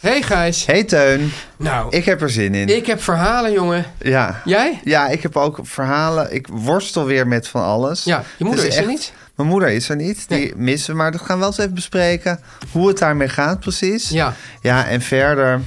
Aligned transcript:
Hey 0.00 0.22
Gijs. 0.22 0.66
Hey 0.66 0.84
Teun, 0.84 1.32
Nou, 1.56 1.90
ik 1.96 2.04
heb 2.04 2.22
er 2.22 2.30
zin 2.30 2.54
in. 2.54 2.76
ik 2.76 2.86
heb 2.86 3.02
verhalen, 3.02 3.52
jongen. 3.52 3.84
Ja. 4.02 4.40
Jij? 4.44 4.80
Ja, 4.84 5.08
ik 5.08 5.22
heb 5.22 5.36
ook 5.36 5.58
verhalen. 5.62 6.34
Ik 6.34 6.46
worstel 6.50 7.04
weer 7.04 7.26
met 7.26 7.48
van 7.48 7.62
alles. 7.62 8.04
Ja, 8.04 8.22
je 8.38 8.44
moeder 8.44 8.66
is 8.66 8.76
er 8.76 8.86
niet? 8.86 9.12
Mijn 9.34 9.48
moeder 9.48 9.68
is 9.68 9.88
er 9.88 9.96
niet. 9.96 10.28
Die 10.28 10.38
Nee. 10.38 10.52
missen 10.56 10.90
we. 10.90 10.96
Maar 10.96 11.12
dat 11.12 11.20
gaan 11.20 11.34
we 11.34 11.38
wel 11.40 11.46
eens 11.48 11.58
even 11.58 11.74
bespreken. 11.74 12.40
Hoe 12.72 12.88
het 12.88 12.98
daarmee 12.98 13.28
gaat 13.28 13.60
precies. 13.60 14.08
Ja. 14.08 14.34
Ja, 14.60 14.86
en 14.86 15.00
verder 15.00 15.60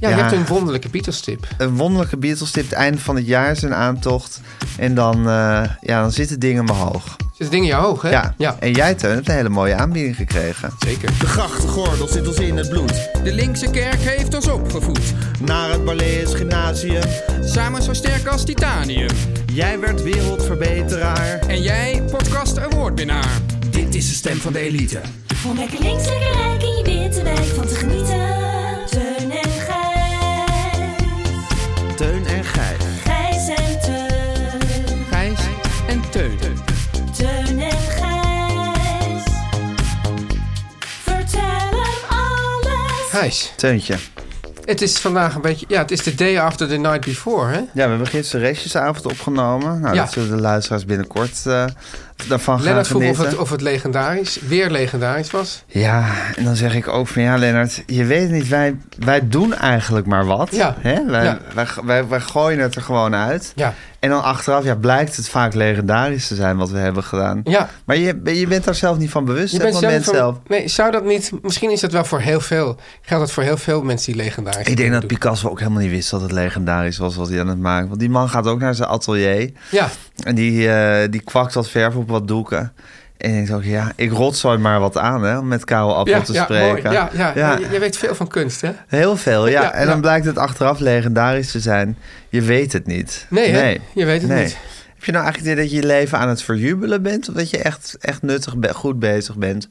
Ja, 0.00 0.08
je 0.08 0.14
hebt 0.14 0.32
een 0.32 0.46
wonderlijke 0.46 0.88
Beatles-tip. 0.88 1.46
een 1.58 1.76
wonderlijke 1.76 2.16
Beatles 2.16 2.50
tip. 2.50 2.64
Het 2.64 2.72
einde 2.72 2.98
van 2.98 3.16
het 3.16 3.26
jaar 3.26 3.50
is 3.50 3.62
een 3.62 3.74
aantocht. 3.74 4.40
En 4.78 4.94
dan, 4.94 5.16
eh, 5.28 5.62
ja, 5.80 6.00
dan 6.00 6.12
zitten 6.12 6.40
dingen 6.40 6.64
me 6.64 6.72
hoog. 6.72 7.16
Zit 7.38 7.50
dingen 7.50 7.68
in 7.68 7.74
je 7.74 7.80
hoog, 7.80 8.02
hè? 8.02 8.10
Ja. 8.10 8.34
ja. 8.38 8.56
En 8.58 8.72
jij, 8.72 8.94
Teun, 8.94 9.14
hebt 9.14 9.28
een 9.28 9.34
hele 9.34 9.48
mooie 9.48 9.74
aanbieding 9.74 10.16
gekregen. 10.16 10.70
Zeker. 10.78 11.18
De 11.18 11.26
grachtgordel 11.26 12.08
zit 12.08 12.26
ons 12.26 12.38
in 12.38 12.56
het 12.56 12.68
bloed. 12.68 13.10
De 13.24 13.32
linkse 13.32 13.70
kerk 13.70 14.00
heeft 14.00 14.34
ons 14.34 14.48
opgevoed. 14.48 15.14
Naar 15.40 15.70
het 15.70 15.84
Barlees 15.84 16.34
Gymnasium. 16.34 17.02
Samen 17.40 17.82
zo 17.82 17.92
sterk 17.92 18.26
als 18.26 18.44
titanium. 18.44 19.10
Jij 19.52 19.80
werd 19.80 20.02
wereldverbeteraar. 20.02 21.38
En 21.46 21.62
jij, 21.62 22.02
podcast 22.10 22.58
awardwinnaar. 22.58 23.40
Dit 23.70 23.94
is 23.94 24.08
de 24.08 24.14
stem 24.14 24.36
van 24.36 24.52
de 24.52 24.58
elite. 24.58 25.00
Om 25.46 25.58
lekker 25.58 25.80
links, 25.80 26.08
lekker 26.08 26.32
rijk 26.32 26.62
in 26.62 26.76
je 26.76 26.82
witte 26.84 27.22
wijk 27.22 27.44
van 27.54 27.66
te 27.66 27.74
genieten. 27.74 28.47
Gijs, 43.10 43.52
Teuntje. 43.56 43.94
het 44.64 44.82
is 44.82 44.98
vandaag 44.98 45.34
een 45.34 45.40
beetje... 45.40 45.66
Ja, 45.68 45.78
het 45.78 45.90
is 45.90 46.02
de 46.02 46.14
day 46.14 46.38
after 46.40 46.68
the 46.68 46.76
night 46.76 47.04
before, 47.04 47.50
hè? 47.52 47.58
Ja, 47.58 47.66
we 47.72 47.80
hebben 47.80 48.06
gisteren 48.06 48.46
restjesavond 48.46 49.06
opgenomen. 49.06 49.80
Nou, 49.80 49.94
Ja. 49.94 50.02
dat 50.02 50.12
zullen 50.12 50.30
de 50.36 50.42
luisteraars 50.42 50.84
binnenkort 50.84 51.46
eh, 51.46 51.64
daarvan 52.28 52.54
gaan 52.56 52.64
Lennart 52.64 52.86
vroeg 52.86 53.08
of 53.10 53.18
het, 53.18 53.36
of 53.36 53.50
het 53.50 53.60
legendarisch, 53.60 54.38
weer 54.46 54.70
legendarisch 54.70 55.30
was. 55.30 55.62
Ja, 55.66 56.04
en 56.36 56.44
dan 56.44 56.56
zeg 56.56 56.74
ik 56.74 56.88
ook 56.88 57.08
van 57.08 57.22
ja, 57.22 57.36
Lennart, 57.36 57.82
je 57.86 58.04
weet 58.04 58.30
niet, 58.30 58.48
wij, 58.48 58.76
wij 58.98 59.28
doen 59.28 59.54
eigenlijk 59.54 60.06
maar 60.06 60.26
wat. 60.26 60.48
Ja. 60.50 60.76
Hè? 60.80 61.04
Wij, 61.06 61.24
Ja. 61.24 61.38
wij, 61.54 61.66
wij, 61.84 62.08
wij 62.08 62.20
gooien 62.20 62.58
het 62.58 62.74
er 62.74 62.82
gewoon 62.82 63.14
uit. 63.14 63.52
Ja. 63.54 63.74
En 64.00 64.10
dan 64.10 64.22
achteraf 64.22 64.64
ja, 64.64 64.74
blijkt 64.74 65.16
het 65.16 65.28
vaak 65.28 65.54
legendarisch 65.54 66.26
te 66.26 66.34
zijn 66.34 66.56
wat 66.56 66.70
we 66.70 66.78
hebben 66.78 67.04
gedaan. 67.04 67.40
Ja. 67.44 67.68
Maar 67.84 67.96
je, 67.96 68.20
je 68.24 68.46
bent 68.46 68.64
daar 68.64 68.74
zelf 68.74 68.98
niet 68.98 69.10
van 69.10 69.24
bewust, 69.24 69.52
Je 69.52 69.58
bent 69.58 69.76
zelf, 69.76 70.04
van- 70.04 70.14
zelf. 70.14 70.36
Nee, 70.46 70.68
zou 70.68 70.90
dat 70.90 71.04
niet... 71.04 71.32
Misschien 71.42 71.70
is 71.70 71.80
dat 71.80 71.92
wel 71.92 72.04
voor 72.04 72.20
heel 72.20 72.40
veel... 72.40 72.76
Geldt 73.02 73.24
dat 73.24 73.32
voor 73.32 73.42
heel 73.42 73.56
veel 73.56 73.82
mensen 73.82 74.12
die 74.12 74.22
legendarisch 74.22 74.66
Ik 74.66 74.76
denk 74.76 74.90
dat 74.92 75.00
doen. 75.00 75.08
Picasso 75.10 75.48
ook 75.48 75.58
helemaal 75.58 75.80
niet 75.82 75.90
wist 75.90 76.10
dat 76.10 76.20
het 76.20 76.32
legendarisch 76.32 76.98
was 76.98 77.16
wat 77.16 77.28
hij 77.28 77.40
aan 77.40 77.48
het 77.48 77.58
maken. 77.58 77.88
Want 77.88 78.00
die 78.00 78.10
man 78.10 78.28
gaat 78.28 78.46
ook 78.46 78.60
naar 78.60 78.74
zijn 78.74 78.88
atelier. 78.88 79.50
Ja, 79.70 79.88
En 80.22 80.34
die, 80.34 80.70
eh, 80.72 81.10
die 81.10 81.20
kwakt 81.20 81.54
wat 81.54 81.68
verf 81.68 81.94
op 81.94 82.08
wat 82.08 82.28
doeken. 82.28 82.72
En 83.18 83.30
ik 83.30 83.46
denk 83.46 83.58
ook, 83.58 83.64
ja, 83.64 83.92
ik 83.96 84.12
rotzooi 84.12 84.58
maar 84.58 84.80
wat 84.80 84.96
aan, 84.96 85.22
hè, 85.22 85.38
om 85.38 85.48
met 85.48 85.64
Karel 85.64 85.96
Appel 85.96 86.14
ja, 86.14 86.20
te 86.22 86.32
ja, 86.32 86.44
spreken. 86.44 86.82
mooi. 86.82 86.94
Ja, 86.94 87.10
ja, 87.12 87.32
Ja. 87.34 87.58
Je, 87.58 87.68
je 87.70 87.78
weet 87.78 87.96
veel 87.96 88.14
van 88.14 88.28
kunst, 88.28 88.60
hè? 88.60 88.70
Heel 88.86 89.16
veel, 89.16 89.48
ja. 89.48 89.72
En 89.72 89.86
dan 89.86 90.00
blijkt 90.00 90.26
het 90.26 90.38
achteraf 90.38 90.78
legendarisch 90.78 91.50
te 91.50 91.60
zijn. 91.60 91.98
Je 92.28 92.42
weet 92.42 92.72
het 92.72 92.86
niet. 92.86 93.26
Nee, 93.30 93.50
hè? 93.50 93.76
Je 93.94 94.04
weet 94.04 94.20
het 94.20 94.30
Nee. 94.30 94.44
niet. 94.44 94.56
Heb 94.94 95.04
je 95.04 95.12
nou 95.12 95.24
eigenlijk 95.24 95.36
het 95.36 95.44
idee 95.46 95.56
dat 95.56 95.70
je 95.70 95.76
je 95.80 95.86
leven 95.86 96.18
aan 96.18 96.28
het 96.28 96.42
verjubelen 96.42 97.02
bent? 97.02 97.28
Of 97.28 97.34
dat 97.34 97.50
je 97.50 97.58
echt, 97.58 97.96
echt 98.00 98.22
nuttig, 98.22 98.54
goed 98.72 98.98
bezig 98.98 99.36
bent? 99.36 99.68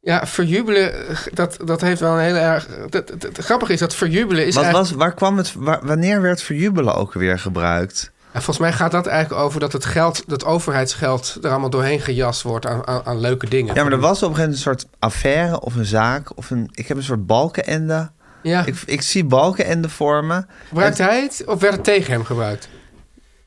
Ja, 0.00 0.26
verjubelen, 0.26 0.92
dat, 1.34 1.56
dat 1.64 1.80
heeft 1.80 2.00
wel 2.00 2.12
een 2.12 2.24
heel 2.24 2.34
erg... 2.34 2.66
Dat, 2.88 3.06
dat, 3.08 3.22
het 3.22 3.38
grappige 3.38 3.72
is 3.72 3.78
dat 3.80 3.94
verjubelen 3.94 4.46
is 4.46 4.54
Wat 4.54 4.64
eigenlijk... 4.64 4.92
was, 4.94 4.98
waar 5.04 5.14
kwam 5.14 5.36
het, 5.36 5.52
waar- 5.56 5.86
wanneer 5.86 6.22
werd 6.22 6.42
verjubelen 6.42 6.94
ook 6.94 7.12
weer 7.12 7.38
gebruikt? 7.38 8.10
Ja, 8.36 8.42
volgens 8.42 8.66
mij 8.68 8.72
gaat 8.76 8.90
dat 8.90 9.06
eigenlijk 9.06 9.42
over 9.42 9.60
dat 9.60 9.72
het 9.72 9.84
geld, 9.84 10.22
dat 10.26 10.44
overheidsgeld 10.44 11.38
er 11.42 11.50
allemaal 11.50 11.70
doorheen 11.70 12.00
gejast 12.00 12.42
wordt 12.42 12.66
aan, 12.66 12.86
aan, 12.86 13.00
aan 13.04 13.20
leuke 13.20 13.48
dingen. 13.48 13.74
Ja, 13.74 13.82
maar 13.82 13.92
er 13.92 13.98
was 13.98 14.22
op 14.22 14.28
een 14.28 14.34
gegeven 14.36 14.56
moment 14.58 14.76
een 14.76 14.80
soort 14.80 14.86
affaire 14.98 15.60
of 15.60 15.74
een 15.74 15.84
zaak. 15.84 16.36
Of 16.36 16.50
een, 16.50 16.70
ik 16.74 16.88
heb 16.88 16.96
een 16.96 17.02
soort 17.02 17.26
balkenende. 17.26 18.10
Ja, 18.42 18.64
Ik, 18.66 18.82
ik 18.86 19.02
zie 19.02 19.24
balkenende 19.24 19.88
vormen. 19.88 20.48
gebruikte 20.68 21.02
hij 21.02 21.22
het 21.22 21.42
of 21.46 21.60
werd 21.60 21.72
het 21.74 21.84
tegen 21.84 22.12
hem 22.12 22.24
gebruikt? 22.24 22.68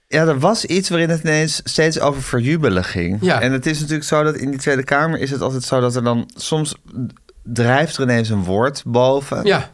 Ja, 0.07 0.25
er 0.25 0.39
was 0.39 0.65
iets 0.65 0.89
waarin 0.89 1.09
het 1.09 1.23
ineens 1.23 1.61
steeds 1.63 1.99
over 1.99 2.21
verjubelen 2.21 2.83
ging. 2.83 3.17
Ja. 3.21 3.41
En 3.41 3.51
het 3.51 3.65
is 3.65 3.79
natuurlijk 3.79 4.07
zo 4.07 4.23
dat 4.23 4.35
in 4.35 4.49
die 4.49 4.59
Tweede 4.59 4.83
Kamer 4.83 5.19
is 5.19 5.31
het 5.31 5.41
altijd 5.41 5.63
zo 5.63 5.79
dat 5.79 5.95
er 5.95 6.03
dan 6.03 6.29
soms 6.35 6.75
drijft 7.43 7.97
er 7.97 8.03
ineens 8.03 8.29
een 8.29 8.43
woord 8.43 8.83
boven. 8.85 9.45
Ja, 9.45 9.69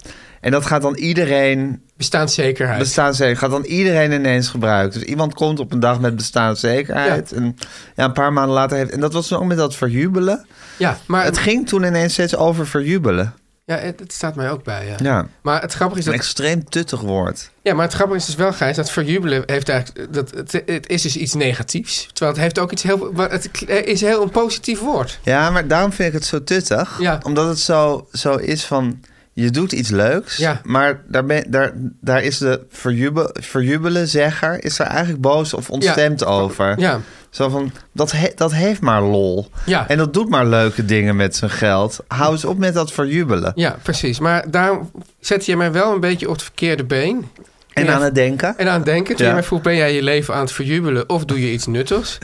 En 0.46 0.52
dat 0.52 0.66
gaat 0.66 0.82
dan 0.82 0.96
iedereen, 0.96 1.82
bestaanszekerheid. 1.98 2.80
bestaanszekerheid, 2.80 3.38
gaat 3.38 3.52
dan 3.52 3.64
iedereen 3.64 4.12
ineens 4.12 4.48
gebruiken. 4.48 5.00
Dus 5.00 5.10
iemand 5.10 5.34
komt 5.34 5.60
op 5.60 5.72
een 5.72 5.80
dag 5.80 6.00
met 6.00 6.16
bestaanszekerheid. 6.16 7.32
En 7.32 7.56
ja, 7.96 8.04
een 8.04 8.12
paar 8.12 8.34
maanden 8.34 8.54
later 8.54 8.78
heeft. 8.78 8.92
En 8.92 9.00
dat 9.00 9.14
was 9.14 9.28
dan 9.28 9.40
ook 9.40 9.46
met 9.46 9.58
dat 9.58 9.76
verjubelen. 9.76 10.46
ja, 10.78 10.98
maar 11.06 11.24
Het 11.26 11.38
ging 11.38 11.68
toen 11.68 11.84
ineens 11.84 12.14
steeds 12.14 12.36
over 12.36 12.68
verjubelen. 12.68 13.34
ja, 13.66 13.78
het, 13.78 14.00
het 14.00 14.14
staat 14.14 14.36
mij 14.36 14.52
ook 14.52 14.64
bij. 14.64 14.88
Ja. 14.88 14.96
Ja. 14.98 15.28
Maar 15.42 15.62
het 15.62 15.74
grappige 15.74 16.00
is 16.00 16.06
Een 16.06 16.12
dat 16.12 16.22
extreem 16.22 16.70
tuttig 16.70 17.02
woord. 17.02 17.50
Ja, 17.62 17.74
maar 17.74 17.86
het 17.86 17.94
grappige 17.94 18.18
is 18.20 18.26
dus 18.26 18.36
wel, 18.36 18.54
Gijs, 18.54 18.76
dat 18.76 18.92
verjubelen 18.92 19.44
heeft 19.46 19.70
eigenlijk... 19.70 20.14
Dat, 20.14 20.32
het, 20.32 20.52
het 20.66 20.90
is 20.90 21.02
dus 21.02 21.18
iets 21.18 21.34
negatiefs. 21.34 22.08
Terwijl 22.14 22.32
het 22.32 22.42
heeft 22.42 22.60
ook 22.60 22.72
iets 22.72 22.84
heel... 22.84 23.12
Het 23.16 23.50
is 23.86 24.02
heel 24.02 24.22
een 24.22 24.30
positief 24.30 24.80
woord. 24.80 25.20
Ja, 25.24 25.50
maar 25.50 25.68
daarom 25.68 25.94
vind 25.94 26.08
ik 26.08 26.14
het 26.14 26.26
zo 26.26 26.44
tuttig. 26.44 27.00
Ja. 27.00 27.20
Omdat 27.24 27.48
het 27.48 27.60
zo, 27.60 28.08
zo 28.12 28.36
is 28.36 28.66
van... 28.66 29.00
Je 29.38 29.50
doet 29.50 29.72
iets 29.72 29.90
leuks, 29.90 30.38
Ja. 30.38 30.62
maar 30.64 31.02
daar, 31.08 31.26
ben, 31.26 31.52
daar, 31.52 31.72
daar 32.02 32.24
is 32.24 32.38
de 32.38 32.66
verjubel, 32.70 33.30
verjubelen 33.34 34.08
zegger... 34.08 34.64
is 34.64 34.80
er 34.80 34.86
eigenlijk 34.86 35.22
boos 35.22 35.54
of 35.54 35.70
ontstemd 35.70 36.26
over. 36.26 36.80
Ja, 36.80 37.00
Zo 37.30 37.50
van, 37.50 37.72
dat, 37.92 38.12
he- 38.12 38.32
dat 38.36 38.54
heeft 38.54 38.82
maar 38.82 39.02
lol. 39.02 39.50
Ja. 39.66 39.88
En 39.88 39.98
dat 39.98 40.14
doet 40.14 40.30
maar 40.30 40.46
leuke 40.46 40.86
dingen 40.86 41.16
met 41.16 41.36
zijn 41.36 41.52
geld. 41.52 42.00
Hou 42.08 42.32
eens 42.32 42.46
op 42.46 42.58
met 42.58 42.74
dat 42.74 42.92
verjubelen. 42.92 43.52
ja, 43.56 43.76
precies. 43.82 44.20
Maar 44.20 44.52
daarom 44.52 44.92
zet 45.20 45.46
je 45.46 45.58
mij 45.58 45.72
wel 45.72 45.94
een 45.94 46.00
beetje 46.00 46.28
op 46.28 46.34
het 46.34 46.44
verkeerde 46.44 46.84
been. 46.84 47.28
En 47.74 47.90
aan 47.94 48.02
het 48.04 48.16
denken. 48.16 48.58
En 48.58 48.68
aan 48.70 48.76
het 48.76 48.86
denken, 48.86 49.16
toen 49.16 49.28
je 49.28 49.34
mij 49.34 49.44
vroeg, 49.44 49.62
ben 49.62 49.76
jij 49.76 49.94
je 49.94 50.04
leven 50.04 50.34
aan 50.34 50.42
het 50.42 50.52
verjubelen 50.52 51.10
of 51.10 51.26
doe 51.26 51.42
je 51.42 51.52
iets 51.52 51.66
nuttigs? 51.66 52.18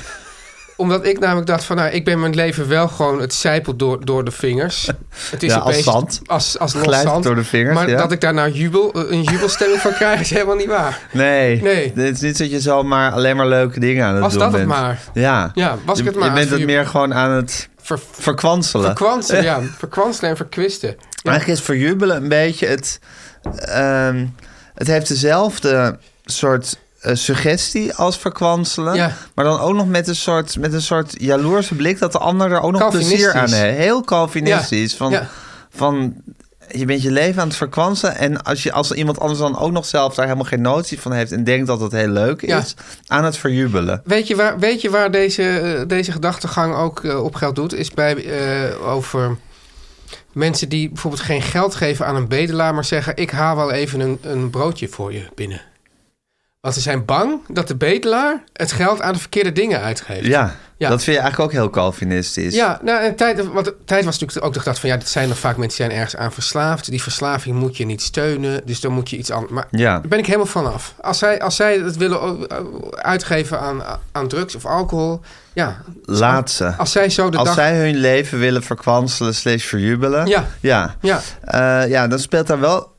Omdat 0.81 1.05
ik 1.05 1.19
namelijk 1.19 1.47
dacht 1.47 1.63
van, 1.63 1.75
nou, 1.75 1.89
ik 1.91 2.05
ben 2.05 2.19
mijn 2.19 2.35
leven 2.35 2.67
wel 2.67 2.87
gewoon, 2.87 3.21
het 3.21 3.33
zijpelt 3.33 3.79
door, 3.79 4.05
door 4.05 4.23
de 4.23 4.31
vingers. 4.31 4.89
Het 5.31 5.43
is 5.43 5.53
Ja, 5.53 5.57
als 5.59 5.83
zand. 5.83 6.21
Als, 6.25 6.59
als 6.59 6.73
los 6.73 7.01
zand. 7.01 7.23
door 7.23 7.35
de 7.35 7.43
vingers, 7.43 7.75
Maar 7.75 7.89
ja. 7.89 7.97
dat 7.97 8.11
ik 8.11 8.21
daar 8.21 8.33
nou 8.33 8.51
jubel, 8.51 8.95
een 9.11 9.21
jubelstemming 9.23 9.79
van 9.81 9.93
krijg, 9.93 10.19
is 10.19 10.29
helemaal 10.29 10.55
niet 10.55 10.67
waar. 10.67 10.99
Nee, 11.11 11.61
Nee. 11.61 11.91
het 11.95 12.15
is 12.15 12.19
niet 12.21 12.37
dat 12.37 12.51
je 12.51 12.59
zomaar 12.59 13.11
alleen 13.11 13.35
maar 13.35 13.47
leuke 13.47 13.79
dingen 13.79 14.05
aan 14.05 14.13
het 14.13 14.21
Was 14.23 14.31
doen 14.33 14.41
dat 14.41 14.53
het 14.53 14.65
maar. 14.67 14.99
Ja. 15.13 15.51
Ja, 15.53 15.77
was 15.85 15.97
ik 15.99 16.03
Je- 16.03 16.09
het 16.09 16.19
maar 16.19 16.29
Je 16.29 16.33
bent 16.35 16.49
het 16.49 16.65
meer 16.65 16.85
gewoon 16.87 17.13
aan 17.13 17.31
het 17.31 17.69
Ver, 17.81 17.99
verkwanselen. 18.11 18.85
verkwanselen, 18.85 19.43
ja. 19.43 19.59
Verkwanselen 19.77 20.29
en 20.29 20.35
verkwisten. 20.35 20.89
Ja. 20.89 21.29
Eigenlijk 21.31 21.59
is 21.59 21.65
verjubelen 21.65 22.21
een 22.23 22.29
beetje 22.29 22.67
het... 22.67 22.99
ehm, 23.65 24.25
het 24.73 24.87
heeft 24.87 25.07
dezelfde 25.07 25.97
soort 26.25 26.65
eh, 26.73 26.79
suggestie 27.01 27.94
als 27.94 28.18
verkwanselen. 28.18 28.95
Ja. 28.95 29.12
Maar 29.36 29.45
dan 29.45 29.59
ook 29.59 29.74
nog 29.74 29.88
met 29.88 30.07
een, 30.07 30.15
soort, 30.15 30.59
met 30.59 30.74
een 30.74 30.81
soort 30.81 31.15
jaloerse 31.18 31.75
blik... 31.75 32.00
dat 32.00 32.12
de 32.12 32.18
ander 32.18 32.51
er 32.51 32.62
ook 32.62 32.71
nog 32.71 32.89
plezier 32.89 33.33
aan 33.33 33.51
heeft. 33.51 33.77
Heel 33.77 34.01
Calvinistisch. 34.01 34.95
Van, 34.95 35.12
Ja. 35.12 35.27
van 35.69 36.15
je 36.74 36.86
bent 36.86 37.01
je 37.01 37.12
leven 37.12 37.42
aan 37.42 37.48
het 37.48 37.57
verkwansen. 37.57 38.15
En 38.15 38.44
als, 38.44 38.63
je, 38.63 38.71
als 38.71 38.92
iemand 38.92 39.19
anders 39.19 39.39
dan 39.39 39.59
ook 39.59 39.71
nog 39.71 39.86
zelf 39.86 40.15
daar 40.15 40.25
helemaal 40.25 40.48
geen 40.48 40.62
notie 40.62 41.00
van 41.00 41.12
heeft 41.12 41.31
en 41.31 41.44
denkt 41.44 41.68
dat 41.68 41.80
het 41.80 41.92
heel 41.92 42.07
leuk 42.07 42.42
is, 42.42 42.75
aan 43.07 43.24
het 43.24 43.38
verjubelen. 43.38 44.01
Weet 44.06 44.27
je 44.27 44.36
waar, 44.36 44.59
weet 44.59 44.81
je 44.81 44.89
waar 44.89 45.12
deze, 45.12 45.44
eh, 45.44 45.88
deze 45.88 46.12
gedachtegang 46.12 46.75
ook 46.75 47.03
eh, 47.03 47.24
op 47.24 47.36
geld 47.36 47.56
doet? 47.56 47.74
Is 47.74 47.92
bij, 47.92 48.25
eh, 48.25 48.88
over 48.88 49.38
mensen 50.33 50.69
die 50.69 50.89
bijvoorbeeld 50.89 51.24
geen 51.24 51.42
geld 51.42 51.75
geven 51.75 52.06
aan 52.06 52.15
een 52.15 52.27
bedelaar... 52.27 52.74
maar 52.74 52.86
zeggen, 52.86 53.15
ik 53.15 53.31
haal 53.31 53.56
wel 53.56 53.71
even 53.71 54.00
een, 54.00 54.19
een 54.21 54.50
broodje 54.50 54.88
voor 54.88 55.13
je 55.13 55.25
binnen. 55.36 55.62
Want 56.61 56.73
ze 56.73 56.81
zijn 56.81 57.05
bang 57.05 57.39
dat 57.47 57.67
de 57.67 57.75
bedelaar 57.75 58.43
het 58.53 58.71
geld 58.71 59.01
aan 59.01 59.13
de 59.13 59.19
verkeerde 59.19 59.51
dingen 59.51 59.81
uitgeeft. 59.81 60.25
Ja, 60.25 60.55
Ja. 60.77 60.89
dat 60.89 61.03
vind 61.03 61.15
je 61.15 61.21
eigenlijk 61.21 61.51
ook 61.51 61.59
heel 61.61 61.69
Calvinistisch. 61.69 62.55
Ja, 62.55 62.79
nou, 62.83 63.03
en 63.03 63.15
tijd, 63.15 63.47
want 63.51 63.73
tijd 63.85 64.05
was 64.05 64.19
natuurlijk 64.19 64.45
ook 64.45 64.53
de 64.53 64.59
gedachte 64.59 64.81
van... 64.81 64.89
ja, 64.89 64.97
dit 64.97 65.09
zijn 65.09 65.29
er 65.29 65.35
vaak 65.35 65.57
mensen 65.57 65.77
die 65.77 65.87
zijn 65.87 65.99
ergens 66.01 66.21
aan 66.21 66.31
verslaafd. 66.31 66.89
Die 66.89 67.01
verslaving 67.01 67.55
moet 67.55 67.77
je 67.77 67.85
niet 67.85 68.01
steunen, 68.01 68.61
dus 68.65 68.79
dan 68.81 68.91
moet 68.91 69.09
je 69.09 69.17
iets 69.17 69.31
anders... 69.31 69.51
Maar 69.53 69.67
Ja. 69.71 69.91
daar 69.99 70.07
ben 70.07 70.19
ik 70.19 70.25
helemaal 70.25 70.45
vanaf. 70.47 70.93
Als 71.01 71.17
zij, 71.17 71.41
als 71.41 71.55
zij 71.55 71.77
het 71.77 71.97
willen 71.97 72.47
uitgeven 72.91 73.59
aan, 73.59 73.81
aan 74.11 74.27
drugs 74.27 74.55
of 74.55 74.65
alcohol... 74.65 75.21
ja, 75.53 75.81
Laat 76.05 76.51
ze. 76.51 76.75
als 76.77 76.91
zij 76.91 77.09
zo 77.09 77.29
de 77.29 77.37
Als 77.37 77.47
dag... 77.47 77.55
zij 77.57 77.77
hun 77.77 77.95
leven 77.95 78.39
willen 78.39 78.63
verkwanselen 78.63 79.35
slash 79.35 79.63
verjubelen. 79.65 80.27
Ja. 80.27 80.45
Ja. 80.59 80.95
Ja, 81.01 81.21
Eh, 81.41 81.89
ja, 81.89 82.07
dan 82.07 82.19
speelt 82.19 82.47
daar 82.47 82.59
wel 82.59 82.90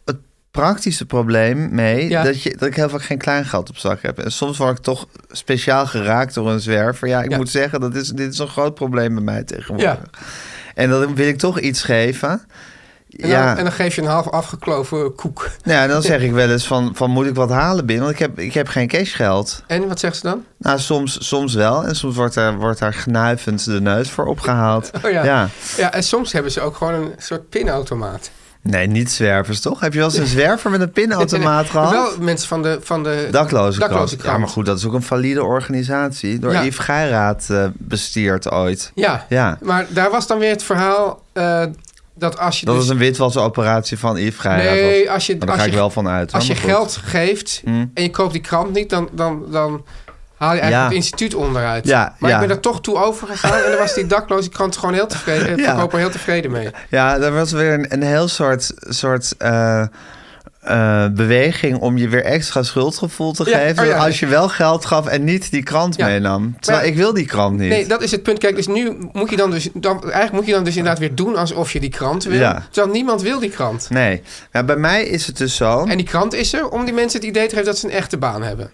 praktische 0.52 1.06
probleem 1.06 1.74
mee... 1.74 2.08
Ja. 2.08 2.22
Dat, 2.22 2.42
je, 2.42 2.56
dat 2.58 2.68
ik 2.68 2.74
heel 2.76 2.88
vaak 2.88 3.02
geen 3.02 3.18
kleingeld 3.18 3.68
op 3.68 3.76
zak 3.76 4.02
heb. 4.02 4.18
En 4.18 4.32
soms 4.32 4.58
word 4.58 4.78
ik 4.78 4.84
toch 4.84 5.06
speciaal 5.30 5.86
geraakt 5.86 6.34
door 6.34 6.50
een 6.50 6.60
zwerver. 6.60 7.08
Ja, 7.08 7.22
ik 7.22 7.30
Ja. 7.30 7.36
moet 7.36 7.50
zeggen, 7.50 7.80
dat 7.80 7.94
is, 7.94 8.08
dit 8.08 8.32
is 8.32 8.38
een 8.38 8.48
groot 8.48 8.74
probleem 8.74 9.14
bij 9.14 9.22
mij 9.24 9.42
tegenwoordig. 9.44 9.84
Ja. 10.12 10.26
En 10.74 10.90
dan 10.90 11.14
wil 11.14 11.28
ik 11.28 11.38
toch 11.38 11.60
iets 11.60 11.82
geven... 11.82 12.30
en, 12.30 13.28
ja, 13.28 13.46
dan, 13.46 13.56
en 13.56 13.64
dan 13.64 13.72
geef 13.72 13.94
je 13.94 14.00
een 14.02 14.06
half 14.08 14.28
afgekloven 14.28 15.14
koek. 15.14 15.50
nou 15.64 15.78
ja, 15.78 15.86
dan 15.86 16.02
zeg 16.02 16.20
ik 16.22 16.32
wel 16.32 16.50
eens 16.50 16.66
van, 16.66 16.90
van 16.94 17.10
moet 17.10 17.26
ik 17.26 17.34
wat 17.34 17.50
halen 17.50 17.86
binnen? 17.86 18.04
Want 18.04 18.20
ik 18.20 18.22
heb, 18.26 18.38
ik 18.38 18.54
heb 18.54 18.68
geen 18.68 18.88
cashgeld. 18.88 19.62
En 19.66 19.88
wat 19.88 20.00
zegt 20.00 20.16
ze 20.16 20.22
dan? 20.22 20.44
Nou, 20.58 20.78
soms, 20.78 21.28
soms 21.28 21.54
wel. 21.54 21.84
En 21.86 21.96
soms 21.96 22.16
wordt 22.16 22.34
daar, 22.34 22.54
wordt 22.56 22.78
daar 22.78 22.94
gnuivend 22.94 23.64
de 23.64 23.80
neus 23.80 24.10
voor 24.10 24.26
opgehaald. 24.26 24.90
Oh 25.04 25.10
ja. 25.10 25.24
ja. 25.24 25.48
Ja, 25.76 25.92
en 25.92 26.02
soms 26.02 26.32
hebben 26.32 26.52
ze 26.52 26.60
ook 26.60 26.76
gewoon 26.76 26.94
een 26.94 27.12
soort 27.18 27.48
pinautomaat. 27.48 28.30
Nee, 28.62 28.86
niet 28.86 29.10
zwervers, 29.10 29.60
toch? 29.60 29.80
Heb 29.80 29.92
je 29.92 29.98
wel 29.98 30.08
eens 30.08 30.18
een 30.18 30.26
zwerver 30.26 30.70
met 30.70 30.80
een 30.80 30.90
pinautomaat 30.92 31.70
gehad? 31.70 31.90
Wel 31.90 32.10
mensen 32.20 32.48
van 32.48 32.62
de, 32.62 32.78
van 32.82 33.02
de 33.02 33.28
Dakloze. 33.30 33.80
Ja, 34.22 34.38
maar 34.38 34.48
goed, 34.48 34.66
dat 34.66 34.78
is 34.78 34.86
ook 34.86 34.92
een 34.92 35.02
valide 35.02 35.42
organisatie. 35.44 36.38
Door 36.38 36.52
Ja. 36.52 36.62
Yves 36.62 36.78
Geiraat 36.78 37.46
eh 37.50 37.64
bestierd 37.78 38.50
ooit. 38.50 38.92
Ja, 38.94 39.26
Ja. 39.28 39.58
maar 39.62 39.86
daar 39.88 40.10
was 40.10 40.26
dan 40.26 40.38
weer 40.38 40.50
het 40.50 40.62
verhaal 40.62 41.22
eh, 41.32 41.64
dat 42.14 42.38
als 42.38 42.60
je 42.60 42.66
Dat 42.66 42.74
dus... 42.74 42.84
was 42.84 42.92
een 42.94 43.00
witwasoperatie 43.00 43.98
van 43.98 44.16
Yves 44.16 44.38
Geiraat. 44.40 44.74
Nee, 44.74 45.10
als 45.10 45.26
je, 45.26 45.38
daar 45.38 45.48
als 45.48 45.58
ga 45.58 45.64
je, 45.64 45.70
ik 45.70 45.76
wel 45.76 45.90
van 45.90 46.08
uit. 46.08 46.32
als 46.32 46.46
hoor, 46.46 46.54
je 46.56 46.60
goed. 46.62 46.70
geld 46.70 46.96
geeft 47.04 47.60
Hmm. 47.64 47.90
en 47.94 48.02
je 48.02 48.10
koopt 48.10 48.32
die 48.32 48.42
krant 48.42 48.72
niet, 48.72 48.90
dan, 48.90 49.08
dan, 49.12 49.44
dan 49.50 49.84
haal 50.42 50.54
je 50.54 50.60
eigenlijk 50.60 50.90
Ja. 50.90 50.96
het 50.96 51.04
instituut 51.04 51.34
onderuit. 51.34 51.86
Ja, 51.86 52.14
maar 52.18 52.30
ja. 52.30 52.40
ik 52.40 52.46
ben 52.46 52.56
er 52.56 52.62
toch 52.62 52.80
toe 52.80 52.96
overgegaan 52.96 53.62
en 53.62 53.70
dan 53.70 53.78
was 53.78 53.94
die 53.94 54.06
dakloze 54.06 54.48
krant 54.48 54.76
gewoon 54.76 54.94
heel 54.94 55.06
tevreden, 55.06 55.58
eh, 55.58 55.64
verkoper 55.64 55.98
heel 55.98 56.10
tevreden 56.10 56.50
mee. 56.50 56.70
Ja, 56.88 57.18
daar 57.18 57.32
was 57.32 57.52
weer 57.52 57.72
een, 57.72 57.86
een 57.88 58.02
heel 58.02 58.28
soort, 58.28 58.72
soort 58.88 59.34
eh, 59.38 59.84
eh, 60.60 61.06
beweging 61.10 61.78
om 61.78 61.96
je 61.98 62.08
weer 62.08 62.24
extra 62.24 62.62
schuldgevoel 62.62 63.32
te 63.32 63.44
geven. 63.44 63.82
oh 63.82 63.88
ja. 63.88 63.96
Als 63.96 64.20
je 64.20 64.26
wel 64.26 64.48
geld 64.48 64.84
gaf 64.84 65.06
en 65.06 65.24
niet 65.24 65.50
die 65.50 65.62
krant 65.62 65.98
meenam. 65.98 66.56
Terwijl 66.60 66.86
ik 66.86 66.96
wil 66.96 67.14
die 67.14 67.26
krant 67.26 67.58
niet. 67.58 67.68
Nee, 67.68 67.86
dat 67.86 68.02
is 68.02 68.10
het 68.10 68.22
punt. 68.22 68.38
Kijk, 68.38 68.56
dus 68.56 68.66
nu 68.66 68.96
moet 69.12 69.30
je 69.30 69.36
dan 69.36 69.50
dus... 69.50 69.68
Dan, 69.74 70.02
eigenlijk 70.02 70.32
moet 70.32 70.46
je 70.46 70.52
dan 70.52 70.64
dus 70.64 70.76
inderdaad 70.76 71.00
weer 71.00 71.14
doen 71.14 71.36
alsof 71.36 71.72
je 71.72 71.80
die 71.80 71.90
krant 71.90 72.24
wil. 72.24 72.38
Ja. 72.38 72.66
Terwijl 72.70 72.94
niemand 72.94 73.22
wil 73.22 73.38
die 73.38 73.50
krant. 73.50 73.90
Nee. 73.90 74.22
Ja, 74.52 74.62
bij 74.62 74.76
mij 74.76 75.04
is 75.04 75.26
het 75.26 75.36
dus 75.36 75.56
zo. 75.56 75.84
En 75.86 75.96
die 75.96 76.06
krant 76.06 76.34
is 76.34 76.52
er 76.52 76.68
om 76.68 76.84
die 76.84 76.94
mensen 76.94 77.20
het 77.20 77.28
idee 77.28 77.44
te 77.44 77.50
geven 77.50 77.64
dat 77.64 77.78
ze 77.78 77.86
een 77.86 77.92
echte 77.92 78.16
baan 78.16 78.42
hebben. 78.42 78.70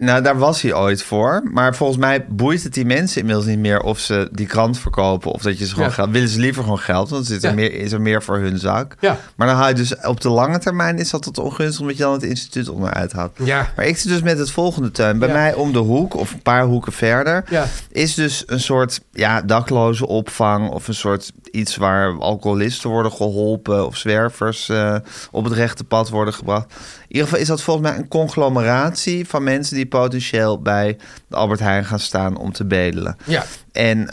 Nou, 0.00 0.22
daar 0.22 0.38
was 0.38 0.62
hij 0.62 0.74
ooit 0.74 1.02
voor. 1.02 1.42
Maar 1.52 1.74
volgens 1.74 1.98
mij 1.98 2.26
boeit 2.28 2.62
het 2.62 2.74
die 2.74 2.84
mensen 2.84 3.20
inmiddels 3.20 3.46
niet 3.46 3.58
meer 3.58 3.80
of 3.80 3.98
ze 3.98 4.28
die 4.32 4.46
krant 4.46 4.78
verkopen 4.78 5.32
of 5.32 5.42
dat 5.42 5.58
je 5.58 5.64
ze 5.66 5.72
gewoon 5.72 5.88
Ja. 5.88 5.94
geld. 5.94 6.10
Willen 6.10 6.28
ze 6.28 6.40
liever 6.40 6.62
gewoon 6.62 6.78
geld, 6.78 7.10
want 7.10 7.26
zit 7.26 7.42
er 7.42 7.48
Ja. 7.48 7.54
meer, 7.54 7.72
is 7.74 7.92
er 7.92 8.00
meer 8.00 8.22
voor 8.22 8.38
hun 8.38 8.58
zak. 8.58 8.94
Ja. 9.00 9.16
Maar 9.36 9.46
dan 9.46 9.56
haal 9.56 9.68
je 9.68 9.74
dus 9.74 9.96
op 10.06 10.20
de 10.20 10.28
lange 10.28 10.58
termijn 10.58 10.98
is 10.98 11.10
dat 11.10 11.22
tot 11.22 11.38
ongunstig 11.38 11.80
omdat 11.80 11.96
je 11.96 12.02
dan 12.02 12.12
het 12.12 12.22
instituut 12.22 12.68
onderuit 12.68 13.12
haalt. 13.12 13.32
Ja. 13.44 13.72
Maar 13.76 13.86
ik 13.86 13.96
zit 13.96 14.10
dus 14.10 14.22
met 14.22 14.38
het 14.38 14.50
volgende 14.50 14.90
tuin. 14.90 15.18
Bij 15.18 15.32
mij 15.32 15.54
om 15.54 15.72
de 15.72 15.78
hoek 15.78 16.14
of 16.16 16.32
een 16.32 16.42
paar 16.42 16.64
hoeken 16.64 16.92
verder 16.92 17.44
is 17.90 18.14
dus 18.14 18.42
een 18.46 18.60
soort 18.60 19.00
ja, 19.12 19.42
dakloze 19.42 20.06
opvang 20.06 20.70
of 20.70 20.88
een 20.88 20.94
soort 20.94 21.32
iets 21.52 21.76
waar 21.76 22.18
alcoholisten 22.18 22.90
worden 22.90 23.12
geholpen 23.12 23.86
of 23.86 23.96
zwervers 23.96 24.68
eh, 24.68 24.96
op 25.30 25.44
het 25.44 25.52
rechte 25.52 25.84
pad 25.84 26.08
worden 26.08 26.34
gebracht. 26.34 26.70
In 26.70 27.06
ieder 27.08 27.24
geval 27.24 27.40
is 27.40 27.46
dat 27.46 27.62
volgens 27.62 27.88
mij 27.88 27.98
een 27.98 28.08
conglomeratie 28.08 29.28
van 29.28 29.42
mensen 29.42 29.76
die 29.76 29.86
potentieel 29.86 30.62
bij 30.62 30.96
de 31.28 31.36
Albert 31.36 31.60
Heijn 31.60 31.84
gaan 31.84 31.98
staan 31.98 32.36
om 32.36 32.52
te 32.52 32.64
bedelen. 32.64 33.16
Ja. 33.24 33.44
En 33.72 34.06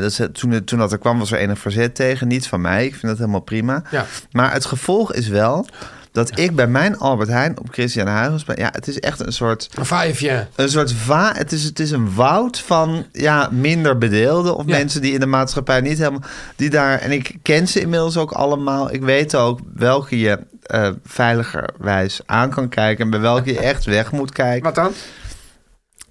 dat 0.00 0.10
is, 0.10 0.20
toen, 0.32 0.64
toen 0.64 0.78
dat 0.78 0.92
er 0.92 0.98
kwam 0.98 1.18
was 1.18 1.32
er 1.32 1.38
enig 1.38 1.58
verzet 1.58 1.94
tegen. 1.94 2.28
Niet 2.28 2.46
van 2.46 2.60
mij, 2.60 2.84
ik 2.84 2.90
vind 2.90 3.06
dat 3.06 3.18
helemaal 3.18 3.40
prima. 3.40 3.82
Ja. 3.90 4.06
Maar 4.30 4.52
het 4.52 4.64
gevolg 4.64 5.12
is 5.12 5.28
wel 5.28 5.66
dat 6.12 6.38
ik 6.38 6.54
bij 6.56 6.66
mijn 6.66 6.98
Albert 6.98 7.28
Heijn 7.28 7.58
op 7.58 7.66
Christian 7.70 8.08
Huygens 8.08 8.44
ben. 8.44 8.56
Ja, 8.58 8.68
het 8.72 8.88
is 8.88 9.00
echt 9.00 9.20
een 9.26 9.32
soort 9.32 9.68
Vijf, 9.80 10.20
ja. 10.20 10.48
een 10.54 10.68
soort 10.68 10.92
va 10.92 11.32
het, 11.36 11.52
is, 11.52 11.64
het 11.64 11.78
is 11.80 11.90
een 11.90 12.14
woud 12.14 12.58
van 12.58 13.06
ja, 13.12 13.48
minder 13.52 13.98
bedeelden 13.98 14.56
of 14.56 14.66
Ja. 14.66 14.76
mensen 14.76 15.00
die 15.02 15.12
in 15.12 15.20
de 15.20 15.26
maatschappij 15.26 15.80
niet 15.80 15.98
helemaal 15.98 16.22
die 16.56 16.70
daar 16.70 16.98
en 16.98 17.10
ik 17.12 17.36
ken 17.42 17.68
ze 17.68 17.80
inmiddels 17.80 18.16
ook 18.16 18.32
allemaal. 18.32 18.92
Ik 18.92 19.02
weet 19.02 19.34
ook 19.34 19.60
welke 19.74 20.18
je 20.18 20.38
eh, 20.62 20.88
veiligerwijs 21.04 22.20
aan 22.26 22.50
kan 22.50 22.68
kijken 22.68 23.04
en 23.04 23.10
bij 23.10 23.20
welke 23.20 23.52
je 23.52 23.58
echt 23.60 23.84
weg 23.84 24.12
moet 24.12 24.32
kijken. 24.32 24.62
Wat 24.64 24.74
dan? 24.74 24.92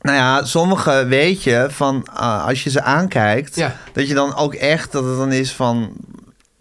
Nou 0.02 0.18
ja, 0.18 0.44
sommige 0.46 1.06
weet 1.08 1.44
je 1.44 1.66
van 1.70 2.08
ah, 2.14 2.46
als 2.46 2.64
je 2.64 2.70
ze 2.70 2.82
aankijkt, 2.82 3.56
Ja. 3.56 3.76
dat 3.94 4.08
je 4.08 4.14
dan 4.14 4.36
ook 4.36 4.54
echt 4.54 4.92
dat 4.92 5.04
het 5.06 5.18
dan 5.18 5.32
is 5.32 5.52
van 5.54 5.94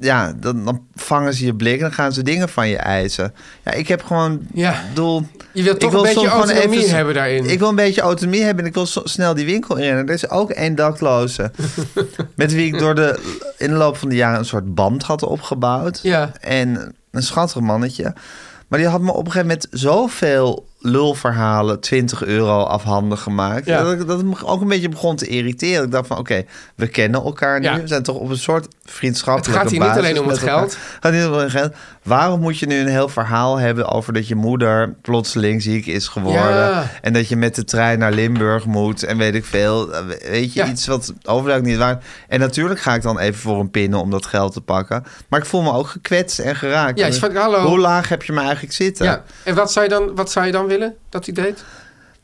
ja, 0.00 0.32
dan, 0.40 0.64
dan 0.64 0.86
vangen 0.94 1.34
ze 1.34 1.44
je 1.44 1.54
blik 1.54 1.74
en 1.74 1.80
dan 1.80 1.92
gaan 1.92 2.12
ze 2.12 2.22
dingen 2.22 2.48
van 2.48 2.68
je 2.68 2.76
eisen. 2.76 3.34
Ja, 3.64 3.72
ik 3.72 3.88
heb 3.88 4.02
gewoon 4.02 4.40
Ja. 4.54 4.82
doel. 4.94 5.26
Je 5.52 5.62
wilt 5.62 5.80
toch 5.80 5.90
wil 5.92 6.06
een 6.06 6.14
beetje 6.14 6.28
autonomie 6.28 6.78
even- 6.82 6.94
hebben 6.96 7.14
daarin. 7.14 7.50
Ik 7.50 7.58
wil 7.58 7.68
een 7.68 7.74
beetje 7.74 8.00
autonomie 8.00 8.42
hebben 8.42 8.62
en 8.62 8.68
ik 8.68 8.74
wil 8.74 8.86
zo 8.86 9.00
snel 9.04 9.34
die 9.34 9.44
winkel 9.44 9.76
inrennen. 9.76 10.06
Er 10.06 10.14
is 10.14 10.28
ook 10.30 10.50
één 10.50 10.74
dakloze. 10.74 11.50
met 12.36 12.52
wie 12.52 12.66
ik 12.74 12.78
door 12.78 12.94
de, 12.94 13.18
in 13.58 13.68
de 13.70 13.76
loop 13.76 13.96
van 13.96 14.08
de 14.08 14.14
jaren 14.14 14.38
een 14.38 14.44
soort 14.44 14.74
band 14.74 15.02
had 15.02 15.22
opgebouwd. 15.22 16.00
Ja. 16.02 16.32
En 16.40 16.94
een 17.10 17.22
schattig 17.22 17.60
mannetje. 17.60 18.14
Maar 18.68 18.78
die 18.78 18.88
had 18.88 19.00
me 19.00 19.10
op 19.12 19.26
een 19.26 19.32
gegeven 19.32 19.46
moment 19.46 19.66
zoveel 19.70 20.68
lulverhalen 20.80 21.80
20 21.80 22.24
euro 22.24 22.62
afhandig 22.62 23.20
gemaakt. 23.20 23.66
Ja. 23.66 23.82
Dat, 23.82 23.92
ik, 23.92 24.06
dat 24.06 24.22
me 24.22 24.44
ook 24.44 24.60
een 24.60 24.68
beetje 24.68 24.88
begon 24.88 25.16
te 25.16 25.26
irriteren. 25.26 25.84
Ik 25.84 25.90
dacht 25.90 26.06
van 26.06 26.18
oké, 26.18 26.44
we 26.74 26.88
kennen 26.88 27.22
elkaar 27.22 27.60
nu. 27.60 27.66
Ja. 27.66 27.80
We 27.80 27.86
zijn 27.86 28.02
toch 28.02 28.16
op 28.16 28.30
een 28.30 28.38
soort 28.38 28.68
vriendschappelijke 28.84 29.50
Het 29.50 29.60
gaat 29.60 29.70
hier 29.70 29.88
niet 29.88 29.98
alleen 29.98 30.20
om 30.20 30.28
het 30.28 30.38
geld. 30.38 30.70
Het 30.70 30.78
gaat 31.00 31.12
niet 31.12 31.26
om 31.26 31.32
het 31.32 31.50
geld. 31.50 31.74
Waarom 32.02 32.40
moet 32.40 32.58
je 32.58 32.66
nu 32.66 32.78
een 32.78 32.86
heel 32.86 33.08
verhaal 33.08 33.56
hebben 33.56 33.88
over 33.88 34.12
dat 34.12 34.28
je 34.28 34.34
moeder 34.34 34.94
plotseling 35.02 35.62
ziek 35.62 35.86
is 35.86 36.08
geworden. 36.08 36.40
Ja. 36.42 36.90
En 37.02 37.12
dat 37.12 37.28
je 37.28 37.36
met 37.36 37.54
de 37.54 37.64
trein 37.64 37.98
naar 37.98 38.12
Limburg 38.12 38.64
moet. 38.64 39.02
En 39.02 39.18
weet 39.18 39.34
ik 39.34 39.44
veel. 39.44 39.90
Weet 40.30 40.52
je, 40.52 40.64
iets 40.64 40.86
wat 40.86 41.12
overduidelijk 41.24 41.76
niet 41.76 41.86
waar. 41.86 41.98
En 42.28 42.40
natuurlijk 42.40 42.80
ga 42.80 42.94
ik 42.94 43.02
dan 43.02 43.18
even 43.18 43.40
voor 43.40 43.60
een 43.60 43.70
pinnen 43.70 44.00
om 44.00 44.10
dat 44.10 44.26
geld 44.26 44.52
te 44.52 44.60
pakken. 44.60 45.04
Maar 45.28 45.40
ik 45.40 45.46
voel 45.46 45.62
me 45.62 45.72
ook 45.72 45.88
gekwetst 45.88 46.38
en 46.38 46.56
geraakt. 46.56 46.98
Ja, 46.98 47.12
van, 47.12 47.36
hallo. 47.36 47.66
Hoe 47.66 47.78
laag 47.78 48.08
heb 48.08 48.22
je 48.22 48.32
me 48.32 48.40
eigenlijk 48.40 48.72
zitten? 48.72 49.06
Ja. 49.06 49.22
En 49.44 49.54
wat 49.54 49.72
zou, 49.72 49.84
je 49.84 49.90
dan, 49.90 50.14
wat 50.14 50.30
zou 50.30 50.46
je 50.46 50.52
dan 50.52 50.69
willen 50.70 50.96
dat 51.08 51.24
hij 51.24 51.34
deed? 51.34 51.64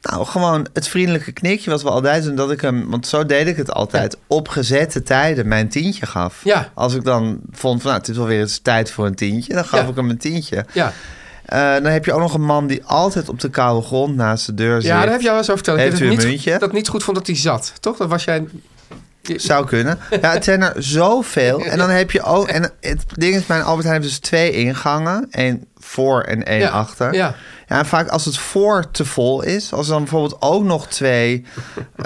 Nou, 0.02 0.26
gewoon 0.26 0.66
het 0.72 0.88
vriendelijke 0.88 1.32
knikje 1.32 1.70
wat 1.70 1.82
we 1.82 1.90
altijd 1.90 2.24
doen. 2.24 2.34
Dat 2.36 2.50
ik 2.50 2.60
hem, 2.60 2.90
want 2.90 3.06
zo 3.06 3.26
deed 3.26 3.46
ik 3.46 3.56
het 3.56 3.72
altijd, 3.72 4.16
op 4.26 4.48
gezette 4.48 5.02
tijden 5.02 5.48
mijn 5.48 5.68
tientje 5.68 6.06
gaf. 6.06 6.40
Ja. 6.44 6.70
Als 6.74 6.94
ik 6.94 7.04
dan 7.04 7.40
vond 7.50 7.80
van, 7.82 7.90
nou, 7.90 8.00
het 8.02 8.10
is 8.10 8.16
wel 8.16 8.26
weer 8.26 8.40
eens 8.40 8.58
tijd 8.58 8.90
voor 8.90 9.06
een 9.06 9.14
tientje. 9.14 9.54
Dan 9.54 9.64
gaf 9.64 9.80
Ja. 9.82 9.86
ik 9.88 9.96
hem 9.96 10.10
een 10.10 10.18
tientje. 10.18 10.64
Ja, 10.72 10.92
Eh, 11.46 11.72
dan 11.72 11.84
heb 11.84 12.04
je 12.04 12.12
ook 12.12 12.20
nog 12.20 12.34
een 12.34 12.44
man 12.44 12.66
die 12.66 12.84
altijd 12.84 13.28
op 13.28 13.40
de 13.40 13.50
koude 13.50 13.86
grond 13.86 14.16
naast 14.16 14.46
de 14.46 14.54
deur 14.54 14.80
zit. 14.80 14.90
ja 14.90 15.00
daar 15.00 15.10
heb 15.10 15.20
je 15.20 15.30
al 15.30 15.36
eens 15.36 15.50
over 15.50 15.64
verteld. 15.64 15.78
Heeft 15.88 16.00
u 16.00 16.04
een 16.04 16.10
niet, 16.10 16.24
muntje? 16.24 16.58
Dat 16.58 16.72
niet 16.72 16.88
goed 16.88 17.04
vond 17.04 17.16
dat 17.16 17.26
hij 17.26 17.36
zat, 17.36 17.72
toch? 17.80 17.96
Dat 17.96 18.08
was 18.08 18.24
jij... 18.24 18.44
Zou 19.36 19.66
kunnen. 19.66 19.98
Ja, 20.20 20.30
het 20.32 20.44
zijn 20.44 20.62
er 20.62 20.72
zoveel. 20.82 21.64
En 21.64 21.78
dan 21.78 21.90
heb 21.90 22.10
je 22.10 22.22
ook... 22.22 22.48
En 22.48 22.70
het 22.80 23.04
ding 23.14 23.34
is, 23.34 23.46
mijn 23.46 23.62
Albert 23.62 23.86
Heijn 23.86 24.02
heeft 24.02 24.12
dus 24.14 24.28
twee 24.28 24.50
ingangen. 24.52 25.26
één 25.30 25.64
voor 25.78 26.20
en 26.22 26.44
één 26.44 26.60
Ja, 26.60 26.68
achter. 26.68 27.14
ja. 27.14 27.34
Ja, 27.68 27.78
en 27.78 27.86
vaak 27.86 28.08
als 28.08 28.24
het 28.24 28.38
voor 28.38 28.90
te 28.90 29.04
vol 29.04 29.42
is... 29.42 29.72
als 29.72 29.86
er 29.86 29.92
dan 29.92 30.02
bijvoorbeeld 30.02 30.36
ook 30.42 30.64
nog 30.64 30.86
twee... 30.88 31.44
eh, 31.96 32.04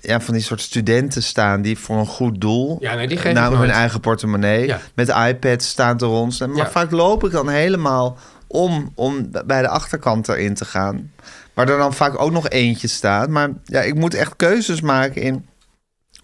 ja, 0.00 0.20
van 0.20 0.34
die 0.34 0.42
soort 0.42 0.60
studenten 0.60 1.22
staan... 1.22 1.62
die 1.62 1.78
voor 1.78 1.96
een 1.96 2.06
goed 2.06 2.40
doel... 2.40 2.76
Ja, 2.80 2.94
nee, 2.94 3.08
die 3.08 3.18
namelijk 3.32 3.62
hun 3.62 3.70
eigen 3.70 4.00
portemonnee... 4.00 4.66
Ja. 4.66 4.78
met 4.94 5.08
iPads 5.08 5.68
staan 5.68 5.96
te 5.96 6.04
ronselen. 6.06 6.50
Maar 6.54 6.64
Ja. 6.64 6.70
vaak 6.70 6.90
loop 6.90 7.24
ik 7.24 7.30
dan 7.30 7.48
helemaal 7.48 8.16
om... 8.46 8.92
om 8.94 9.30
bij 9.46 9.62
de 9.62 9.68
achterkant 9.68 10.28
erin 10.28 10.54
te 10.54 10.64
gaan. 10.64 11.12
Waar 11.54 11.68
er 11.68 11.78
dan 11.78 11.94
vaak 11.94 12.20
ook 12.20 12.30
nog 12.32 12.48
eentje 12.48 12.88
staat. 12.88 13.28
Maar 13.28 13.48
ja, 13.64 13.80
ik 13.80 13.94
moet 13.94 14.14
echt 14.14 14.36
keuzes 14.36 14.80
maken 14.80 15.22
in 15.22 15.46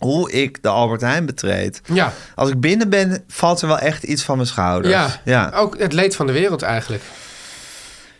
hoe 0.04 0.32
ik 0.32 0.62
de 0.62 0.68
Albert 0.68 1.00
Heijn 1.00 1.26
betreed. 1.26 1.80
Ja. 1.92 2.12
Als 2.34 2.50
ik 2.50 2.60
binnen 2.60 2.88
ben, 2.88 3.24
valt 3.28 3.60
er 3.60 3.68
wel 3.68 3.78
echt 3.78 4.02
iets 4.02 4.22
van 4.22 4.36
mijn 4.36 4.48
schouders. 4.48 4.94
Ja, 4.94 5.20
ja. 5.24 5.52
ook 5.54 5.78
het 5.78 5.92
leed 5.92 6.16
van 6.16 6.26
de 6.26 6.32
wereld 6.32 6.62
eigenlijk. 6.62 7.02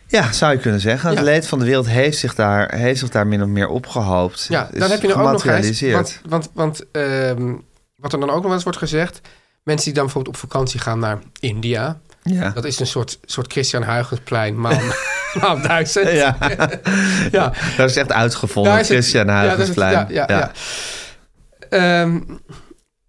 Ja, 0.07 0.31
zou 0.31 0.51
je 0.53 0.59
kunnen 0.59 0.79
zeggen. 0.79 1.09
Het 1.09 1.17
Ja. 1.17 1.23
leed 1.23 1.47
van 1.47 1.59
de 1.59 1.65
wereld 1.65 1.87
heeft 1.89 2.17
zich 2.17 2.35
daar, 2.35 2.75
heeft 2.75 2.99
zich 2.99 3.09
daar 3.09 3.27
min 3.27 3.41
of 3.41 3.47
meer 3.47 3.67
opgehoopt. 3.67 4.45
Ja, 4.49 4.69
dan 4.73 4.89
heb 4.91 5.01
je 5.01 5.07
er 5.07 5.19
ook 5.19 5.31
nog 5.31 5.45
eens. 5.45 5.81
Want, 5.81 6.19
want, 6.27 6.49
want 6.53 6.91
ehm, 6.91 7.53
wat 7.95 8.13
er 8.13 8.19
dan 8.19 8.29
ook 8.29 8.43
nog 8.43 8.51
eens 8.51 8.63
wordt 8.63 8.77
gezegd... 8.77 9.21
mensen 9.63 9.85
die 9.85 9.93
dan 9.93 10.03
bijvoorbeeld 10.03 10.35
op 10.35 10.41
vakantie 10.41 10.79
gaan 10.79 10.99
naar 10.99 11.19
India... 11.39 11.99
Ja. 12.23 12.49
dat 12.49 12.65
is 12.65 12.79
een 12.79 12.87
soort, 12.87 13.19
soort 13.25 13.51
Christian 13.51 13.83
Huygensplein 13.83 14.59
maal, 14.59 14.79
maal 15.41 15.61
duizend. 15.61 16.11
Ja, 16.11 16.37
ja. 17.31 17.53
dat 17.77 17.89
is 17.89 17.95
echt 17.95 18.11
uitgevonden, 18.11 18.83
Christian 18.83 19.29
Huygensplein. 19.29 19.91
Ja, 19.91 20.05
ja, 20.09 20.25
ja. 20.27 20.51
Ehm, 21.69 22.19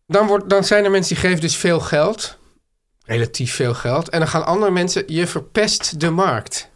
dan, 0.06 0.26
wordt, 0.26 0.50
dan 0.50 0.64
zijn 0.64 0.84
er 0.84 0.90
mensen 0.90 1.14
die 1.14 1.24
geven 1.24 1.40
dus 1.40 1.56
veel 1.56 1.80
geld. 1.80 2.38
Relatief 3.04 3.54
veel 3.54 3.74
geld. 3.74 4.08
En 4.08 4.18
dan 4.18 4.28
gaan 4.28 4.46
andere 4.46 4.70
mensen... 4.70 5.02
je 5.06 5.26
verpest 5.26 6.00
de 6.00 6.10
markt. 6.10 6.70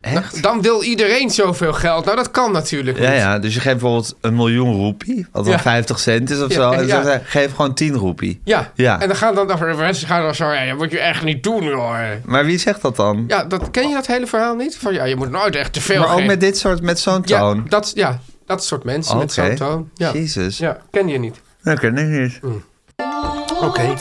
Echt? 0.00 0.42
Dan 0.42 0.62
wil 0.62 0.82
iedereen 0.82 1.30
zoveel 1.30 1.72
geld. 1.72 2.04
Nou, 2.04 2.16
dat 2.16 2.30
kan 2.30 2.52
natuurlijk 2.52 2.98
Ja, 2.98 3.10
niet. 3.10 3.18
ja, 3.18 3.38
dus 3.38 3.54
je 3.54 3.60
geeft 3.60 3.78
bijvoorbeeld 3.78 4.16
een 4.20 4.34
miljoen 4.34 4.74
roepie, 4.74 5.26
wat 5.32 5.44
dan 5.44 5.52
Ja. 5.52 5.58
50 5.60 5.98
cent 5.98 6.30
is 6.30 6.40
of 6.40 6.48
Ja, 6.48 6.54
zo. 6.54 6.70
En 6.70 6.86
ja. 6.86 6.94
dan 6.94 7.04
zeg 7.04 7.20
je, 7.20 7.26
geef 7.26 7.50
gewoon 7.54 7.74
10 7.74 7.94
roepie. 7.94 8.40
Ja. 8.44 8.72
Ja. 8.74 9.00
en 9.00 9.06
dan 9.08 9.16
gaan 9.16 9.34
dan 9.34 9.46
de 9.46 9.74
mensen 9.76 10.06
gaan 10.06 10.22
dan 10.22 10.34
zo... 10.34 10.52
Ja, 10.52 10.66
dat 10.66 10.76
moet 10.78 10.90
je 10.90 10.98
echt 10.98 11.24
niet 11.24 11.42
doen, 11.42 11.72
hoor. 11.72 11.98
Maar 12.24 12.44
wie 12.44 12.58
zegt 12.58 12.82
dat 12.82 12.96
dan? 12.96 13.24
Ja, 13.28 13.44
dat, 13.44 13.70
ken 13.70 13.88
je 13.88 13.94
dat 13.94 14.06
hele 14.06 14.26
verhaal 14.26 14.54
niet? 14.54 14.76
Van 14.76 14.94
ja, 14.94 15.04
je 15.04 15.16
moet 15.16 15.30
nooit 15.30 15.56
echt 15.56 15.72
te 15.72 15.80
veel 15.80 16.00
maar 16.00 16.14
ook 16.14 16.24
met 16.24 16.40
dit 16.40 16.58
soort, 16.58 16.82
met 16.82 16.98
zo'n 17.00 17.22
ja, 17.24 17.38
toon. 17.38 17.66
dat, 17.68 17.92
ja, 17.94 18.20
dat 18.46 18.64
soort 18.64 18.84
mensen 18.84 19.16
met 19.18 19.38
Oké. 19.38 19.46
zo'n 19.46 19.54
toon. 19.56 19.90
Ja. 19.94 20.12
Jezus. 20.12 20.58
ja, 20.58 20.78
ken 20.90 21.08
je 21.08 21.18
niet. 21.18 21.40
Dat 21.62 21.78
ken 21.78 21.96
ik 21.98 22.08
niet. 22.08 22.40
Oké. 23.60 23.80
En 23.80 23.98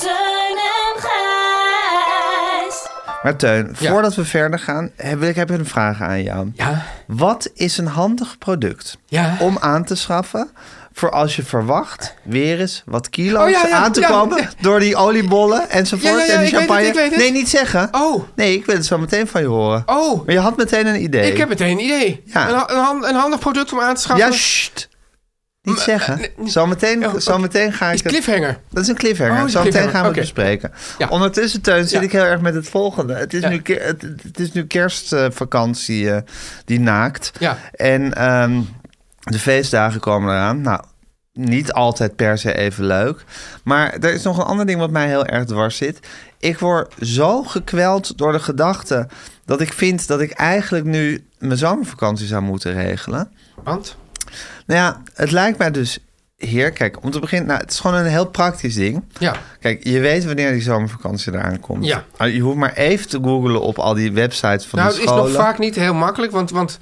Gijs. 0.95 2.88
Maar 3.24 3.36
Teun, 3.36 3.75
Ja. 3.79 3.91
voordat 3.91 4.15
we 4.15 4.25
verder 4.25 4.60
gaan, 4.60 4.91
heb 4.95 5.21
ik 5.21 5.36
heb 5.36 5.50
een 5.50 5.65
vraag 5.65 6.01
aan 6.01 6.24
jou. 6.24 6.51
Ja, 6.55 6.83
Wat 7.07 7.50
is 7.53 7.77
een 7.77 7.88
handig 7.88 8.38
product 8.38 8.98
ja. 9.05 9.36
om 9.39 9.57
aan 9.60 9.83
te 9.83 9.95
schaffen 9.95 10.50
voor 10.93 11.12
als 11.12 11.36
je 11.36 11.43
verwacht 11.43 12.13
weer 12.24 12.60
eens 12.60 12.83
wat 12.86 13.10
kilo's 13.10 13.43
Oh, 13.43 13.50
ja, 13.50 13.67
ja, 13.67 13.75
aan 13.77 13.91
te 13.91 14.00
ja, 14.00 14.07
komen 14.07 14.50
door 14.62 14.79
die 14.79 14.95
oliebollen 14.95 15.69
enzovoort 15.69 16.27
en 16.27 16.39
die 16.39 16.48
het, 16.48 16.55
champagne? 16.55 17.01
het. 17.01 17.15
Nee, 17.15 17.31
niet 17.31 17.50
zeggen. 17.50 17.88
Oh, 17.91 18.24
Nee, 18.36 18.53
ik 18.53 18.65
wil 18.65 18.75
het 18.75 18.86
zo 18.86 18.98
meteen 18.98 19.27
van 19.27 19.41
je 19.41 19.48
horen. 19.48 19.83
oh. 19.86 20.25
Maar 20.25 20.33
je 20.36 20.41
had 20.41 20.57
meteen 20.57 20.88
een 20.88 21.01
idee. 21.03 21.31
Ik 21.31 21.38
heb 21.38 21.50
meteen 21.50 21.71
een 21.71 21.83
idee. 21.83 22.24
Ja. 22.25 22.50
Een, 22.69 22.77
een, 22.77 23.10
een 23.10 23.15
handig 23.15 23.39
product 23.39 23.74
om 23.74 23.79
aan 23.79 23.95
te 23.95 24.01
schaffen. 24.01 24.25
Ja, 24.25 24.31
sst. 24.33 24.89
Niet 25.63 25.79
zeggen. 25.79 26.27
Zometeen, 26.45 27.05
Oh, 27.07 27.13
zometeen 27.17 27.74
ga 27.74 27.91
is 27.91 27.98
ik 28.00 28.03
het... 28.03 28.13
cliffhanger. 28.13 28.57
Dat 28.71 28.83
is 28.83 28.89
een 28.89 28.95
cliffhanger. 28.95 29.33
Oh, 29.33 29.38
is 29.39 29.43
een 29.43 29.50
Zometeen 29.50 29.71
cliffhanger. 29.71 30.03
gaan 30.05 30.13
we 30.13 30.19
het 30.19 30.33
bespreken. 30.33 30.71
Ja. 30.98 31.07
Ondertussen, 31.07 31.62
Teun, 31.62 31.81
zit 31.88 31.91
Ja. 31.91 32.01
ik 32.01 32.12
heel 32.12 32.24
erg 32.24 32.41
met 32.41 32.53
het 32.53 32.69
volgende. 32.69 33.13
Het 33.13 33.33
is, 33.33 33.41
Ja. 33.41 33.50
nu, 33.50 33.62
het 33.65 34.39
is 34.39 34.51
nu 34.51 34.65
kerstvakantie 34.65 36.12
eh, 36.12 36.17
die 36.65 36.79
naakt. 36.79 37.31
Ja. 37.39 37.57
En 37.71 38.13
ehm, 38.13 38.62
de 39.23 39.39
feestdagen 39.39 39.99
komen 39.99 40.33
eraan. 40.33 40.61
Nou, 40.61 40.81
niet 41.33 41.73
altijd 41.73 42.15
per 42.15 42.37
se 42.37 42.57
even 42.57 42.85
leuk. 42.85 43.23
Maar 43.63 43.93
er 43.93 44.13
is 44.13 44.23
nog 44.23 44.37
een 44.37 44.43
ander 44.43 44.65
ding 44.65 44.79
wat 44.79 44.91
mij 44.91 45.07
heel 45.07 45.25
erg 45.25 45.45
dwars 45.45 45.77
zit. 45.77 45.99
Ik 46.39 46.59
word 46.59 46.93
zo 47.01 47.43
gekweld 47.43 48.17
door 48.17 48.31
de 48.31 48.39
gedachte 48.39 49.07
dat 49.45 49.61
ik 49.61 49.73
vind 49.73 50.07
dat 50.07 50.21
ik 50.21 50.31
eigenlijk 50.31 50.85
nu 50.85 51.25
mijn 51.39 51.57
zomervakantie 51.57 52.27
zou 52.27 52.41
moeten 52.41 52.73
regelen. 52.73 53.31
Want? 53.63 53.95
Nou 54.65 54.79
ja, 54.79 55.01
het 55.13 55.31
lijkt 55.31 55.57
mij 55.57 55.71
dus 55.71 55.99
heer. 56.37 56.71
Kijk, 56.71 57.03
om 57.03 57.11
te 57.11 57.19
beginnen, 57.19 57.47
nou, 57.47 57.59
het 57.61 57.71
is 57.71 57.79
gewoon 57.79 57.95
een 57.97 58.05
heel 58.05 58.25
praktisch 58.27 58.75
ding. 58.75 59.03
Ja. 59.19 59.35
Kijk, 59.59 59.83
je 59.83 59.99
weet 59.99 60.25
wanneer 60.25 60.51
die 60.51 60.61
zomervakantie 60.61 61.33
eraan 61.33 61.59
komt. 61.59 61.85
Ja. 61.85 62.03
Ah, 62.17 62.33
Je 62.33 62.39
hoeft 62.39 62.57
maar 62.57 62.73
even 62.73 63.07
te 63.09 63.19
googlen 63.23 63.61
op 63.61 63.79
al 63.79 63.93
die 63.93 64.11
websites 64.11 64.65
van 64.65 64.79
nou, 64.79 64.91
de 64.91 64.95
het 64.95 65.03
is 65.05 65.09
scholen. 65.11 65.31
nog 65.33 65.41
vaak 65.41 65.59
niet 65.59 65.75
heel 65.75 65.93
makkelijk, 65.93 66.31
want, 66.31 66.49
want 66.51 66.79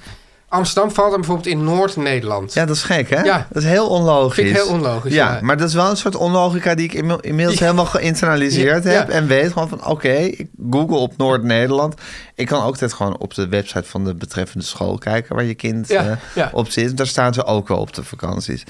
Amsterdam 0.50 0.90
valt 0.94 1.10
dan 1.10 1.20
bijvoorbeeld 1.20 1.48
in 1.48 1.64
Noord-Nederland. 1.64 2.52
Ja, 2.54 2.64
dat 2.66 2.76
is 2.76 2.82
gek, 2.82 3.10
hè? 3.10 3.20
Ja. 3.22 3.46
Dat 3.50 3.62
is 3.62 3.68
heel 3.68 3.88
onlogisch. 3.88 4.34
Vind 4.34 4.48
ik 4.48 4.54
heel 4.62 4.72
onlogisch, 4.72 5.12
Ja, 5.14 5.32
ja. 5.34 5.38
maar 5.42 5.56
dat 5.56 5.68
is 5.68 5.74
wel 5.74 5.90
een 5.90 5.96
soort 5.96 6.16
onlogica 6.16 6.74
die 6.74 6.84
ik 6.84 6.92
inmi- 6.92 7.18
inmiddels 7.20 7.58
Ja. 7.58 7.64
helemaal 7.64 7.84
geïnternaliseerd 7.86 8.84
heb. 8.84 9.08
En 9.08 9.26
weet 9.26 9.52
gewoon 9.52 9.68
van, 9.68 9.86
oké, 9.86 10.12
ik 10.12 10.46
google 10.70 10.96
op 10.96 11.16
Noord-Nederland. 11.16 11.94
Ik 12.34 12.46
kan 12.46 12.58
ook 12.58 12.64
altijd 12.66 12.92
gewoon 12.92 13.18
op 13.18 13.34
de 13.34 13.48
website 13.48 13.84
van 13.88 14.04
de 14.04 14.14
betreffende 14.14 14.64
school 14.64 14.98
kijken... 14.98 15.34
waar 15.34 15.44
je 15.44 15.54
kind 15.54 15.90
eh, 15.90 16.12
op 16.52 16.70
zit. 16.70 16.96
Daar 16.96 17.06
staan 17.06 17.34
ze 17.34 17.44
ook 17.44 17.68
wel 17.68 17.78
op 17.78 17.94
de 17.94 18.04
vakanties. 18.04 18.64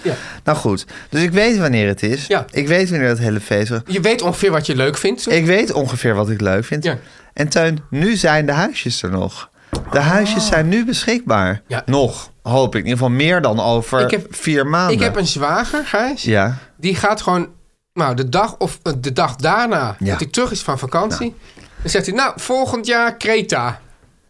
Nou 0.44 0.58
goed, 0.58 0.86
dus 1.10 1.22
ik 1.22 1.30
weet 1.32 1.58
wanneer 1.58 1.88
het 1.88 2.02
is. 2.02 2.26
Ja. 2.26 2.44
Ik 2.50 2.68
weet 2.68 2.90
wanneer 2.90 3.08
het 3.08 3.18
hele 3.18 3.40
feest 3.40 3.70
is. 3.70 3.78
Je 3.86 4.00
weet 4.00 4.22
ongeveer 4.22 4.50
wat 4.50 4.66
je 4.66 4.76
leuk 4.76 4.96
vindt. 4.98 5.30
Ik 5.32 5.46
weet 5.46 5.72
ongeveer 5.72 6.14
wat 6.14 6.30
ik 6.30 6.40
leuk 6.40 6.64
vind. 6.64 6.84
Ja. 6.84 6.96
En 7.32 7.48
Teun, 7.48 7.78
nu 7.90 8.16
zijn 8.16 8.46
de 8.46 8.52
huisjes 8.52 9.02
er 9.02 9.10
nog. 9.10 9.48
De 9.92 9.98
huisjes 9.98 10.46
zijn 10.46 10.68
nu 10.68 10.84
beschikbaar. 10.84 11.62
Ja. 11.66 11.82
Nog, 11.86 12.30
hoop 12.42 12.74
ik. 12.74 12.80
In 12.80 12.86
ieder 12.86 12.98
geval 12.98 13.14
meer 13.16 13.42
dan 13.42 13.60
over 13.60 14.00
Ik 14.00 14.10
heb- 14.10 14.26
vier 14.34 14.66
maanden. 14.66 14.94
Ik 14.96 15.02
heb 15.02 15.16
een 15.16 15.26
zwager, 15.26 15.86
Gijs. 15.86 16.22
Ja, 16.22 16.56
Die 16.76 16.94
gaat 16.94 17.20
gewoon, 17.22 17.48
nou, 17.94 18.14
de 18.14 18.28
dag 18.28 18.56
of 18.58 18.78
eh, 18.82 18.92
de 18.98 19.12
dag 19.12 19.36
daarna 19.36 19.96
Ja. 19.98 20.10
dat 20.10 20.20
hij 20.20 20.28
terug 20.28 20.50
is 20.50 20.62
van 20.62 20.78
vakantie. 20.78 21.34
Dan 21.80 21.90
zegt 21.90 22.06
hij, 22.06 22.14
nou, 22.14 22.32
volgend 22.36 22.86
jaar 22.86 23.16
Kreta. 23.16 23.80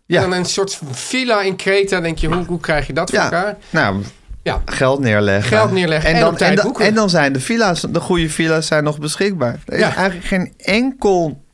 Ja. 0.07 0.23
En 0.23 0.31
dan 0.31 0.39
een 0.39 0.45
soort 0.45 0.81
villa 0.91 1.41
in 1.43 1.57
Kreta. 1.57 2.01
denk 2.01 2.19
je, 2.19 2.27
hoe, 2.29 2.45
hoe 2.45 2.61
krijg 2.61 2.87
je 2.87 2.93
dat 2.93 3.11
voor 3.11 3.19
elkaar? 3.19 3.57
nou, 3.71 4.03
Ja, 4.43 4.63
geld 4.65 5.01
neerleggen. 5.01 5.57
Geld 5.57 5.71
neerleggen 5.73 6.11
en 6.15 6.21
dan, 6.21 6.39
en, 6.39 6.55
dan, 6.95 7.03
en 7.03 7.11
zijn 7.11 7.33
de 7.33 7.41
villa's, 7.41 7.81
de 7.91 8.01
goede 8.01 8.31
villa's 8.31 8.67
zijn 8.67 8.85
nog 8.85 8.99
beschikbaar. 8.99 9.59
Er 9.67 9.75
is 9.75 9.81
Ja. 9.81 9.95
eigenlijk 9.95 10.27
geen 10.27 10.53
enkel, 10.57 11.45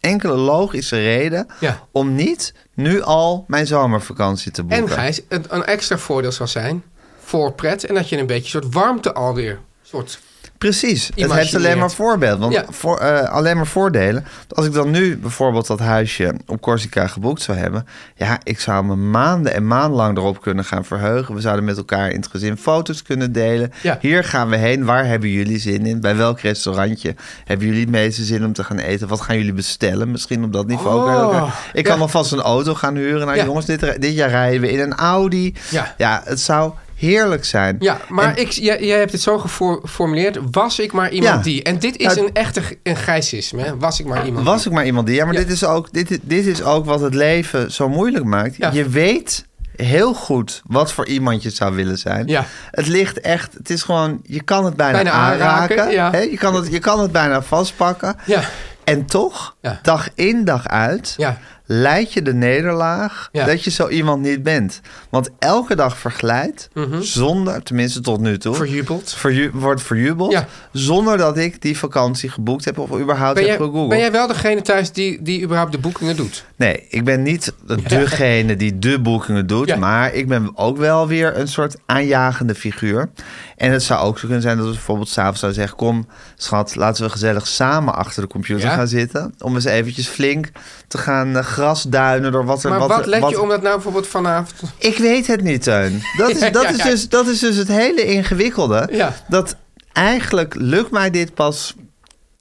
enkele 0.00 0.34
logische 0.34 0.96
reden 0.96 1.46
Ja. 1.60 1.78
om 1.92 2.14
niet 2.14 2.54
nu 2.78 3.02
al 3.02 3.44
mijn 3.46 3.66
zomervakantie 3.66 4.52
te 4.52 4.62
boeken. 4.62 4.86
en 4.86 4.92
Gijs, 4.92 5.20
een, 5.28 5.44
een 5.48 5.64
extra 5.64 5.98
voordeel 5.98 6.32
zal 6.32 6.46
zijn 6.46 6.82
voor 7.24 7.52
pret. 7.52 7.84
En 7.84 7.94
dat 7.94 8.08
je 8.08 8.18
een 8.18 8.26
beetje 8.26 8.58
een 8.58 8.62
soort 8.62 8.74
warmte 8.74 9.14
alweer, 9.14 9.60
soort 9.82 10.20
Precies, 10.58 11.10
het 11.14 11.32
heeft 11.32 11.54
alleen 11.54 11.78
maar 11.78 11.90
voorbeeld. 11.90 12.38
Want 12.38 12.52
Ja. 12.52 12.64
voor, 12.70 12.98
eh, 12.98 13.30
alleen 13.30 13.56
maar 13.56 13.66
voordelen. 13.66 14.24
Als 14.48 14.66
ik 14.66 14.72
dan 14.72 14.90
nu 14.90 15.16
bijvoorbeeld 15.18 15.66
dat 15.66 15.78
huisje 15.78 16.34
op 16.46 16.60
Corsica 16.60 17.06
geboekt 17.06 17.42
zou 17.42 17.58
hebben. 17.58 17.86
Ja, 18.16 18.38
ik 18.42 18.60
zou 18.60 18.84
me 18.84 18.96
maanden 18.96 19.54
en 19.54 19.66
maandenlang 19.66 20.16
erop 20.16 20.40
kunnen 20.40 20.64
gaan 20.64 20.84
verheugen. 20.84 21.34
We 21.34 21.40
zouden 21.40 21.64
met 21.64 21.76
elkaar 21.76 22.10
in 22.10 22.16
het 22.16 22.26
gezin 22.26 22.56
foto's 22.56 23.02
kunnen 23.02 23.32
delen. 23.32 23.72
Ja. 23.82 23.98
Hier 24.00 24.24
gaan 24.24 24.48
we 24.48 24.56
heen. 24.56 24.84
Waar 24.84 25.06
hebben 25.06 25.28
jullie 25.28 25.58
zin 25.58 25.86
in? 25.86 26.00
Bij 26.00 26.16
welk 26.16 26.40
restaurantje 26.40 27.14
hebben 27.44 27.66
jullie 27.66 27.80
het 27.82 27.90
meeste 27.90 28.22
zin 28.24 28.44
om 28.44 28.52
te 28.52 28.64
gaan 28.64 28.78
eten? 28.78 29.08
Wat 29.08 29.20
gaan 29.20 29.36
jullie 29.36 29.52
bestellen? 29.52 30.10
Misschien 30.10 30.44
op 30.44 30.52
dat 30.52 30.66
niveau. 30.66 31.10
Oh, 31.10 31.52
Ik 31.72 31.84
kan 31.84 31.94
ja. 31.96 32.00
alvast 32.02 32.32
een 32.32 32.40
auto 32.40 32.74
gaan 32.74 32.96
huren. 32.96 33.26
Nou 33.26 33.36
Ja. 33.38 33.44
jongens, 33.44 33.66
dit, 33.66 33.80
dit 34.00 34.14
jaar 34.14 34.30
rijden 34.30 34.60
we 34.60 34.70
in 34.72 34.80
een 34.80 34.94
Audi. 34.94 35.54
Ja. 35.70 35.94
ja 35.96 36.22
het 36.24 36.40
zou 36.40 36.72
heerlijk 36.98 37.44
zijn. 37.44 37.76
Ja, 37.78 38.00
maar 38.08 38.24
En- 38.36 38.36
ik, 38.42 38.50
jij, 38.50 38.84
jij 38.84 38.98
hebt 38.98 39.12
het 39.12 39.20
zo 39.20 39.38
gefor- 39.38 39.80
geformuleerd. 39.80 40.38
Was 40.50 40.78
ik 40.78 40.92
maar 40.92 41.10
iemand 41.10 41.36
Ja. 41.36 41.42
die. 41.42 41.62
En 41.62 41.78
dit 41.78 41.96
is 41.96 42.14
Ja. 42.14 42.22
een 42.22 42.30
echte 42.32 42.62
een 42.82 42.96
gijsisme. 42.96 43.62
Hè? 43.62 43.76
Was 43.76 44.00
ik 44.00 44.06
maar 44.06 44.26
iemand 44.26 44.46
Was 44.46 44.66
ik 44.66 44.72
maar 44.72 44.86
iemand 44.86 45.06
die. 45.06 45.16
Ja, 45.16 45.24
maar 45.24 45.34
Ja. 45.34 45.40
Dit, 45.40 45.50
is 45.50 45.64
ook, 45.64 45.92
dit, 45.92 46.18
dit 46.22 46.46
is 46.46 46.62
ook 46.62 46.84
wat 46.84 47.00
het 47.00 47.14
leven 47.14 47.72
zo 47.72 47.88
moeilijk 47.88 48.24
maakt. 48.24 48.56
Ja. 48.56 48.70
Je 48.72 48.88
weet 48.88 49.46
heel 49.76 50.14
goed 50.14 50.62
wat 50.66 50.92
voor 50.92 51.06
iemand 51.06 51.42
je 51.42 51.50
zou 51.50 51.74
willen 51.74 51.98
zijn. 51.98 52.26
Ja. 52.26 52.44
Het 52.70 52.86
ligt 52.86 53.20
echt, 53.20 53.54
het 53.54 53.70
is 53.70 53.82
gewoon, 53.82 54.20
je 54.22 54.42
kan 54.42 54.64
het 54.64 54.76
bijna, 54.76 54.92
Bijna 55.02 55.10
aanraken. 55.10 55.46
aanraken, 55.46 55.90
ja. 55.92 56.10
hè? 56.10 56.18
Je, 56.20 56.36
kan 56.36 56.54
het, 56.54 56.70
je 56.70 56.78
kan 56.78 57.00
het 57.00 57.12
bijna 57.12 57.42
vastpakken. 57.42 58.16
Ja, 58.26 58.40
En 58.84 59.06
toch, 59.06 59.56
dag 59.82 60.08
in 60.14 60.44
dag 60.44 60.66
uit, 60.68 61.14
ja. 61.16 61.38
Leid 61.70 62.12
je 62.12 62.22
de 62.22 62.34
nederlaag 62.34 63.28
Ja. 63.32 63.44
dat 63.44 63.64
je 63.64 63.70
zo 63.70 63.88
iemand 63.88 64.22
niet 64.22 64.42
bent. 64.42 64.80
Want 65.10 65.28
elke 65.38 65.74
dag 65.76 65.98
verglijdt, 65.98 66.68
zonder, 67.00 67.62
tenminste 67.62 68.00
tot 68.00 68.20
nu 68.20 68.38
toe, 68.38 68.54
Verjubeld. 68.54 69.12
verju- 69.16 69.50
wordt 69.52 69.82
verjubeld, 69.82 70.32
Ja. 70.32 70.46
zonder 70.72 71.16
dat 71.16 71.36
ik 71.38 71.62
die 71.62 71.78
vakantie 71.78 72.30
geboekt 72.30 72.64
heb 72.64 72.78
of 72.78 72.98
überhaupt 73.00 73.34
Ben 73.34 73.42
heb 73.48 73.58
jij, 73.58 73.66
gegoogeld. 73.66 73.88
ben 73.88 73.98
jij 73.98 74.12
wel 74.12 74.26
degene 74.26 74.62
thuis 74.62 74.92
die, 74.92 75.22
die 75.22 75.42
überhaupt 75.42 75.72
de 75.72 75.78
boekingen 75.78 76.16
doet? 76.16 76.44
Nee, 76.58 76.86
ik 76.88 77.04
ben 77.04 77.22
niet 77.22 77.52
degene 77.88 78.56
die 78.56 78.78
de 78.78 79.00
boekingen 79.00 79.46
doet. 79.46 79.68
Ja. 79.68 79.76
Maar 79.76 80.14
ik 80.14 80.28
ben 80.28 80.50
ook 80.54 80.76
wel 80.76 81.06
weer 81.08 81.36
een 81.36 81.48
soort 81.48 81.76
aanjagende 81.86 82.54
figuur. 82.54 83.10
En 83.56 83.72
het 83.72 83.82
zou 83.82 84.00
ook 84.00 84.18
zo 84.18 84.24
kunnen 84.24 84.42
zijn 84.42 84.56
dat 84.56 84.66
we 84.66 84.72
bijvoorbeeld 84.72 85.08
s'avonds 85.08 85.40
zouden 85.40 85.60
zeggen... 85.60 85.78
kom, 85.78 86.06
schat, 86.36 86.74
laten 86.76 87.04
we 87.04 87.10
gezellig 87.10 87.46
samen 87.46 87.94
achter 87.94 88.22
de 88.22 88.28
computer 88.28 88.68
Ja. 88.68 88.74
gaan 88.74 88.88
zitten. 88.88 89.34
Om 89.38 89.54
eens 89.54 89.64
eventjes 89.64 90.06
flink 90.08 90.50
te 90.88 90.98
gaan 90.98 91.36
eh, 91.36 91.44
grasduinen 91.44 92.32
door 92.32 92.44
wat 92.44 92.64
er... 92.64 92.70
Maar 92.70 92.88
wat, 92.88 93.06
let 93.06 93.28
je 93.28 93.40
om 93.40 93.48
dat 93.48 93.62
nou 93.62 93.74
bijvoorbeeld 93.74 94.06
vanavond... 94.06 94.72
Ik 94.78 94.98
weet 94.98 95.26
het 95.26 95.42
niet, 95.42 95.62
Teun. 95.62 96.02
Dat 96.16 96.30
is, 96.30 96.38
Ja, 96.48 96.50
dat 96.50 96.70
is. 96.70 96.82
Dus, 96.82 97.08
dat 97.08 97.26
is 97.26 97.38
dus 97.38 97.56
het 97.56 97.68
hele 97.68 98.04
ingewikkelde. 98.04 99.12
Dat 99.28 99.56
eigenlijk 99.92 100.54
lukt 100.54 100.90
mij 100.90 101.10
dit 101.10 101.34
pas 101.34 101.74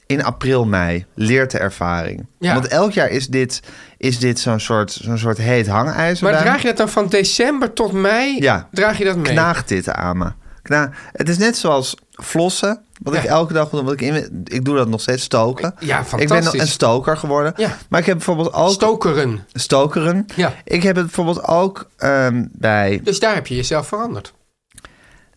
in 0.06 0.24
april, 0.24 0.66
mei. 0.66 1.06
Leert 1.14 1.52
de 1.52 1.58
ervaring. 1.58 2.26
Ja. 2.40 2.54
Want 2.54 2.68
elk 2.68 2.92
jaar 2.92 3.10
is 3.10 3.28
dit, 3.28 3.62
is 3.98 4.20
dit 4.20 4.40
zo'n 4.40 4.60
soort, 4.60 4.92
zo'n 4.92 5.18
soort 5.18 5.38
heet 5.38 5.68
hangijzer. 5.68 6.24
Maar 6.24 6.34
bij 6.34 6.42
me. 6.42 6.48
draag 6.48 6.62
je 6.62 6.68
dat 6.68 6.78
dan 6.78 6.90
van 6.90 7.08
december 7.08 7.74
tot 7.74 7.92
mei? 7.92 8.42
Ja. 8.42 8.68
Draag 8.72 8.98
je 8.98 9.04
dat 9.04 9.16
mee? 9.16 9.32
Knaagt 9.32 9.68
dit 9.68 9.90
aan 9.90 10.18
me. 10.18 10.32
Kna 10.62 10.92
het 11.14 11.30
is 11.30 11.38
net 11.38 11.58
zoals 11.58 11.96
flossen 12.12 12.82
Wat 13.02 13.14
Ja. 13.14 13.20
ik 13.20 13.26
elke 13.26 13.54
dag 13.54 13.70
doen. 13.70 13.84
Wat 13.86 13.94
ik, 13.94 14.02
in, 14.02 14.44
ik 14.44 14.66
doe 14.66 14.76
dat 14.76 14.88
nog 14.88 15.02
steeds, 15.02 15.24
stoken. 15.24 15.76
Ja, 15.80 16.00
Ik 16.00 16.10
ben 16.10 16.20
fantastisch. 16.28 16.62
een 16.62 16.68
stoker 16.68 17.18
geworden. 17.18 17.54
Ja. 17.56 17.78
Maar 17.90 18.00
ik 18.00 18.06
heb 18.06 18.16
bijvoorbeeld 18.16 18.54
ook... 18.54 18.72
Stokeren. 18.72 19.46
Stokeren. 19.54 20.26
Ja. 20.36 20.54
Ik 20.64 20.84
heb 20.84 20.96
het 20.96 21.06
bijvoorbeeld 21.06 21.44
ook 21.44 21.90
ehm, 21.98 22.46
bij... 22.52 23.00
Dus 23.04 23.20
daar 23.20 23.34
heb 23.34 23.48
je 23.48 23.56
jezelf 23.56 23.88
veranderd. 23.88 24.34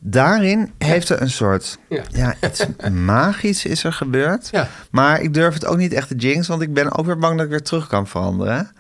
Daarin 0.03 0.73
heeft 0.79 1.09
er 1.09 1.23
een 1.23 1.31
soort... 1.31 1.79
Ja. 1.89 2.03
Ja, 2.09 2.35
iets 2.47 2.65
magisch 2.93 3.65
is 3.65 3.85
er 3.85 3.93
gebeurd. 3.93 4.49
Ja. 4.51 4.69
Maar 4.91 5.21
ik 5.21 5.35
durf 5.35 5.55
het 5.55 5.65
ook 5.67 5.77
niet 5.77 5.93
echt 5.93 6.09
te 6.09 6.15
jinx, 6.15 6.49
want 6.49 6.63
ik 6.63 6.75
ben 6.75 6.99
ook 6.99 7.07
weer 7.07 7.19
bang 7.19 7.35
dat 7.37 7.45
ik 7.45 7.51
weer 7.51 7.63
terug 7.63 7.87
kan 7.87 8.07
veranderen. 8.07 8.71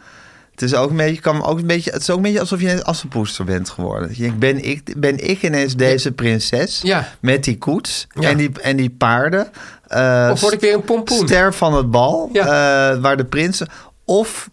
Het 0.50 0.62
is 0.62 0.74
ook 0.74 0.90
een 0.90 0.96
beetje, 0.96 1.20
kan 1.20 1.44
ook 1.44 1.58
een 1.58 1.66
beetje, 1.66 1.90
het 1.90 2.00
is 2.00 2.10
ook 2.10 2.16
een 2.16 2.22
beetje 2.22 2.40
alsof 2.40 2.60
je 2.60 2.66
ineens 2.66 2.82
assenpoester 2.84 3.44
bent 3.44 3.68
geworden. 3.70 4.08
Je 4.12 4.22
denkt, 4.22 4.38
ben 4.38 4.64
ik, 4.64 4.94
ben 5.00 5.28
ik 5.30 5.42
ineens 5.42 5.76
deze 5.76 6.12
prinses 6.12 6.80
Ja. 6.82 7.08
met 7.20 7.44
die 7.44 7.58
koets 7.58 8.06
en, 8.20 8.36
die, 8.36 8.50
en 8.62 8.76
die 8.76 8.90
paarden? 8.90 9.48
Eh, 9.86 10.28
Of 10.32 10.40
word 10.40 10.52
ik 10.54 10.60
weer 10.60 10.74
een 10.74 10.84
pompoen? 10.84 11.26
Ster 11.28 11.54
van 11.54 11.74
het 11.74 11.90
bal, 11.90 12.30
eh, 12.32 12.44
waar 13.00 13.16
de 13.16 13.24
prinsen... 13.24 13.68
Of 14.04 14.50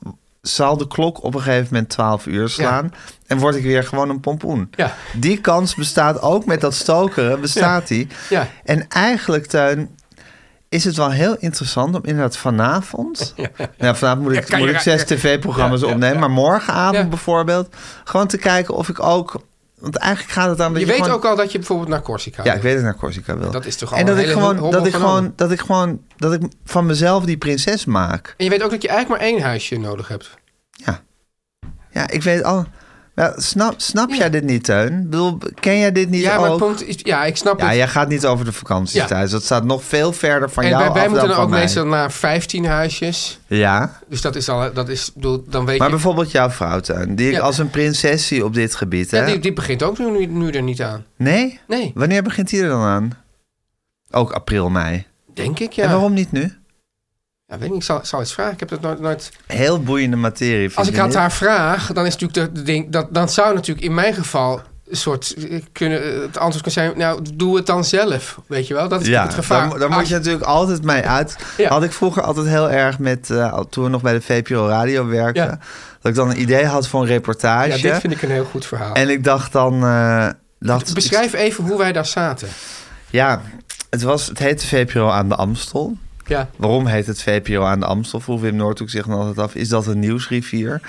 zal 0.47 0.77
de 0.77 0.87
klok 0.87 1.23
op 1.23 1.33
een 1.35 1.41
gegeven 1.41 1.67
moment 1.71 1.89
12 1.89 2.25
uur 2.25 2.49
slaan... 2.49 2.93
en 3.27 3.37
word 3.37 3.55
ik 3.55 3.63
weer 3.63 3.83
gewoon 3.83 4.09
een 4.09 4.19
pompoen. 4.19 4.69
Ja. 4.75 4.95
Die 5.13 5.41
kans 5.41 5.75
bestaat 5.75 6.21
ook 6.21 6.45
met 6.45 6.61
dat 6.61 6.73
stokeren, 6.73 7.41
bestaat 7.41 7.87
die. 7.87 8.07
Ja. 8.29 8.47
En 8.63 8.87
eigenlijk, 8.89 9.45
Tuin, 9.45 9.89
is 10.69 10.83
het 10.83 10.95
wel 10.95 11.11
heel 11.11 11.35
interessant 11.39 11.95
om 11.95 12.01
inderdaad 12.03 12.37
vanavond... 12.37 13.33
Nou, 13.77 13.95
vanavond 13.95 14.21
moet 14.21 14.35
ik, 14.35 14.57
moet 14.57 14.69
ik 14.69 14.79
zes 14.79 15.05
tv-programma's 15.05 15.83
opnemen... 15.83 16.19
maar 16.19 16.31
morgenavond 16.31 17.09
bijvoorbeeld... 17.09 17.75
gewoon 18.03 18.27
te 18.27 18.37
kijken 18.37 18.73
of 18.73 18.89
ik 18.89 19.03
ook... 19.03 19.41
Want 19.77 19.95
eigenlijk 19.95 20.33
gaat 20.33 20.49
het 20.49 20.61
aan 20.61 20.71
dat 20.73 20.81
Je 20.81 20.87
je, 20.87 20.91
weet 20.93 21.01
gewoon- 21.01 21.17
ook 21.17 21.25
al 21.25 21.35
dat 21.35 21.51
je 21.51 21.57
bijvoorbeeld 21.57 21.89
naar 21.89 22.01
Corsica 22.01 22.43
Ja, 22.43 22.53
ik 22.53 22.61
weet 22.61 22.71
dat 22.71 22.79
ik 22.81 22.87
naar 22.87 22.95
Corsica 22.97 23.37
wil. 23.37 23.51
Dat 23.51 23.65
is 23.65 23.75
toch 23.75 23.91
al 23.91 23.97
en 23.97 24.05
dat 24.05 24.15
een 24.15 24.21
ik 24.21 24.27
hele 24.27 24.39
gewoon, 24.39 24.71
dat 24.71 24.85
ik 24.87 24.93
gewoon, 24.93 25.33
dat 25.35 25.51
ik 25.51 25.59
gewoon, 25.59 26.01
dat 26.17 26.33
ik 26.33 26.41
van 26.63 26.85
mezelf 26.85 27.25
die 27.25 27.37
prinses 27.37 27.85
maak. 27.85 28.33
En 28.37 28.43
je 28.45 28.49
weet 28.51 28.63
ook 28.63 28.71
dat 28.71 28.81
je 28.81 28.87
eigenlijk 28.87 29.21
maar 29.21 29.29
één 29.31 29.41
huisje 29.41 29.77
nodig 29.77 30.07
hebt. 30.07 30.29
Ja. 30.71 31.01
Ja, 31.91 32.09
ik 32.09 32.23
weet 32.23 32.43
al. 32.43 32.65
Ja, 33.17 33.33
snap 33.37 33.73
snap 33.77 34.09
jij 34.13 34.29
dit 34.29 34.43
niet, 34.43 34.63
Teun? 34.63 34.93
Ik 34.99 35.09
bedoel, 35.09 35.37
ken 35.53 35.77
jij 35.79 35.91
dit 35.91 36.09
niet 36.09 36.21
ja, 36.21 36.39
maar 36.39 36.49
ook? 36.49 36.57
punt 36.59 36.83
is... 36.87 36.95
Ja, 36.97 37.23
ik 37.25 37.37
snap 37.37 37.59
Ja, 37.59 37.67
het. 37.67 37.75
jij 37.75 37.87
gaat 37.87 38.07
niet 38.09 38.25
over 38.25 38.45
de 38.45 38.51
thuis. 39.07 39.31
Dat 39.31 39.43
staat 39.43 39.63
nog 39.63 39.83
veel 39.83 40.13
verder 40.13 40.49
van 40.49 40.63
en 40.63 40.69
jou 40.69 40.83
wij, 40.83 40.91
wij 40.93 41.01
af 41.03 41.09
moeten 41.09 41.27
dan 41.27 41.27
dan 41.27 41.35
van 41.35 41.45
ook 41.45 41.49
mij. 41.51 41.59
meestal 41.59 41.85
naar 41.85 42.11
15 42.11 42.65
huisjes. 42.65 43.39
Ja, 43.47 43.99
Dus 44.09 44.21
dat 44.21 44.35
is 44.35 44.49
al... 44.49 44.73
Dat 44.73 44.89
is, 44.89 45.11
bedoel, 45.13 45.43
dan 45.49 45.65
weet 45.65 45.77
maar 45.77 45.87
je... 45.87 45.93
bijvoorbeeld 45.93 46.31
jouw 46.31 46.49
vrouw, 46.49 46.79
Teun. 46.79 47.15
Die 47.15 47.27
ik 47.27 47.33
Ja. 47.33 47.39
als 47.39 47.57
een 47.57 47.69
prinses 47.69 48.27
zie 48.27 48.45
op 48.45 48.53
dit 48.53 48.75
gebied, 48.75 49.11
hè? 49.11 49.17
Ja, 49.19 49.25
die, 49.25 49.39
die 49.39 49.53
begint 49.53 49.83
ook 49.83 49.97
nu, 49.97 50.25
nu 50.25 50.49
er 50.49 50.63
niet 50.63 50.81
aan. 50.81 51.05
Nee? 51.17 51.59
Nee, 51.67 51.91
Wanneer 51.95 52.23
begint 52.23 52.49
die 52.49 52.61
er 52.61 52.69
dan 52.69 52.81
aan? 52.83 53.11
Ook 54.11 54.31
april, 54.31 54.69
mei. 54.69 55.05
denk 55.33 55.59
ik, 55.59 55.71
ja. 55.71 55.83
En 55.83 55.89
waarom 55.89 56.13
niet 56.13 56.31
nu? 56.31 56.53
Ja, 57.47 57.57
weet 57.57 57.69
niet, 57.69 57.77
ik 57.77 57.83
zal, 57.83 57.99
zal 58.03 58.19
eens 58.19 58.33
vragen. 58.33 58.53
Ik 58.53 58.59
heb 58.59 58.69
dat 58.69 58.81
nooit... 58.81 58.99
nooit... 58.99 59.31
Heel 59.45 59.81
boeiende 59.81 60.15
materie. 60.15 60.59
vind 60.69 60.75
Als 60.75 60.87
ik 60.87 60.95
had 60.95 61.13
haar 61.13 61.31
vraag, 61.31 61.93
dan 61.93 62.05
is 62.05 62.15
natuurlijk 62.17 62.55
de, 62.55 62.61
ding... 62.61 62.89
Dat, 62.89 63.07
dan 63.13 63.29
zou 63.29 63.53
natuurlijk 63.55 63.85
in 63.85 63.93
mijn 63.93 64.13
geval 64.13 64.61
een 64.89 64.95
soort... 64.97 65.33
eh, 65.49 65.61
Kunnen, 65.71 66.03
eh, 66.03 66.21
het 66.21 66.37
antwoord 66.37 66.61
kunnen 66.63 66.71
zijn... 66.71 66.97
Nou, 66.97 67.21
doe 67.33 67.55
het 67.55 67.65
dan 67.65 67.85
zelf. 67.85 68.39
Weet 68.47 68.67
je 68.67 68.73
wel? 68.73 68.87
Dat 68.87 69.01
is 69.01 69.07
Ja, 69.07 69.23
het 69.23 69.33
gevaar. 69.33 69.69
daar, 69.69 69.79
daar 69.79 69.89
moet 69.89 70.07
je 70.07 70.13
natuurlijk 70.13 70.43
altijd 70.43 70.83
mee 70.83 71.01
uit. 71.01 71.35
Ja. 71.57 71.69
Had 71.69 71.83
ik 71.83 71.91
vroeger 71.91 72.21
altijd 72.23 72.47
heel 72.47 72.71
erg 72.71 72.99
met, 72.99 73.29
eh, 73.29 73.59
toen 73.69 73.83
we 73.83 73.89
nog 73.89 74.01
bij 74.01 74.13
de 74.13 74.21
VPRO 74.21 74.67
Radio 74.67 75.07
werkten, 75.07 75.43
Ja. 75.43 75.59
dat 76.01 76.11
ik 76.11 76.15
dan 76.15 76.29
een 76.29 76.41
idee 76.41 76.65
had 76.65 76.87
voor 76.87 77.01
een 77.01 77.07
reportage. 77.07 77.67
Ja, 77.67 77.77
dit 77.91 77.99
vind 78.01 78.13
ik 78.13 78.21
een 78.21 78.31
heel 78.31 78.45
goed 78.51 78.65
verhaal. 78.65 78.93
En 78.93 79.09
ik 79.09 79.23
dacht 79.23 79.51
dan, 79.51 79.79
dat, 80.59 80.91
Beschrijf 80.93 81.33
even 81.33 81.63
hoe 81.63 81.77
wij 81.77 81.91
daar 81.91 82.05
zaten. 82.05 82.47
ja, 83.09 83.41
het 83.89 84.01
was, 84.01 84.27
het 84.27 84.39
heette 84.39 84.67
VPRO 84.67 85.09
aan 85.09 85.29
de 85.29 85.35
Amstel. 85.35 85.97
Ja, 86.27 86.49
Waarom 86.57 86.85
heet 86.85 87.07
het 87.07 87.21
VPRO 87.21 87.63
aan 87.63 87.79
de 87.79 87.85
Amstel? 87.85 88.19
Vroeg 88.19 88.41
Wim 88.41 88.55
Noordhoek 88.55 88.89
zich 88.89 89.05
dan 89.05 89.17
altijd 89.19 89.37
af. 89.39 89.55
Is 89.55 89.69
dat 89.69 89.87
een 89.87 89.99
nieuwsrivier? 89.99 90.81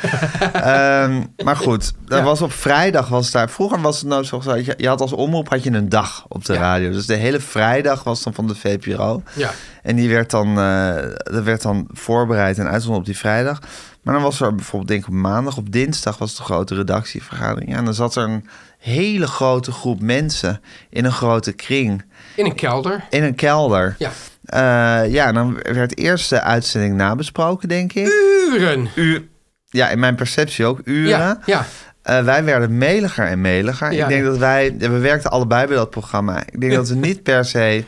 Ehm, 0.52 1.22
maar 1.44 1.56
goed, 1.56 1.92
daar 2.04 2.18
Ja. 2.18 2.24
was 2.24 2.42
op 2.42 2.52
vrijdag 2.52 3.08
was 3.08 3.30
daar. 3.30 3.50
Vroeger 3.50 3.80
was 3.80 3.98
het 3.98 4.08
nou 4.08 4.24
zo. 4.24 4.38
dat 4.44 4.64
Je, 4.64 4.74
je 4.76 4.88
had 4.88 5.00
als 5.00 5.12
omroep 5.12 5.48
had 5.48 5.62
je 5.62 5.70
een 5.70 5.88
dag 5.88 6.24
op 6.28 6.44
de 6.44 6.52
Ja. 6.52 6.58
radio. 6.58 6.90
Dus 6.90 7.06
de 7.06 7.14
hele 7.14 7.40
vrijdag 7.40 8.02
was 8.04 8.22
dan 8.22 8.34
van 8.34 8.46
de 8.46 8.54
VPRO. 8.54 9.22
ja. 9.34 9.50
En 9.82 9.96
die 9.96 10.08
werd 10.08 10.30
dan, 10.30 10.58
eh, 10.58 10.94
dat 11.32 11.44
werd 11.44 11.62
dan 11.62 11.88
voorbereid 11.92 12.58
en 12.58 12.64
uitgezonden 12.64 13.00
op 13.00 13.06
die 13.06 13.16
vrijdag. 13.18 13.58
Maar 14.02 14.14
dan 14.14 14.22
was 14.22 14.40
er 14.40 14.54
bijvoorbeeld, 14.54 14.88
denk 14.90 15.02
ik 15.02 15.08
op 15.08 15.14
maandag, 15.14 15.56
op 15.56 15.72
dinsdag 15.72 16.18
was 16.18 16.36
de 16.36 16.42
grote 16.42 16.74
redactievergadering. 16.74 17.70
Ja, 17.70 17.76
en 17.76 17.84
dan 17.84 17.94
zat 17.94 18.14
er 18.16 18.22
een 18.22 18.48
hele 18.78 19.26
grote 19.26 19.72
groep 19.72 20.00
mensen 20.00 20.60
in 20.90 21.04
een 21.04 21.12
grote 21.12 21.52
kring 21.52 22.04
In 22.36 22.44
een 22.44 22.54
kelder. 22.54 23.04
in 23.10 23.22
een 23.22 23.34
kelder. 23.34 23.94
Ja. 23.98 24.10
Eh, 24.48 25.12
ja, 25.12 25.32
dan 25.32 25.58
werd 25.62 25.98
eerst 25.98 26.30
de 26.30 26.40
uitzending 26.40 26.94
nabesproken, 26.94 27.68
denk 27.68 27.92
ik. 27.92 28.06
Uren. 28.52 28.88
U, 28.94 29.28
ja, 29.64 29.88
in 29.88 29.98
mijn 29.98 30.14
perceptie 30.14 30.64
ook 30.64 30.80
uren. 30.84 31.08
Ja, 31.08 31.38
ja. 31.46 31.66
Eh, 32.02 32.24
wij 32.24 32.44
werden 32.44 32.78
meliger 32.78 33.26
en 33.26 33.40
meliger. 33.40 33.92
Ja, 33.92 34.02
ik 34.02 34.08
denk 34.08 34.24
dat 34.24 34.38
wij, 34.38 34.74
we 34.78 34.98
werkten 34.98 35.30
allebei 35.30 35.66
bij 35.66 35.76
dat 35.76 35.90
programma. 35.90 36.42
Ik 36.46 36.60
denk 36.60 36.72
dat 36.72 36.88
we 36.88 36.94
niet 36.94 37.22
per 37.22 37.44
se 37.44 37.84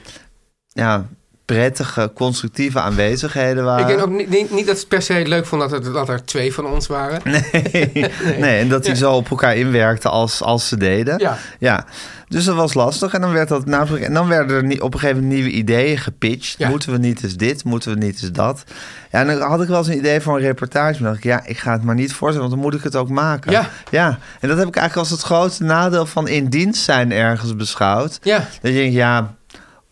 ja, 0.69 1.07
prettige, 1.55 2.11
constructieve 2.15 2.81
aanwezigheden 2.81 3.65
waren. 3.65 3.81
Ik 3.81 3.87
denk 3.87 4.01
ook 4.01 4.11
niet, 4.11 4.31
niet, 4.31 4.51
niet 4.51 4.67
dat 4.67 4.75
ze 4.75 4.81
het 4.81 4.89
per 4.89 5.03
se 5.03 5.27
leuk 5.27 5.47
vond 5.47 5.61
dat 5.71 5.73
er, 5.73 5.93
dat 5.93 6.09
er 6.09 6.25
twee 6.25 6.55
van 6.55 6.67
ons 6.67 6.87
waren. 6.87 7.21
Nee, 7.73 8.11
nee, 8.39 8.61
en 8.61 8.69
dat 8.69 8.85
die 8.85 8.97
zo 8.97 9.13
op 9.13 9.31
elkaar 9.31 9.57
inwerkten 9.57 10.11
als, 10.11 10.43
als 10.43 10.69
ze 10.69 10.77
deden. 10.77 11.19
Ja. 11.19 11.39
ja. 11.59 11.85
Dus 12.29 12.45
dat 12.45 12.55
was 12.55 12.75
lastig. 12.75 13.15
En 13.15 13.21
dan 13.21 13.33
werd 13.33 13.49
dat. 13.49 13.65
En 13.65 14.13
dan 14.15 14.29
werden 14.29 14.57
er 14.57 14.65
nie- 14.65 14.83
op 14.83 14.95
een 14.95 15.01
gegeven 15.01 15.23
moment 15.23 15.41
nieuwe 15.41 15.57
ideeën 15.57 15.99
gepitcht. 15.99 16.55
Ja. 16.59 16.69
Moeten 16.69 16.93
we 16.93 16.99
niet 16.99 17.23
eens 17.23 17.37
dit? 17.37 17.65
Moeten 17.65 17.93
we 17.93 17.99
niet 17.99 18.23
eens 18.23 18.33
dat? 18.33 18.65
Ja, 19.11 19.21
en 19.21 19.27
dan 19.27 19.41
had 19.41 19.63
ik 19.63 19.69
wel 19.69 19.79
eens 19.79 19.87
een 19.87 19.97
idee 19.97 20.21
voor 20.21 20.37
een 20.37 20.43
reportage. 20.43 21.03
Maar 21.03 21.11
dacht 21.11 21.25
ik, 21.25 21.31
ja, 21.31 21.43
ik 21.45 21.59
ga 21.59 21.73
het 21.73 21.83
maar 21.83 21.95
niet 21.95 22.13
voorstellen, 22.13 22.49
want 22.49 22.51
dan 22.51 22.71
moet 22.71 22.75
ik 22.75 22.85
het 22.85 22.97
ook 22.97 23.09
maken. 23.09 23.53
Ja. 23.53 23.69
ja. 23.91 24.19
En 24.41 24.49
dat 24.49 24.59
heb 24.59 24.69
ik 24.69 24.77
eigenlijk 24.77 25.09
als 25.09 25.19
het 25.19 25.27
grootste 25.27 25.65
nadeel 25.65 26.07
van 26.07 26.29
in 26.29 26.49
dienst 26.49 26.83
zijn 26.83 27.13
ergens 27.13 27.57
beschouwd. 27.57 28.19
Ja. 28.23 28.39
Dat 28.39 28.73
je 28.73 28.79
denkt, 28.79 28.95
ja, 28.95 29.35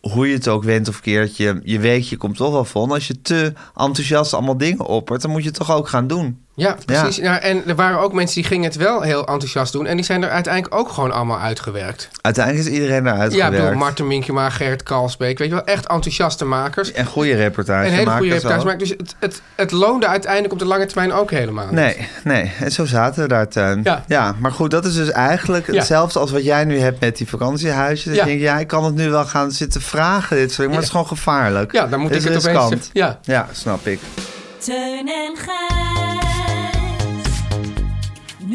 hoe 0.01 0.27
je 0.27 0.33
het 0.33 0.47
ook 0.47 0.63
went 0.63 0.87
of 0.87 1.01
keert, 1.01 1.37
je, 1.37 1.59
je 1.63 1.79
weekje 1.79 2.17
komt 2.17 2.37
toch 2.37 2.51
wel 2.51 2.65
vol. 2.65 2.93
Als 2.93 3.07
je 3.07 3.21
te 3.21 3.53
enthousiast 3.75 4.33
allemaal 4.33 4.57
dingen 4.57 4.85
oppert, 4.85 5.21
dan 5.21 5.31
moet 5.31 5.41
je 5.41 5.47
het 5.47 5.57
toch 5.57 5.71
ook 5.71 5.87
gaan 5.87 6.07
doen. 6.07 6.39
Ja, 6.59 6.75
precies. 6.85 7.15
Ja. 7.15 7.39
en 7.41 7.63
er 7.67 7.75
waren 7.75 7.99
ook 7.99 8.13
mensen 8.13 8.35
die 8.35 8.43
gingen 8.43 8.63
het 8.65 8.75
wel 8.75 9.01
heel 9.01 9.19
enthousiast 9.27 9.71
doen. 9.73 9.85
En 9.85 9.95
die 9.95 10.05
zijn 10.05 10.23
er 10.23 10.29
uiteindelijk 10.29 10.75
ook 10.75 10.89
gewoon 10.89 11.11
allemaal 11.11 11.39
uitgewerkt. 11.39 12.09
Uiteindelijk 12.21 12.67
is 12.67 12.73
iedereen 12.73 13.07
eruit 13.07 13.33
Ja, 13.33 13.45
ik 13.45 13.51
bedoel. 13.51 13.73
Marten 13.73 14.07
Minkema, 14.07 14.49
Gerrit 14.49 14.83
Kalsbeek. 14.83 15.37
Weet 15.37 15.47
je 15.49 15.53
wel, 15.53 15.63
echt 15.63 15.87
enthousiaste 15.87 16.45
makers. 16.45 16.91
En 16.91 17.05
goede 17.05 17.33
reportage 17.35 17.85
En 17.85 17.91
hele 17.91 18.05
maken 18.05 18.19
goede 18.19 18.39
zo. 18.39 18.47
reportages. 18.47 18.63
Maar 18.63 18.77
dus 18.77 18.89
het, 18.89 19.15
het, 19.19 19.41
het 19.55 19.71
loonde 19.71 20.07
uiteindelijk 20.07 20.53
op 20.53 20.59
de 20.59 20.65
lange 20.65 20.85
termijn 20.85 21.13
ook 21.13 21.31
helemaal 21.31 21.65
niet. 21.65 21.73
Nee, 21.75 22.07
nee. 22.23 22.51
En 22.59 22.71
zo 22.71 22.85
zaten 22.85 23.21
we 23.21 23.27
daar, 23.27 23.47
Teun. 23.47 23.85
Ja. 24.07 24.35
maar 24.39 24.51
goed, 24.51 24.71
dat 24.71 24.85
is 24.85 24.93
dus 24.95 25.11
eigenlijk 25.11 25.67
Ja. 25.67 25.73
hetzelfde 25.73 26.19
als 26.19 26.31
wat 26.31 26.43
jij 26.43 26.63
nu 26.65 26.79
hebt 26.79 26.99
met 26.99 27.17
die 27.17 27.27
vakantiehuisjes. 27.27 28.05
Dat 28.05 28.15
Ja. 28.15 28.21
je 28.21 28.27
denkt, 28.29 28.43
ja, 28.43 28.57
ik 28.59 28.67
kan 28.67 28.83
het 28.83 28.95
nu 28.95 29.09
wel 29.09 29.25
gaan 29.25 29.51
zitten 29.51 29.81
vragen, 29.81 30.37
dit 30.37 30.45
soort 30.45 30.55
dingen, 30.57 30.69
maar 30.69 30.75
het 30.75 30.85
is 30.85 30.91
gewoon 30.91 31.07
gevaarlijk. 31.07 31.71
Ja, 31.71 31.87
dan 31.87 31.99
moet 31.99 32.09
Het 32.13 32.25
ik 32.25 32.33
het 32.33 32.47
opeens... 32.47 32.89
Ja, 32.93 33.19
Ja, 33.23 33.47
snap 33.51 33.87
ik. 33.87 33.99
Teun 34.57 35.07
en 35.07 35.35
Gijs. 35.37 35.98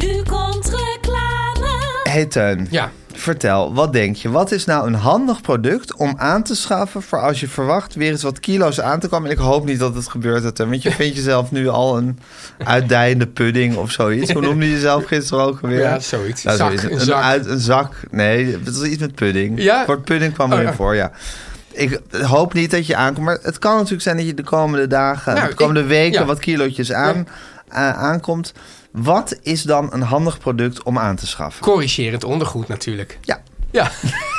Nu 0.05 0.21
komt 0.23 0.65
reclame. 0.69 1.99
Hey 2.03 2.25
Teun, 2.25 2.67
ja. 2.69 2.91
vertel, 3.13 3.73
wat 3.73 3.93
denk 3.93 4.15
je? 4.15 4.29
Wat 4.29 4.51
is 4.51 4.65
nou 4.65 4.87
een 4.87 4.93
handig 4.93 5.41
product 5.41 5.95
om 5.95 6.13
aan 6.17 6.43
te 6.43 6.55
schaffen 6.55 7.01
voor 7.01 7.21
als 7.21 7.39
je 7.39 7.47
verwacht 7.47 7.95
weer 7.95 8.11
eens 8.11 8.23
wat 8.23 8.39
kilo's 8.39 8.79
aan 8.81 8.99
te 8.99 9.07
komen? 9.07 9.29
En 9.29 9.35
ik 9.35 9.41
hoop 9.41 9.65
niet 9.65 9.79
dat 9.79 9.95
het 9.95 10.07
gebeurt, 10.09 10.55
Teun, 10.55 10.69
want 10.69 10.81
je 10.83 10.91
vindt 11.01 11.15
jezelf 11.15 11.51
nu 11.51 11.67
al 11.67 11.97
een 11.97 12.19
uitdijende 12.63 13.27
pudding 13.27 13.75
of 13.75 13.91
zoiets. 13.91 14.31
Hoe 14.31 14.41
noemde 14.41 14.65
je 14.65 14.71
jezelf 14.71 15.05
gisteren 15.05 15.43
ook 15.45 15.59
alweer? 15.61 15.79
Ja, 15.79 15.99
zoiets. 15.99 16.43
Nou, 16.43 16.57
Zak, 16.57 16.67
zoiets. 16.67 16.83
een 16.83 16.91
een, 16.93 16.99
zak. 17.05 17.21
Uit, 17.23 17.45
een 17.45 17.59
zak. 17.59 17.93
Nee, 18.11 18.57
het 18.63 18.75
is 18.75 18.81
iets 18.81 19.01
met 19.01 19.15
pudding. 19.15 19.61
Ja? 19.61 19.77
Het 19.77 19.87
woord 19.87 20.03
pudding 20.03 20.33
kwam 20.33 20.49
Oh, 20.51 20.57
erin 20.57 20.69
ja. 20.69 20.75
voor, 20.75 20.95
ja. 20.95 21.11
Ik 21.71 21.99
hoop 22.21 22.53
niet 22.53 22.71
dat 22.71 22.87
je 22.87 22.95
aankomt. 22.95 23.25
Maar 23.25 23.37
het 23.41 23.59
kan 23.59 23.73
natuurlijk 23.75 24.01
zijn 24.01 24.17
dat 24.17 24.25
je 24.25 24.33
de 24.33 24.43
komende 24.43 24.87
dagen, 24.87 25.35
Nou, 25.35 25.49
de 25.49 25.55
komende 25.55 25.79
ik- 25.81 25.87
weken 25.87 26.19
ja. 26.19 26.25
wat 26.25 26.39
kilootjes 26.39 26.91
aan, 26.93 27.27
eh, 27.69 27.89
aankomt. 27.97 28.53
Wat 28.95 29.37
is 29.41 29.61
dan 29.61 29.93
een 29.93 30.01
handig 30.01 30.39
product 30.39 30.83
om 30.83 30.97
aan 30.99 31.15
te 31.15 31.27
schaffen? 31.27 31.61
Corrigerend 31.61 32.23
ondergoed 32.23 32.67
natuurlijk. 32.67 33.17
Ja, 33.21 33.41
Ja, 33.71 33.91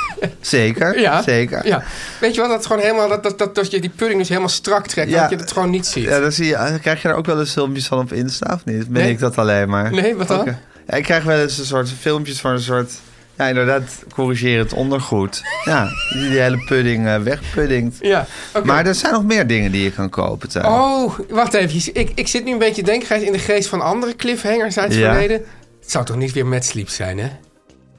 zeker. 0.41 0.99
ja. 0.99 1.21
Zeker. 1.21 1.65
Ja. 1.67 1.83
Weet 2.19 2.35
je 2.35 2.41
wel, 2.41 2.49
dat 2.49 2.65
gewoon 2.65 2.81
helemaal... 2.81 3.07
Dat, 3.09 3.23
dat, 3.23 3.37
dat, 3.37 3.55
dat 3.55 3.71
je 3.71 3.81
die 3.81 3.89
pudding 3.89 4.19
dus 4.19 4.29
helemaal 4.29 4.49
strak 4.49 4.87
trekt. 4.87 5.09
Ja. 5.09 5.21
Dat 5.21 5.29
je 5.29 5.35
het 5.35 5.51
gewoon 5.51 5.69
niet 5.69 5.85
ziet. 5.87 6.03
Ja, 6.03 6.19
dan 6.19 6.31
zie 6.31 6.45
je, 6.45 6.53
dan 6.55 6.79
krijg 6.79 7.01
je 7.01 7.07
er 7.07 7.15
ook 7.15 7.25
wel 7.25 7.39
eens 7.39 7.51
filmpjes 7.51 7.87
van 7.87 7.99
op 7.99 8.13
Insta, 8.13 8.53
of 8.53 8.65
niet? 8.65 8.87
Ben 8.89 9.01
Nee. 9.01 9.11
ik 9.11 9.19
dat 9.19 9.37
alleen 9.37 9.69
maar? 9.69 9.91
Nee, 9.91 10.15
wat 10.15 10.27
dan? 10.27 10.45
Ja, 10.87 10.93
ik 10.95 11.03
krijg 11.03 11.23
wel 11.23 11.39
eens 11.39 11.57
een 11.57 11.65
soort 11.65 11.89
filmpjes 11.99 12.39
van 12.39 12.51
een 12.51 12.61
soort... 12.61 12.91
Ja, 13.37 13.47
inderdaad, 13.47 13.83
corrigerend 14.13 14.73
ondergoed. 14.73 15.41
Ja, 15.65 15.87
die 16.09 16.39
hele 16.39 16.63
pudding 16.65 17.07
eh, 17.07 17.15
wegpuddingt. 17.17 17.97
Ja. 18.01 18.25
Maar 18.63 18.85
er 18.85 18.95
zijn 18.95 19.13
nog 19.13 19.23
meer 19.23 19.47
dingen 19.47 19.71
die 19.71 19.83
je 19.83 19.91
kan 19.91 20.09
kopen, 20.09 20.49
Teun. 20.49 20.65
Oh, 20.65 21.19
wacht 21.29 21.53
even. 21.53 21.91
Ik, 21.93 22.11
ik 22.15 22.27
zit 22.27 22.45
nu 22.45 22.51
een 22.51 22.57
beetje 22.57 22.83
denken, 22.83 23.25
in 23.25 23.31
de 23.31 23.39
geest 23.39 23.69
van 23.69 23.81
andere 23.81 24.15
cliffhangers 24.15 24.77
uit 24.77 24.91
het 24.91 25.01
Ja. 25.01 25.11
verleden. 25.11 25.37
Het 25.81 25.91
zou 25.91 26.05
toch 26.05 26.15
niet 26.15 26.33
weer 26.33 26.45
met 26.45 26.65
sleep 26.65 26.89
zijn, 26.89 27.17
hè? 27.19 27.27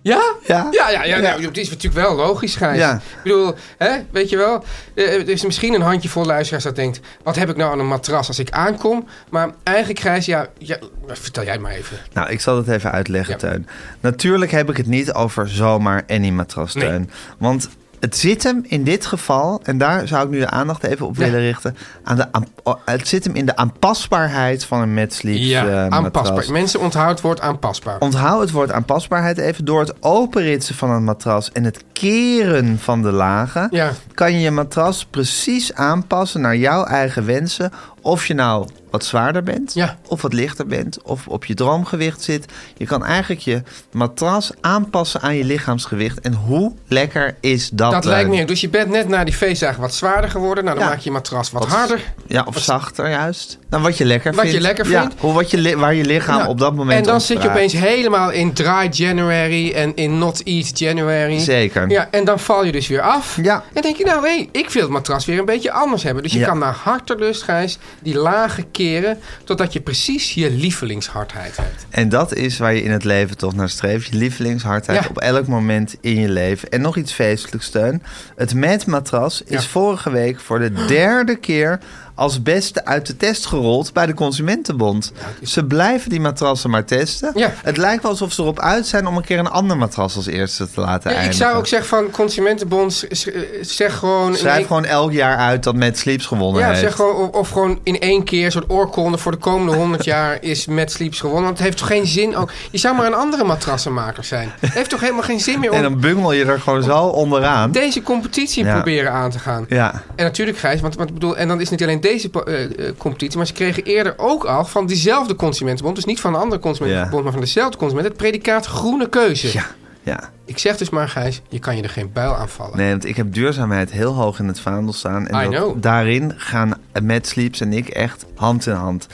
Ja? 0.08 0.34
Ja. 0.46 0.68
Ja, 0.70 0.90
ja, 0.90 1.04
ja, 1.04 1.18
nou, 1.18 1.44
het 1.44 1.56
is 1.56 1.70
natuurlijk 1.70 2.06
wel 2.06 2.16
logisch, 2.16 2.56
Gijs. 2.56 2.78
Ja. 2.78 2.94
Ik 2.94 3.22
bedoel, 3.22 3.54
hè, 3.78 3.90
weet 4.10 4.28
je 4.28 4.36
wel, 4.36 4.64
eh, 4.94 5.14
er 5.14 5.28
is 5.28 5.44
misschien 5.44 5.74
een 5.74 5.80
handjevol 5.80 6.24
luisteraars 6.24 6.64
dat 6.64 6.76
denkt... 6.76 7.00
wat 7.22 7.36
heb 7.36 7.50
ik 7.50 7.56
nou 7.56 7.72
aan 7.72 7.78
een 7.78 7.86
matras 7.86 8.28
als 8.28 8.38
ik 8.38 8.50
aankom? 8.50 9.08
Maar 9.30 9.50
eigenlijk, 9.62 10.00
Gijs, 10.00 10.26
ja, 10.26 10.46
ja 10.58 10.78
vertel 11.06 11.44
jij 11.44 11.58
maar 11.58 11.72
even. 11.72 11.98
Nou, 12.12 12.30
ik 12.30 12.40
zal 12.40 12.56
het 12.56 12.68
even 12.68 12.92
uitleggen. 12.92 13.38
Teun. 13.38 13.66
Natuurlijk 14.00 14.50
heb 14.50 14.70
ik 14.70 14.76
het 14.76 14.86
niet 14.86 15.12
over 15.12 15.48
zomaar 15.48 16.04
any 16.06 16.30
matras, 16.30 16.74
Nee. 16.74 16.88
Teun. 16.88 17.10
Want 17.38 17.68
het 18.00 18.16
zit 18.16 18.42
hem 18.42 18.64
in 18.66 18.84
dit 18.84 19.06
geval, 19.06 19.60
en 19.62 19.78
daar 19.78 20.08
zou 20.08 20.24
ik 20.24 20.30
nu 20.30 20.38
de 20.38 20.50
aandacht 20.50 20.82
even 20.84 21.06
op 21.06 21.16
Ja. 21.16 21.24
willen 21.24 21.40
richten... 21.40 21.76
Aan 22.04 22.16
de, 22.16 22.32
aan- 22.32 22.46
oh, 22.62 22.74
het 22.84 23.08
zit 23.08 23.24
hem 23.24 23.34
in 23.34 23.46
de 23.46 23.56
aanpasbaarheid 23.56 24.64
van 24.64 24.80
een 24.80 25.08
Ja, 25.22 25.66
eh, 25.66 25.82
aanpasbaar. 25.86 26.22
matras. 26.22 26.46
Mensen 26.48 26.80
onthouden 26.80 27.14
het 27.14 27.24
woord 27.24 27.40
aanpasbaar. 27.40 27.98
Onthoud 27.98 28.40
het 28.40 28.50
woord 28.50 28.72
aanpasbaarheid 28.72 29.38
even. 29.38 29.64
Door 29.64 29.80
het 29.80 29.94
openritsen 30.02 30.74
van 30.74 30.90
een 30.90 31.04
matras 31.04 31.52
en 31.52 31.64
het 31.64 31.84
keren 31.92 32.78
van 32.78 33.02
de 33.02 33.10
lagen... 33.10 33.68
Ja. 33.70 33.90
kan 34.14 34.32
je 34.32 34.40
je 34.40 34.50
matras 34.50 35.04
precies 35.04 35.74
aanpassen 35.74 36.40
naar 36.40 36.56
jouw 36.56 36.84
eigen 36.84 37.24
wensen. 37.26 37.72
Of 38.02 38.26
je 38.26 38.34
nou 38.34 38.68
wat 38.90 39.04
zwaarder 39.04 39.42
bent, 39.42 39.74
Ja. 39.74 39.98
of 40.06 40.22
wat 40.22 40.32
lichter 40.32 40.66
bent, 40.66 41.02
of 41.02 41.26
op 41.26 41.44
je 41.44 41.54
droomgewicht 41.54 42.22
zit. 42.22 42.44
Je 42.76 42.86
kan 42.86 43.04
eigenlijk 43.04 43.40
je 43.40 43.62
matras 43.92 44.50
aanpassen 44.60 45.20
aan 45.20 45.36
je 45.36 45.44
lichaamsgewicht. 45.44 46.20
En 46.20 46.34
hoe 46.34 46.72
lekker 46.86 47.36
is 47.40 47.70
dat? 47.70 47.92
Dat 47.92 48.04
Leuk? 48.04 48.12
lijkt 48.14 48.30
me. 48.30 48.44
Dus 48.44 48.60
je 48.60 48.68
bent 48.68 48.88
net 48.90 49.08
na 49.08 49.24
die 49.24 49.34
feestdagen 49.34 49.80
wat 49.80 49.94
zwaarder 49.94 50.30
geworden. 50.30 50.64
Nou, 50.64 50.76
dan 50.76 50.84
Ja. 50.86 50.90
maak 50.92 50.98
je 51.02 51.04
je 51.08 51.10
matras 51.14 51.50
wat, 51.50 51.62
Wat- 51.62 51.72
harder. 51.72 52.00
Ja, 52.26 52.42
of 52.46 52.58
zachter 52.58 53.10
juist. 53.10 53.58
Nou, 53.70 53.82
wat 53.82 53.96
je 53.98 54.04
lekker 54.04 54.32
Wat 54.34 54.44
je 54.44 54.50
vindt. 54.50 54.64
lekker 54.66 54.90
Ja, 54.90 55.00
vindt. 55.00 55.14
hoe, 55.20 55.32
wat 55.32 55.50
je, 55.50 55.76
waar 55.76 55.94
je 55.94 56.04
lichaam 56.04 56.46
op 56.46 56.58
dat 56.58 56.74
moment 56.74 56.98
En 56.98 57.04
dan 57.12 57.20
zit 57.20 57.42
je 57.42 57.48
opeens 57.48 57.72
helemaal 57.72 58.30
in 58.30 58.52
dry 58.52 58.88
January 58.90 59.72
en 59.72 59.94
in 59.96 60.18
not 60.18 60.42
eat 60.42 60.78
January. 60.78 61.38
Zeker. 61.38 61.90
Ja, 61.90 62.08
en 62.10 62.24
dan 62.24 62.38
val 62.38 62.64
je 62.64 62.72
dus 62.72 62.88
weer 62.88 63.00
af. 63.02 63.38
Ja. 63.42 63.62
En 63.72 63.82
denk 63.82 63.96
je, 63.96 64.04
nou 64.04 64.28
hé, 64.28 64.48
ik 64.52 64.70
wil 64.70 64.82
het 64.82 64.90
matras 64.90 65.24
weer 65.24 65.38
een 65.38 65.44
beetje 65.44 65.72
anders 65.72 66.02
hebben. 66.02 66.22
Dus 66.22 66.32
je 66.32 66.40
kan 66.44 66.58
naar 66.58 66.74
hartelust, 66.82 67.42
Gijs, 67.42 67.78
die 68.02 68.16
lagen 68.18 68.70
keren... 68.70 69.18
totdat 69.44 69.72
je 69.72 69.80
precies 69.80 70.34
je 70.34 70.50
lievelingshardheid 70.50 71.56
hebt. 71.56 71.86
En 71.90 72.08
dat 72.08 72.34
is 72.34 72.58
waar 72.58 72.74
je 72.74 72.82
in 72.82 72.90
het 72.90 73.04
leven 73.04 73.36
toch 73.36 73.54
naar 73.54 73.68
streeft. 73.68 74.06
Je 74.06 74.16
lievelingshardheid 74.16 75.02
Ja. 75.02 75.08
op 75.08 75.18
elk 75.18 75.46
moment 75.46 75.96
in 76.00 76.20
je 76.20 76.28
leven. 76.28 76.68
En 76.68 76.80
nog 76.80 76.96
iets 76.96 77.12
feestelijks 77.12 77.66
steun. 77.66 78.02
Het 78.36 78.54
Met 78.54 78.86
matras 78.86 79.42
is 79.42 79.66
vorige 79.66 80.10
week 80.10 80.40
voor 80.40 80.58
de 80.58 80.72
derde 80.86 81.36
keer 81.36 81.78
als 82.18 82.42
beste 82.42 82.84
uit 82.84 83.06
de 83.06 83.16
test 83.16 83.46
gerold 83.46 83.92
bij 83.92 84.06
de 84.06 84.14
Consumentenbond. 84.14 85.12
Ze 85.42 85.64
blijven 85.64 86.10
die 86.10 86.20
matrassen 86.20 86.70
maar 86.70 86.84
testen. 86.84 87.30
Ja. 87.34 87.52
Het 87.62 87.76
lijkt 87.76 88.02
wel 88.02 88.10
alsof 88.10 88.32
ze 88.32 88.42
erop 88.42 88.60
uit 88.60 88.86
zijn 88.86 89.06
om 89.06 89.16
een 89.16 89.24
keer 89.24 89.38
een 89.38 89.48
ander 89.50 89.76
matras 89.76 90.16
als 90.16 90.26
eerste 90.26 90.70
te 90.70 90.80
laten 90.80 91.10
ik 91.10 91.16
eindigen. 91.16 91.44
zou 91.44 91.56
ook 91.56 91.66
zeggen 91.66 91.88
van 91.88 92.10
Consumentenbond, 92.10 93.04
s- 93.10 93.26
zeg 93.60 93.96
gewoon... 93.96 94.36
Schrijf 94.36 94.66
gewoon 94.66 94.84
elk 94.84 95.12
jaar 95.12 95.36
uit 95.36 95.62
dat 95.62 95.74
Met 95.74 95.98
Sleeps 95.98 96.26
gewonnen 96.26 96.60
Ja, 96.62 96.68
heeft. 96.68 96.80
zeg 96.80 96.94
gewoon, 96.94 97.16
of, 97.16 97.30
of 97.30 97.48
gewoon 97.50 97.78
in 97.82 98.00
één 98.00 98.24
keer 98.24 98.44
een 98.44 98.52
soort 98.52 98.70
oorkonde 98.70 99.18
voor 99.18 99.32
de 99.32 99.38
komende 99.38 99.74
100 99.76 100.04
jaar 100.14 100.38
is 100.42 100.66
Mad 100.66 100.90
Sleeps 100.92 101.20
gewonnen. 101.20 101.44
Want 101.44 101.56
het 101.56 101.66
heeft 101.66 101.78
toch 101.78 101.86
geen 101.88 102.06
zin 102.06 102.36
ook. 102.36 102.50
Je 102.70 102.78
zou 102.78 102.96
maar 102.96 103.06
een 103.06 103.14
andere 103.14 103.44
matrassenmaker 103.44 104.24
zijn. 104.24 104.52
Het 104.60 104.72
heeft 104.72 104.90
toch 104.90 105.00
helemaal 105.00 105.22
geen 105.22 105.40
zin 105.40 105.60
meer 105.60 105.70
En 105.72 105.76
om 105.76 105.82
dan 105.92 106.00
bungel 106.00 106.32
je 106.32 106.44
er 106.44 106.60
gewoon 106.60 106.82
zo 106.82 106.98
onderaan. 107.06 107.72
deze 107.72 108.02
competitie 108.02 108.64
Ja. 108.64 108.72
proberen 108.74 109.12
aan 109.12 109.30
te 109.30 109.38
gaan. 109.38 109.64
Ja. 109.68 110.02
En 110.16 110.24
natuurlijk, 110.24 110.58
Gijs, 110.58 110.80
want, 110.80 110.94
want 110.96 111.08
ik 111.08 111.14
bedoel, 111.14 111.36
en 111.36 111.48
dan 111.48 111.56
is 111.60 111.70
het 111.70 111.78
niet 111.78 111.88
alleen 111.88 112.00
deze 112.10 112.30
eh, 112.30 112.90
competitie, 112.98 113.36
maar 113.36 113.46
ze 113.46 113.52
kregen 113.52 113.82
eerder 113.82 114.14
ook 114.16 114.44
al 114.44 114.64
van 114.64 114.86
diezelfde 114.86 115.34
consumentenbond, 115.34 115.96
dus 115.96 116.04
niet 116.04 116.20
van 116.20 116.34
een 116.34 116.40
andere 116.40 116.60
consumentenbond, 116.60 117.14
Ja. 117.16 117.22
maar 117.22 117.32
van 117.32 117.40
dezelfde 117.40 117.78
consument, 117.78 118.06
het 118.08 118.16
predicaat 118.16 118.66
groene 118.66 119.08
keuze. 119.08 119.52
Ja. 119.52 119.66
Ja. 120.02 120.30
Ik 120.44 120.58
zeg 120.58 120.76
dus 120.76 120.90
maar, 120.90 121.08
Gijs, 121.08 121.40
je 121.48 121.58
kan 121.58 121.76
je 121.76 121.82
er 121.82 121.88
geen 121.88 122.10
buil 122.12 122.36
aan 122.36 122.48
vallen. 122.48 122.76
Nee, 122.76 122.90
want 122.90 123.04
ik 123.04 123.16
heb 123.16 123.32
duurzaamheid 123.34 123.90
heel 123.92 124.14
hoog 124.14 124.38
in 124.38 124.46
het 124.48 124.60
vaandel 124.60 124.92
staan. 124.92 125.26
En 125.26 125.46
I 125.46 125.50
dat- 125.50 125.54
know. 125.60 125.82
daarin 125.82 126.32
gaan 126.36 126.72
Matt 127.02 127.26
Sleeps 127.26 127.60
en 127.60 127.72
ik 127.72 127.88
echt 127.88 128.24
hand 128.34 128.66
in 128.66 128.72
hand. 128.72 129.06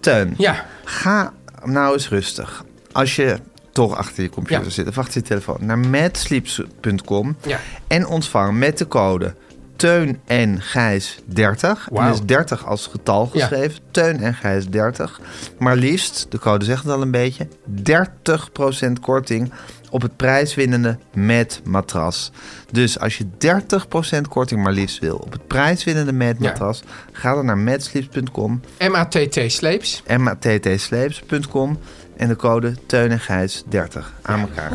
Teun, 0.00 0.34
Ja, 0.38 0.66
ga 0.84 1.32
nou 1.64 1.92
eens 1.92 2.08
rustig. 2.08 2.64
Als 2.92 3.16
je 3.16 3.36
toch 3.72 3.96
achter 3.96 4.22
je 4.22 4.28
computer 4.30 4.64
Ja. 4.64 4.70
zit 4.70 4.88
of 4.88 4.98
achter 4.98 5.20
je 5.20 5.26
telefoon, 5.26 5.56
naar 5.60 5.78
matsleeps.com 5.78 7.36
Ja. 7.46 7.60
en 7.86 8.06
ontvang 8.06 8.58
met 8.58 8.78
de 8.78 8.88
code 8.88 9.34
Teun 9.78 10.20
en 10.26 10.60
Gijs 10.62 11.18
30. 11.24 11.88
Wauw. 11.92 12.06
En 12.06 12.12
is 12.12 12.20
30 12.22 12.66
als 12.66 12.86
getal 12.86 13.30
Ja. 13.32 13.40
geschreven. 13.46 13.80
Teun 13.90 14.20
en 14.20 14.34
Gijs 14.34 14.68
30. 14.68 15.20
Maar 15.58 15.76
liefst, 15.76 16.26
de 16.30 16.38
code 16.38 16.64
zegt 16.64 16.82
het 16.82 16.92
al 16.92 17.02
een 17.02 17.10
beetje, 17.10 17.48
30% 17.82 19.00
korting 19.00 19.52
op 19.90 20.02
het 20.02 20.16
prijswinnende 20.16 20.98
met 21.14 21.60
matras. 21.64 22.30
Dus 22.72 22.98
als 23.00 23.18
je 23.18 23.24
30% 23.38 24.28
korting 24.28 24.62
maar 24.62 24.72
liefst 24.72 24.98
wil 24.98 25.16
op 25.16 25.32
het 25.32 25.46
prijswinnende 25.46 26.12
met 26.12 26.36
Ja. 26.40 26.48
matras, 26.48 26.82
ga 27.12 27.34
dan 27.34 27.46
naar 27.46 27.58
matsleeps.com, 27.58 28.60
MATT 28.90 29.38
Sleeps. 29.46 30.02
mattsleeps.com 30.18 31.78
en 32.16 32.28
de 32.28 32.36
code 32.36 32.74
Teun 32.86 33.10
en 33.10 33.20
Gijs 33.20 33.62
30 33.68 34.12
aan 34.22 34.40
elkaar. 34.40 34.70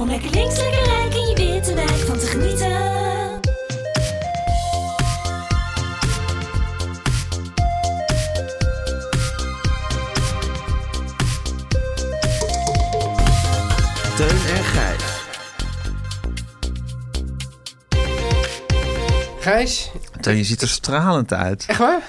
Gijs, 19.43 19.91
Teun, 20.21 20.37
je 20.37 20.43
ziet 20.43 20.61
er 20.61 20.67
stralend 20.69 21.33
uit. 21.33 21.65
echt 21.67 21.79
waar? 21.79 22.01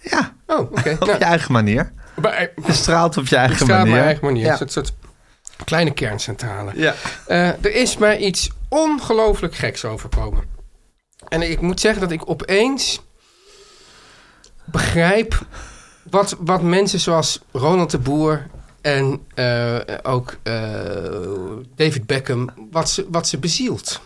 Ja, 0.00 0.32
Oh, 0.46 0.58
oké. 0.60 0.90
op 1.00 1.06
Nou, 1.06 1.18
je 1.18 1.24
eigen 1.24 1.52
manier. 1.52 1.92
bij- 2.16 2.52
Je 2.66 2.72
straalt 2.72 3.16
op 3.16 3.26
je 3.26 3.36
eigen 3.36 3.56
sta 3.56 3.64
op 3.64 3.70
manier. 3.70 3.92
mijn 3.92 4.04
eigen 4.04 4.24
manier. 4.24 4.44
Ja. 4.44 4.50
Een 4.50 4.56
soort, 4.58 4.72
soort 4.72 4.92
kleine 5.64 5.92
kerncentrale. 5.92 6.72
Ja. 6.74 6.94
Eh, 7.26 7.48
er 7.48 7.74
is 7.74 7.96
mij 7.96 8.18
iets 8.18 8.50
ongelooflijk 8.68 9.54
geks 9.54 9.84
overkomen. 9.84 10.44
En 11.28 11.42
ik 11.50 11.60
moet 11.60 11.80
zeggen 11.80 12.00
dat 12.00 12.10
ik 12.10 12.28
opeens 12.30 13.00
begrijp 14.64 15.46
wat, 16.10 16.36
wat 16.38 16.62
mensen 16.62 17.00
zoals 17.00 17.40
Ronald 17.52 17.90
de 17.90 17.98
Boer 17.98 18.46
en 18.80 19.26
eh, 19.34 19.76
ook 20.02 20.36
eh, 20.42 20.52
David 21.76 22.06
Beckham, 22.06 22.50
wat 22.70 22.90
ze, 22.90 23.06
wat 23.10 23.28
ze 23.28 23.38
bezielt. 23.38 24.00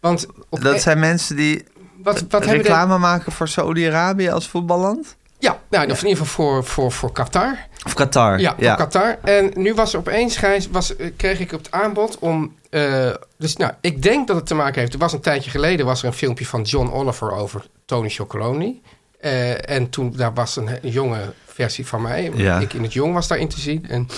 Want 0.00 0.26
Dat 0.50 0.80
zijn 0.82 0.98
mensen 0.98 1.36
die 1.36 1.64
wat, 2.02 2.24
wat 2.28 2.42
de- 2.42 2.50
reclame 2.50 2.98
maken 2.98 3.32
voor 3.32 3.48
Saudi-Arabië 3.48 4.28
als 4.28 4.48
voetballand? 4.48 5.16
Ja, 5.38 5.58
nou, 5.70 5.90
of 5.90 6.02
in 6.02 6.08
ieder 6.08 6.24
geval 6.24 6.46
voor, 6.46 6.64
voor, 6.64 6.92
voor 6.92 7.12
Qatar. 7.12 7.58
Of 7.86 7.94
Qatar? 7.94 8.40
Ja, 8.40 8.54
voor 8.58 8.74
Qatar. 8.76 9.18
En 9.22 9.50
nu 9.54 9.74
was 9.74 9.92
er 9.92 9.98
opeens, 9.98 10.36
Gijs, 10.36 10.68
was, 10.70 10.96
eh, 10.96 11.10
kreeg 11.16 11.40
ik 11.40 11.52
op 11.52 11.58
het 11.58 11.70
aanbod 11.72 12.18
om... 12.18 12.54
eh, 12.70 13.10
dus 13.38 13.56
nou, 13.56 13.72
ik 13.80 14.02
denk 14.02 14.26
dat 14.26 14.36
het 14.36 14.46
te 14.46 14.54
maken 14.54 14.80
heeft... 14.80 14.92
Er 14.92 14.98
was 14.98 15.12
een 15.12 15.20
tijdje 15.20 15.50
geleden 15.50 15.86
was 15.86 16.00
er 16.00 16.06
een 16.06 16.12
filmpje 16.12 16.46
van 16.46 16.62
John 16.62 16.90
Oliver 16.92 17.32
over 17.32 17.66
Tony 17.84 18.08
Chocoloni. 18.08 18.82
Eh, 19.20 19.70
en 19.70 19.90
toen 19.90 20.12
daar 20.16 20.34
was 20.34 20.56
een, 20.56 20.68
een 20.82 20.90
jonge 20.90 21.32
versie 21.46 21.86
van 21.86 22.02
mij. 22.02 22.30
Ja. 22.34 22.58
Ik 22.58 22.72
in 22.72 22.82
het 22.82 22.92
jong 22.92 23.14
was 23.14 23.28
daarin 23.28 23.48
te 23.48 23.60
zien. 23.60 23.86
En 23.88 24.08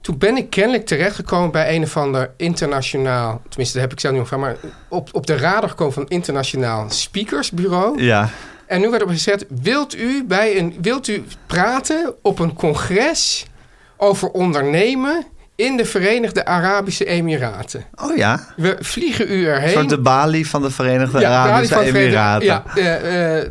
toen 0.00 0.18
ben 0.18 0.36
ik 0.36 0.50
kennelijk 0.50 0.86
terechtgekomen 0.86 1.50
bij 1.50 1.74
een 1.74 1.82
of 1.82 1.96
ander 1.96 2.30
internationaal... 2.36 3.42
Tenminste, 3.48 3.74
dat 3.78 3.82
heb 3.82 3.92
ik 3.92 4.00
zelf 4.00 4.14
niet 4.14 4.22
over, 4.22 4.38
maar 4.38 4.56
op, 4.88 5.08
op 5.12 5.26
de 5.26 5.36
radar 5.36 5.68
gekomen 5.68 5.92
van 5.94 6.02
een 6.02 6.08
internationaal 6.08 6.90
speakersbureau. 6.90 8.02
Ja. 8.02 8.28
En 8.66 8.80
nu 8.80 8.90
werd 8.90 9.02
op 9.02 9.08
gezegd: 9.08 9.44
wilt 9.62 9.96
u, 9.96 10.24
bij 10.24 10.58
een, 10.58 10.74
wilt 10.80 11.08
u 11.08 11.24
praten 11.46 12.14
op 12.22 12.38
een 12.38 12.54
congres 12.54 13.46
over 13.96 14.28
ondernemen 14.30 15.26
in 15.56 15.76
de 15.76 15.84
Verenigde 15.84 16.44
Arabische 16.44 17.04
Emiraten? 17.04 17.84
Oh 17.94 18.16
ja. 18.16 18.40
We 18.56 18.76
vliegen 18.80 19.32
u 19.32 19.40
Een 19.46 19.52
erheen. 19.54 19.70
soort 19.72 19.88
de 19.88 20.00
Bali 20.00 20.44
van 20.44 20.62
de 20.62 20.70
Verenigde 20.70 21.20
Ja, 21.20 21.30
Arabische 21.44 21.74
van 21.74 21.84
de 21.84 21.90
Verenigde- 21.90 22.18
Emiraten. 22.44 22.82
Ja, 22.82 22.96
eh, 22.98 23.38
eh, 23.40 23.48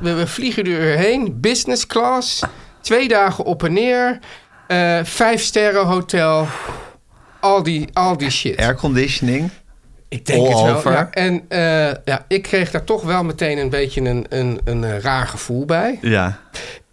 we 0.00 0.26
vliegen 0.26 0.66
u 0.66 0.76
erheen, 0.78 1.40
business 1.40 1.86
class, 1.86 2.42
twee 2.80 3.08
dagen 3.08 3.44
op 3.44 3.64
en 3.64 3.72
neer, 3.72 4.18
eh, 4.66 4.98
vijf 5.02 5.42
sterren 5.42 5.86
hotel, 5.86 6.46
al 7.40 7.62
die, 7.62 7.88
al 7.92 8.16
die 8.16 8.30
shit. 8.30 8.58
Airconditioning. 8.58 9.50
Ik 10.08 10.26
denk 10.26 10.40
All 10.40 10.46
het 10.52 10.62
wel. 10.64 10.74
over. 10.76 10.92
Ja. 10.92 11.08
En 11.10 11.44
eh, 11.48 11.96
ja, 12.04 12.24
ik 12.28 12.42
kreeg 12.42 12.70
daar 12.70 12.84
toch 12.84 13.02
wel 13.02 13.24
meteen 13.24 13.58
een 13.58 13.70
beetje 13.70 14.00
een, 14.00 14.26
een, 14.28 14.60
een 14.64 14.84
eh, 14.84 14.98
raar 14.98 15.26
gevoel 15.26 15.64
bij. 15.64 15.98
Ja. 16.00 16.38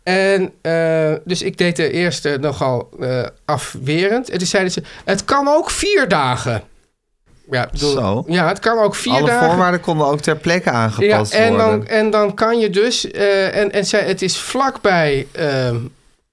En 0.03 0.51
eh, 0.61 1.13
dus 1.25 1.41
ik 1.41 1.57
deed 1.57 1.75
de 1.75 1.91
eerste 1.91 2.37
nogal 2.41 2.89
eh, 2.99 3.23
afwerend. 3.45 4.29
En 4.29 4.37
toen 4.37 4.47
zeiden 4.47 4.71
ze, 4.71 4.83
het 5.05 5.25
kan 5.25 5.47
ook 5.47 5.69
vier 5.71 6.07
dagen. 6.07 6.61
Ja, 7.51 7.67
bedoel, 7.71 7.91
Zo. 7.91 8.23
ja 8.27 8.47
het 8.47 8.59
kan 8.59 8.77
ook 8.79 8.95
vier 8.95 9.13
Alle 9.13 9.25
dagen. 9.27 9.47
voorwaarden 9.47 9.79
konden 9.81 10.07
ook 10.07 10.19
ter 10.19 10.35
plekke 10.37 10.69
Ja, 10.69 10.75
aangepast 10.75 11.33
en 11.33 11.49
worden. 11.49 11.67
dan, 11.67 11.87
en 11.87 12.09
dan 12.09 12.33
kan 12.33 12.59
je 12.59 12.69
dus... 12.69 13.11
eh, 13.11 13.55
en, 13.57 13.71
en 13.71 13.85
zei, 13.85 14.05
het 14.05 14.21
is 14.21 14.37
vlakbij 14.37 15.27
ehm, 15.31 15.75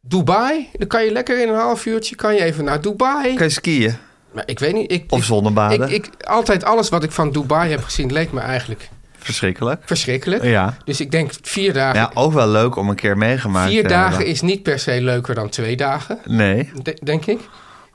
Dubai. 0.09 0.69
Dan 0.73 0.89
kan 0.89 1.05
je 1.05 1.13
lekker 1.13 1.43
in 1.43 1.49
een 1.49 1.55
half 1.59 1.87
uurtje 1.87 2.17
kan 2.17 2.35
je 2.35 2.43
even 2.43 2.65
naar 2.65 2.81
Dubai. 2.81 3.35
Kan 3.35 3.47
je 3.47 3.53
skiën? 3.53 3.97
Maar 4.33 4.43
ik 4.47 4.59
weet 4.59 4.73
niet. 4.75 4.93
Ik, 4.93 5.05
Of 5.09 5.25
zonnebaden. 5.25 5.89
Ik, 5.89 5.91
ik, 6.07 6.25
altijd 6.25 6.65
alles 6.65 6.89
wat 6.89 7.03
ik 7.03 7.13
van 7.13 7.31
Dubai 7.33 7.71
heb 7.71 7.83
gezien 7.83 8.13
leek 8.13 8.33
me 8.33 8.41
eigenlijk 8.41 8.89
Verschrikkelijk. 9.19 9.83
verschrikkelijk. 9.85 10.43
Ja. 10.45 10.77
Dus 10.85 11.01
ik 11.01 11.11
denk 11.11 11.31
vier 11.43 11.73
dagen. 11.73 12.01
Ja, 12.01 12.11
ook 12.15 12.33
wel 12.33 12.49
leuk 12.49 12.77
om 12.77 12.89
een 12.89 12.95
keer 12.95 13.19
meegemaakt 13.19 13.71
vier 13.71 13.89
dagen 13.89 14.27
is 14.27 14.41
niet 14.41 14.63
per 14.63 14.79
se 14.79 15.01
leuker 15.03 15.35
dan 15.35 15.49
twee 15.49 15.77
dagen, 15.77 16.19
Nee. 16.25 16.71
de- 16.83 16.99
denk 17.05 17.27
ik. 17.27 17.39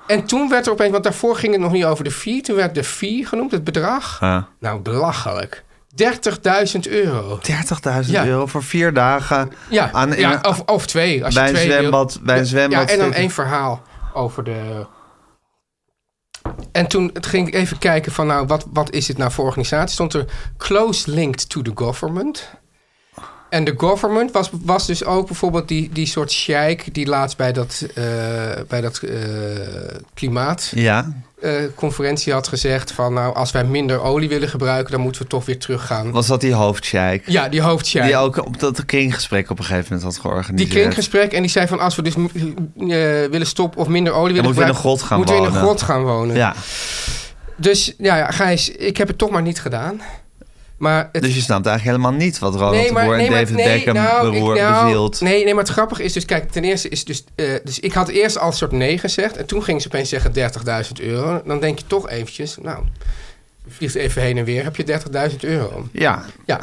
En 0.08 0.26
toen 0.26 0.49
werd 0.49 0.65
er 0.65 0.71
opeens, 0.71 0.91
want 0.91 1.04
daarvoor 1.04 1.36
ging 1.36 1.52
het 1.54 1.62
nog 1.62 1.71
niet 1.71 1.86
over 1.86 2.04
de 2.04 2.12
vier. 2.12 2.43
Toen 2.43 2.56
werd 2.56 2.76
de 2.76 2.84
vier 2.84 3.28
genoemd, 3.28 3.52
het 3.52 3.63
bedrag. 3.63 4.17
Ja. 4.19 4.47
Nou, 4.60 4.80
belachelijk. 4.82 5.63
30.000 5.95 6.79
euro. 6.89 7.39
30.000 7.41 8.12
Ja. 8.12 8.25
euro 8.25 8.45
voor 8.45 8.63
vier 8.63 8.93
dagen. 8.93 9.51
Ja, 9.69 9.91
Aan- 9.91 10.12
ja 10.17 10.39
of, 10.41 10.60
of 10.65 10.86
twee. 10.86 11.25
Als 11.25 11.34
bij 11.34 11.43
je 11.43 11.49
een 11.49 11.56
twee 11.56 11.67
wil. 11.67 11.77
zwembad- 11.77 12.19
bij 12.21 12.38
een 12.39 12.45
zwembad 12.45 12.88
Ja, 12.89 12.93
en 12.93 12.99
dan 12.99 13.13
één 13.13 13.29
verhaal 13.32 13.82
over 14.13 14.43
de... 14.43 14.86
En 16.71 16.88
toen 16.88 17.10
het 17.13 17.25
ging 17.25 17.47
ik 17.47 17.53
even 17.53 17.77
kijken 17.77 18.12
van, 18.12 18.27
nou, 18.27 18.45
wat, 18.47 18.65
wat 18.73 18.91
is 18.91 19.06
dit 19.06 19.17
nou 19.17 19.32
voor 19.32 19.45
organisatie? 19.45 19.93
Stond 19.93 20.13
er 20.13 20.25
close 20.58 21.12
linked 21.12 21.49
to 21.49 21.62
the 21.62 21.71
government. 21.75 22.49
En 23.53 23.63
de 23.63 23.73
government 23.77 24.31
was, 24.31 24.49
was 24.63 24.85
dus 24.85 25.05
ook 25.05 25.27
bijvoorbeeld 25.27 25.67
die, 25.67 25.89
die 25.93 26.05
soort 26.05 26.31
sheik... 26.31 26.93
die 26.93 27.07
laatst 27.07 27.37
bij 27.37 27.51
dat, 27.51 27.85
eh, 27.95 28.03
bij 28.67 28.81
dat 28.81 28.97
eh, 28.97 29.11
klimaat 30.13 30.71
Ja. 30.75 31.13
eh, 31.41 31.51
conferentie 31.75 32.33
had 32.33 32.47
gezegd 32.47 32.91
van... 32.91 33.13
nou, 33.13 33.35
als 33.35 33.51
wij 33.51 33.63
minder 33.63 34.01
olie 34.01 34.29
willen 34.29 34.49
gebruiken... 34.49 34.91
dan 34.91 35.01
moeten 35.01 35.21
we 35.21 35.27
toch 35.27 35.45
weer 35.45 35.59
teruggaan. 35.59 36.11
Was 36.11 36.27
dat 36.27 36.41
die 36.41 36.53
hoofdsjeik? 36.53 37.23
Ja, 37.29 37.49
die 37.49 37.61
hoofdsjeik. 37.61 38.05
Die 38.05 38.17
ook 38.17 38.45
op 38.45 38.59
dat 38.59 38.85
kringgesprek 38.85 39.49
op 39.49 39.59
een 39.59 39.65
gegeven 39.65 39.85
moment 39.93 40.03
had 40.13 40.21
georganiseerd. 40.21 40.71
Die 40.71 40.79
kringgesprek 40.79 41.31
en 41.31 41.41
die 41.41 41.51
zei 41.51 41.67
van... 41.67 41.79
als 41.79 41.95
we 41.95 42.01
dus 42.01 42.13
willen 43.29 43.47
stoppen 43.47 43.79
of 43.81 43.87
minder 43.87 44.13
olie 44.13 44.33
willen 44.33 44.43
moeten 44.43 44.61
we 44.63 44.69
in 44.69 44.75
een 44.75 44.75
gebruiken, 44.75 44.97
grot 44.97 45.01
gaan 45.01 45.17
moeten 45.17 45.35
we 45.35 45.41
in 45.41 45.47
een 45.47 45.53
wonen. 45.53 45.67
grot 45.67 45.81
gaan 45.81 46.03
wonen. 46.03 46.35
Ja, 46.35 46.53
Dus 47.55 47.93
ja, 47.97 48.17
ja, 48.17 48.31
Gijs, 48.31 48.69
ik 48.69 48.97
heb 48.97 49.07
het 49.07 49.17
toch 49.17 49.29
maar 49.29 49.41
niet 49.41 49.59
gedaan. 49.61 50.01
Maar 50.84 51.10
het, 51.12 51.22
dus 51.24 51.36
je 51.36 51.41
snapt 51.41 51.65
eigenlijk 51.65 51.98
helemaal 51.98 52.19
niet 52.26 52.39
wat 52.39 52.54
Ronald 52.56 52.88
de 52.88 52.93
Boer 52.93 53.19
en 53.19 53.32
David 53.32 53.56
Beckham 53.56 53.93
nou, 53.96 54.26
ik- 54.28 54.32
beroer, 54.34 54.56
nou, 54.56 54.84
bezielt. 54.86 55.22
Nee, 55.22 55.43
nee, 55.43 55.54
maar 55.54 55.63
het 55.63 55.72
grappige 55.74 56.04
is 56.04 56.13
dus, 56.13 56.26
kijk, 56.26 56.52
ten 56.52 56.63
eerste 56.63 56.89
is 56.89 57.06
dus, 57.06 57.24
eh, 57.36 57.46
dus 57.63 57.80
ik 57.80 57.93
had 57.93 58.08
eerst 58.08 58.38
al 58.38 58.48
een 58.48 58.54
soort 58.54 58.72
nee 58.72 58.98
gezegd 58.98 59.38
en 59.38 59.46
toen 59.46 59.63
ging 59.63 59.82
ze 59.82 59.88
opeens 59.88 60.10
zeggen 60.10 60.34
30.000 60.34 61.00
euro. 61.02 61.41
Dan 61.46 61.60
denk 61.60 61.80
je 61.80 61.86
toch 61.88 62.10
eventjes, 62.10 62.58
nou, 62.62 62.84
vliegt 63.67 63.96
even 63.96 64.22
heen 64.22 64.38
en 64.38 64.46
weer, 64.46 64.63
heb 64.63 64.76
je 64.76 64.84
30.000 64.84 65.43
euro. 65.43 65.88
Ja, 65.91 66.26
Ja. 66.46 66.60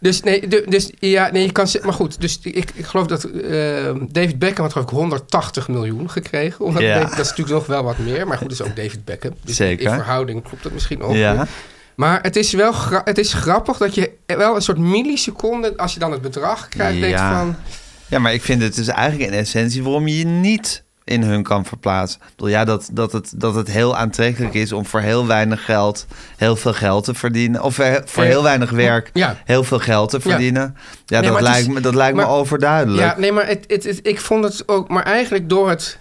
Dus 0.00 0.22
nee, 0.22 0.48
de- 0.48 0.64
dus 0.68 0.90
ja, 0.98 1.30
nee, 1.32 1.42
je 1.46 1.52
kan 1.52 1.66
maar 1.82 1.92
goed. 1.92 2.20
Dus 2.20 2.38
ik, 2.42 2.70
ik 2.74 2.84
geloof 2.86 3.06
dat 3.06 3.24
eh, 3.24 3.90
David 4.08 4.38
Beckham 4.38 4.62
had 4.64 4.72
geloof 4.72 4.86
ik 4.90 4.94
180 4.96 5.68
miljoen 5.68 6.10
gekregen. 6.10 6.64
Omdat 6.64 6.82
Ja. 6.82 6.94
David- 6.94 7.16
dat 7.16 7.24
is 7.24 7.28
natuurlijk 7.30 7.56
nog 7.56 7.66
wel 7.66 7.82
wat 7.84 7.98
meer, 7.98 8.26
maar 8.26 8.38
goed, 8.38 8.48
dat 8.48 8.60
is 8.60 8.66
ook 8.66 8.76
David 8.76 9.04
Beckham. 9.04 9.34
Dus 9.44 9.56
Zeker. 9.56 9.86
In 9.86 9.94
verhouding 9.94 10.42
klopt 10.42 10.62
dat 10.62 10.72
misschien 10.72 11.02
ook. 11.02 11.14
ja. 11.14 11.46
Maar 11.94 12.18
het 12.22 12.36
is 12.36 12.52
wel 12.52 12.74
het 13.04 13.18
is 13.18 13.32
grappig 13.32 13.76
dat 13.76 13.94
je 13.94 14.10
wel 14.26 14.54
een 14.54 14.62
soort 14.62 14.78
milliseconde, 14.78 15.76
als 15.76 15.94
je 15.94 16.00
dan 16.00 16.12
het 16.12 16.22
bedrag 16.22 16.68
krijgt, 16.68 17.00
denkt 17.00 17.20
van. 17.20 17.56
ja, 18.08 18.18
maar 18.18 18.32
ik 18.34 18.42
vind 18.42 18.62
het 18.62 18.74
dus 18.74 18.88
eigenlijk 18.88 19.30
in 19.32 19.38
essentie 19.38 19.82
waarom 19.82 20.06
je 20.08 20.18
je 20.18 20.24
niet 20.26 20.82
in 21.04 21.22
hun 21.22 21.42
kan 21.42 21.64
verplaatsen. 21.64 22.20
Ik 22.20 22.26
bedoel, 22.36 22.48
ja, 22.48 22.64
dat, 22.64 22.88
dat, 22.92 23.12
het, 23.12 23.32
dat 23.36 23.54
het 23.54 23.68
heel 23.70 23.96
aantrekkelijk 23.96 24.54
is 24.54 24.72
om 24.72 24.86
voor 24.86 25.00
heel 25.00 25.26
weinig 25.26 25.64
geld 25.64 26.06
heel 26.36 26.56
veel 26.56 26.72
geld 26.72 27.04
te 27.04 27.14
verdienen. 27.14 27.62
Of 27.62 27.78
eh, 27.78 27.94
voor 28.04 28.22
Eh, 28.22 28.28
heel 28.28 28.42
weinig 28.42 28.70
werk 28.70 29.10
ja. 29.12 29.36
heel 29.44 29.64
veel 29.64 29.78
geld 29.78 30.10
te 30.10 30.20
verdienen. 30.20 30.76
Ja, 31.06 31.20
Nee, 31.20 31.30
dat, 31.30 31.40
lijkt 31.40 31.58
is- 31.68 31.74
me, 31.74 31.80
dat 31.80 31.94
lijkt 31.94 32.16
me 32.16 32.26
overduidelijk. 32.26 33.02
Ja, 33.02 33.14
nee, 33.18 33.32
maar 33.32 33.46
het, 33.46 33.64
het, 33.66 33.84
het- 33.84 34.00
ik 34.02 34.20
vond 34.20 34.44
het 34.44 34.68
ook, 34.68 34.88
maar 34.88 35.02
eigenlijk 35.02 35.48
door 35.48 35.68
het 35.68 35.98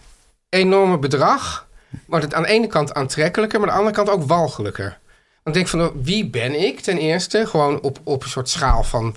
enorme 0.50 0.98
bedrag 1.00 1.68
wordt 2.06 2.26
het 2.26 2.34
aan 2.34 2.42
de 2.44 2.50
ene 2.50 2.68
kant 2.68 2.94
aantrekkelijker, 2.94 3.60
maar 3.60 3.70
aan 3.70 3.74
de 3.76 3.80
andere 3.82 4.04
kant 4.04 4.10
ook 4.20 4.28
walgelijker. 4.28 4.98
Ik 5.46 5.54
denk 5.54 5.68
van, 5.68 5.82
oh, 5.82 5.96
wie 6.04 6.30
ben 6.30 6.64
ik 6.66 6.80
ten 6.80 6.98
eerste? 6.98 7.46
Gewoon 7.48 7.82
op, 7.82 8.00
op 8.04 8.24
een 8.24 8.30
soort 8.30 8.50
schaal 8.50 8.84
van, 8.84 9.16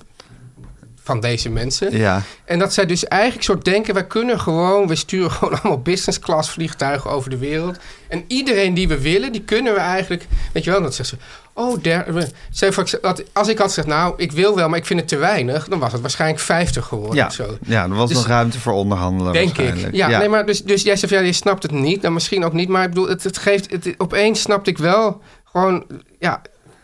van 1.03 1.19
deze 1.19 1.49
mensen. 1.49 1.97
ja. 1.97 2.21
En 2.45 2.59
dat 2.59 2.73
zij 2.73 2.85
dus 2.85 3.05
eigenlijk 3.07 3.43
soort 3.43 3.65
denken, 3.65 3.93
wij 3.93 4.05
kunnen 4.07 4.39
gewoon, 4.39 4.87
we 4.87 4.95
sturen 4.95 5.31
gewoon 5.37 5.59
allemaal 5.61 5.81
business 5.81 6.19
class 6.19 6.49
vliegtuigen 6.49 7.09
over 7.11 7.29
de 7.29 7.37
wereld. 7.37 7.77
En 8.07 8.23
iedereen 8.27 8.73
die 8.73 8.87
we 8.87 9.01
willen, 9.01 9.31
die 9.31 9.41
kunnen 9.41 9.73
we 9.73 9.79
eigenlijk, 9.79 10.27
weet 10.53 10.63
je 10.63 10.71
wel, 10.71 10.81
dat 10.81 10.95
zegt 10.95 11.09
ze, 11.09 11.15
oh, 11.53 11.83
der, 11.83 12.07
ik- 12.17 13.25
als 13.33 13.47
ik 13.47 13.57
had 13.57 13.67
gezegd, 13.67 13.87
nou, 13.87 14.13
ik 14.17 14.31
wil 14.31 14.55
wel, 14.55 14.69
maar 14.69 14.79
ik 14.79 14.85
vind 14.85 14.99
het 14.99 15.09
te 15.09 15.17
weinig, 15.17 15.67
dan 15.67 15.79
was 15.79 15.91
het 15.91 16.01
waarschijnlijk 16.01 16.39
50 16.41 16.85
geworden 16.85 17.15
Ja. 17.15 17.25
of 17.25 17.33
zo. 17.33 17.57
ja, 17.65 17.83
er 17.83 17.95
was 17.95 18.07
Dus- 18.09 18.17
nog 18.17 18.27
ruimte 18.27 18.59
voor 18.59 18.73
onderhandelen 18.73 19.33
Denk 19.33 19.57
ik. 19.57 19.95
Ja, 19.95 20.17
Nee, 20.19 20.29
maar 20.29 20.45
dus, 20.45 20.63
dus 20.63 20.81
jij 20.81 20.95
zegt, 20.95 21.13
ja, 21.13 21.19
je 21.19 21.31
snapt 21.33 21.63
het 21.63 21.71
niet. 21.71 22.01
Nou, 22.01 22.13
misschien 22.13 22.45
ook 22.45 22.53
niet. 22.53 22.69
Maar 22.69 22.83
ik 22.83 22.89
bedoel, 22.89 23.07
het, 23.07 23.23
het 23.23 23.37
geeft... 23.37 23.71
Het, 23.71 23.93
opeens 23.97 24.41
snapte 24.41 24.69
ik 24.69 24.77
wel 24.77 25.21
gewoon... 25.57 25.85
Ja, 26.19 26.41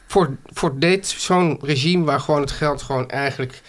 voor, 0.08 0.36
voor 0.46 0.80
dit, 0.80 1.08
zo'n 1.08 1.60
regime 1.62 2.04
waar 2.06 2.20
gewoon 2.20 2.42
het 2.42 2.52
geld 2.52 2.82
gewoon 2.82 3.10
eigenlijk 3.10 3.62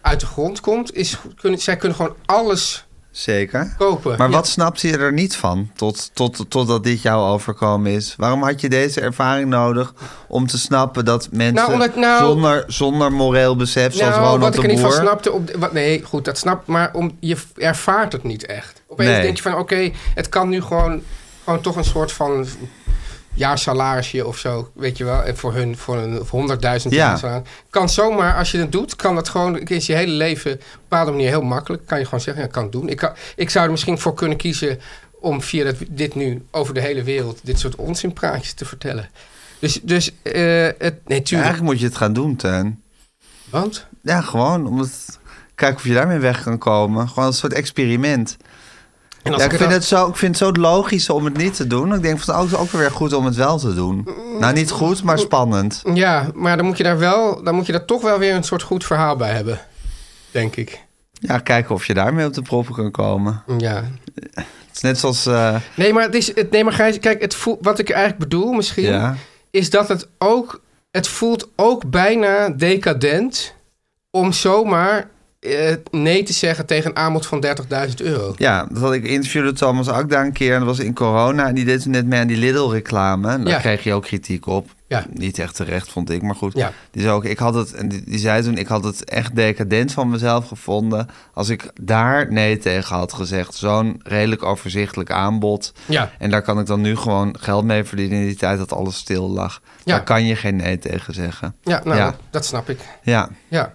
uit 0.00 0.20
de 0.20 0.26
grond 0.26 0.60
komt... 0.60 0.94
Is, 0.94 1.16
kunnen, 1.40 1.60
zij 1.60 1.76
kunnen 1.76 1.96
gewoon 1.96 2.14
alles 2.26 2.86
Zeker. 3.10 3.74
kopen. 3.78 4.18
Maar 4.18 4.28
Ja. 4.28 4.34
wat 4.34 4.46
snapte 4.48 4.88
je 4.88 4.96
er 4.98 5.12
niet 5.12 5.36
van 5.36 5.70
tot, 5.74 6.10
tot, 6.14 6.44
totdat 6.50 6.84
dit 6.84 7.02
jou 7.02 7.28
overkomen 7.32 7.92
is? 7.92 8.14
Waarom 8.16 8.42
had 8.42 8.60
je 8.60 8.68
deze 8.68 9.00
ervaring 9.00 9.48
nodig 9.48 9.94
om 10.28 10.46
te 10.46 10.58
snappen 10.58 11.04
dat 11.04 11.28
mensen 11.30 11.54
Nou, 11.54 11.72
omdat- 11.72 11.96
nou- 11.96 12.24
zonder, 12.26 12.64
zonder 12.66 13.12
moreel 13.12 13.56
besef, 13.56 13.94
zoals 13.94 14.10
Nou, 14.16 14.22
Ronald 14.22 14.40
wat 14.40 14.54
ik 14.54 14.60
de 14.60 14.66
er 14.66 14.72
niet 14.72 14.82
van 14.82 14.92
snapte... 14.92 15.32
Op, 15.32 15.46
de- 15.46 15.58
wat, 15.58 15.72
nee, 15.72 16.02
goed, 16.02 16.24
dat 16.24 16.38
snap 16.38 16.66
Maar 16.66 16.90
om, 16.94 17.16
je 17.20 17.36
ervaart 17.56 18.12
het 18.12 18.22
niet 18.22 18.46
echt. 18.46 18.82
Opeens 18.86 19.10
Nee. 19.10 19.22
denk 19.22 19.36
je 19.36 19.42
van, 19.42 19.54
oké, 19.58 19.90
het 20.14 20.28
kan 20.28 20.48
nu 20.48 20.62
gewoon, 20.62 21.02
gewoon 21.44 21.60
toch 21.60 21.76
een 21.76 21.84
soort 21.84 22.12
van 22.12 22.46
jaarsalarisje 23.36 24.26
of 24.26 24.38
zo, 24.38 24.70
weet 24.74 24.96
je 24.96 25.04
wel. 25.04 25.22
En 25.22 25.36
voor 25.36 25.54
hun, 25.54 25.76
voor 25.76 25.96
een 25.96 26.24
voor 26.24 26.58
100.000 26.82 26.88
Ja. 26.88 27.42
Kan 27.70 27.88
zomaar, 27.88 28.36
als 28.36 28.50
je 28.50 28.58
het 28.58 28.72
doet, 28.72 28.96
kan 28.96 29.14
dat 29.14 29.28
gewoon... 29.28 29.58
is 29.58 29.86
je 29.86 29.94
hele 29.94 30.12
leven 30.12 30.52
op 30.52 30.58
een 30.60 30.66
bepaalde 30.88 31.10
manier 31.10 31.28
heel 31.28 31.42
makkelijk. 31.42 31.86
Kan 31.86 31.98
je 31.98 32.04
gewoon 32.04 32.20
zeggen, 32.20 32.42
ja, 32.42 32.48
kan 32.48 32.62
het 32.62 32.72
doen. 32.72 32.88
Ik, 32.88 32.96
kan, 32.96 33.10
ik 33.36 33.50
zou 33.50 33.64
er 33.64 33.70
misschien 33.70 33.98
voor 33.98 34.14
kunnen 34.14 34.36
kiezen 34.36 34.80
om 35.20 35.42
via 35.42 35.64
dat, 35.64 35.76
dit 35.88 36.14
nu 36.14 36.46
over 36.50 36.74
de 36.74 36.80
hele 36.80 37.02
wereld... 37.02 37.40
dit 37.42 37.58
soort 37.58 37.76
onzinpraatjes 37.76 38.52
te 38.52 38.64
vertellen. 38.64 39.08
Dus, 39.58 39.80
dus 39.82 40.12
eh, 40.22 40.32
het, 40.78 40.78
nee, 40.78 41.18
Ja, 41.18 41.24
tuurlijk. 41.24 41.30
eigenlijk 41.32 41.62
moet 41.62 41.80
je 41.80 41.86
het 41.86 41.96
gaan 41.96 42.12
doen, 42.12 42.36
Teun. 42.36 42.82
Want? 43.50 43.86
Ja, 44.02 44.20
gewoon 44.20 44.66
om 44.66 44.78
het... 44.78 45.18
Kijken 45.54 45.76
of 45.76 45.84
je 45.84 45.94
daarmee 45.94 46.18
weg 46.18 46.42
kan 46.42 46.58
komen. 46.58 47.08
Gewoon 47.08 47.26
een 47.26 47.32
soort 47.32 47.52
experiment. 47.52 48.36
En 49.26 49.32
als 49.32 49.42
Ja, 49.42 49.50
ik 49.50 49.56
vind 49.56 49.72
het 49.72 49.84
zo, 49.84 50.08
ik 50.08 50.16
vind 50.16 50.38
het 50.38 50.48
zo 50.56 50.60
logisch 50.60 51.10
om 51.10 51.24
het 51.24 51.36
niet 51.36 51.54
te 51.56 51.66
doen. 51.66 51.94
Ik 51.94 52.02
denk 52.02 52.20
van 52.20 52.38
het 52.40 52.46
is 52.52 52.56
ook 52.58 52.70
weer 52.70 52.90
goed 52.90 53.12
om 53.12 53.24
het 53.24 53.34
wel 53.36 53.58
te 53.58 53.74
doen. 53.74 54.08
Nou, 54.38 54.52
niet 54.54 54.70
goed, 54.70 55.02
maar 55.02 55.18
spannend. 55.18 55.82
Ja, 55.94 56.30
maar 56.34 56.56
dan 56.56 56.66
moet 56.66 56.76
je 56.76 56.82
daar 56.82 56.98
wel, 56.98 57.42
dan 57.42 57.54
moet 57.54 57.66
je 57.66 57.72
daar 57.72 57.84
toch 57.84 58.02
wel 58.02 58.18
weer 58.18 58.34
een 58.34 58.44
soort 58.44 58.62
goed 58.62 58.84
verhaal 58.84 59.16
bij 59.16 59.32
hebben, 59.32 59.60
denk 60.30 60.56
ik. 60.56 60.84
Ja, 61.12 61.38
kijken 61.38 61.74
of 61.74 61.86
je 61.86 61.94
daarmee 61.94 62.26
op 62.26 62.34
de 62.34 62.42
proppen 62.42 62.74
kan 62.74 62.90
komen. 62.90 63.42
Ja. 63.58 63.84
Het 64.34 64.44
is 64.74 64.80
net 64.80 64.98
zoals... 64.98 65.26
eh, 65.26 65.56
Nee, 65.74 65.92
maar 65.92 66.02
het 66.02 66.14
is, 66.14 66.34
het, 66.34 66.50
nee, 66.50 66.64
maar 66.64 66.72
Gijs, 66.72 66.98
kijk, 66.98 67.20
het 67.20 67.34
voelt, 67.34 67.58
wat 67.60 67.78
ik 67.78 67.90
eigenlijk 67.90 68.20
bedoel 68.28 68.52
misschien, 68.52 68.84
ja, 68.84 69.16
is 69.50 69.70
dat 69.70 69.88
het 69.88 70.08
ook, 70.18 70.60
het 70.90 71.08
voelt 71.08 71.48
ook 71.56 71.90
bijna 71.90 72.48
decadent 72.48 73.54
om 74.10 74.32
zomaar 74.32 75.08
eh, 75.46 75.76
nee 75.90 76.22
te 76.22 76.32
zeggen 76.32 76.66
tegen 76.66 76.90
een 76.90 76.96
aanbod 76.96 77.26
van 77.26 77.44
30.000 77.88 77.94
euro. 77.96 78.34
Ja, 78.36 78.66
dat 78.70 78.82
had 78.82 78.92
ik 78.92 79.04
interviewde 79.04 79.52
Thomas 79.52 79.88
Akda 79.88 80.24
een 80.24 80.32
keer. 80.32 80.52
En 80.52 80.58
dat 80.58 80.68
was 80.68 80.78
in 80.78 80.94
corona. 80.94 81.46
En 81.48 81.54
die 81.54 81.64
deed 81.64 81.82
toen 81.82 81.92
net 81.92 82.06
mee 82.06 82.20
aan 82.20 82.26
die 82.26 82.36
Lidl-reclame. 82.36 83.30
En 83.30 83.44
daar 83.44 83.52
Ja. 83.52 83.58
kreeg 83.58 83.84
je 83.84 83.92
ook 83.92 84.02
kritiek 84.02 84.46
op. 84.46 84.74
Ja. 84.88 85.04
Niet 85.12 85.38
echt 85.38 85.54
terecht, 85.56 85.90
vond 85.90 86.10
ik. 86.10 86.22
Maar 86.22 86.34
goed. 86.34 86.52
Ja. 86.56 86.72
Die 86.90 87.02
zei 87.02 87.14
ook, 87.14 87.24
ik 87.24 87.38
had 87.38 87.54
het... 87.54 87.72
En 87.74 87.88
die, 87.88 88.02
die 88.04 88.18
zei 88.18 88.42
toen, 88.42 88.56
ik 88.58 88.66
had 88.66 88.84
het 88.84 89.04
echt 89.04 89.34
decadent 89.36 89.92
van 89.92 90.08
mezelf 90.10 90.48
gevonden... 90.48 91.08
als 91.34 91.48
ik 91.48 91.70
daar 91.80 92.32
nee 92.32 92.58
tegen 92.58 92.96
had 92.96 93.12
gezegd. 93.12 93.54
Zo'n 93.54 94.00
redelijk 94.02 94.42
overzichtelijk 94.42 95.10
aanbod. 95.10 95.72
Ja. 95.86 96.10
En 96.18 96.30
daar 96.30 96.42
kan 96.42 96.58
ik 96.58 96.66
dan 96.66 96.80
nu 96.80 96.96
gewoon 96.96 97.36
geld 97.40 97.64
mee 97.64 97.84
verdienen... 97.84 98.18
in 98.18 98.26
die 98.26 98.36
tijd 98.36 98.58
dat 98.58 98.72
alles 98.72 98.96
stil 98.96 99.30
lag. 99.30 99.60
Ja. 99.84 99.94
Daar 99.94 100.04
kan 100.04 100.24
je 100.26 100.36
geen 100.36 100.56
nee 100.56 100.78
tegen 100.78 101.14
zeggen. 101.14 101.54
Ja, 101.62 101.80
nou, 101.84 101.96
Ja. 101.96 102.16
Dat 102.30 102.44
snap 102.44 102.70
ik. 102.70 102.78
Ja. 103.02 103.28
Ja. 103.48 103.74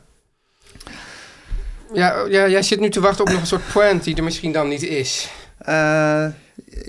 Ja, 1.93 2.25
ja, 2.29 2.47
jij 2.47 2.61
zit 2.63 2.79
nu 2.79 2.89
te 2.89 2.99
wachten 2.99 3.25
op 3.25 3.31
nog 3.31 3.41
een 3.41 3.47
soort 3.47 3.71
point 3.73 4.03
die 4.03 4.15
er 4.15 4.23
misschien 4.23 4.51
dan 4.51 4.67
niet 4.67 4.83
is. 4.83 5.29
Eh, 5.57 5.67
ja, 5.67 6.33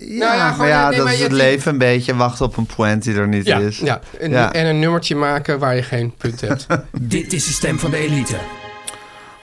ja, 0.08 0.42
gewoon- 0.44 0.56
maar 0.58 0.68
ja, 0.68 0.88
nee, 0.88 0.96
dat 0.96 1.04
maar 1.04 1.14
is 1.14 1.20
het 1.22 1.32
leven 1.32 1.72
een 1.72 1.78
beetje. 1.78 2.14
Wachten 2.16 2.46
op 2.46 2.56
een 2.56 2.66
point 2.66 3.02
die 3.04 3.14
er 3.16 3.28
niet 3.28 3.46
Ja, 3.46 3.58
is. 3.58 3.78
ja. 3.78 4.00
En, 4.20 4.30
Ja. 4.30 4.52
en 4.52 4.66
een 4.66 4.78
nummertje 4.78 5.16
maken 5.16 5.58
waar 5.58 5.74
je 5.76 5.82
geen 5.82 6.14
punt 6.16 6.40
hebt. 6.40 6.66
Dit 7.00 7.32
is 7.32 7.46
de 7.46 7.52
stem 7.52 7.78
van 7.78 7.90
de 7.90 7.96
elite. 7.96 8.36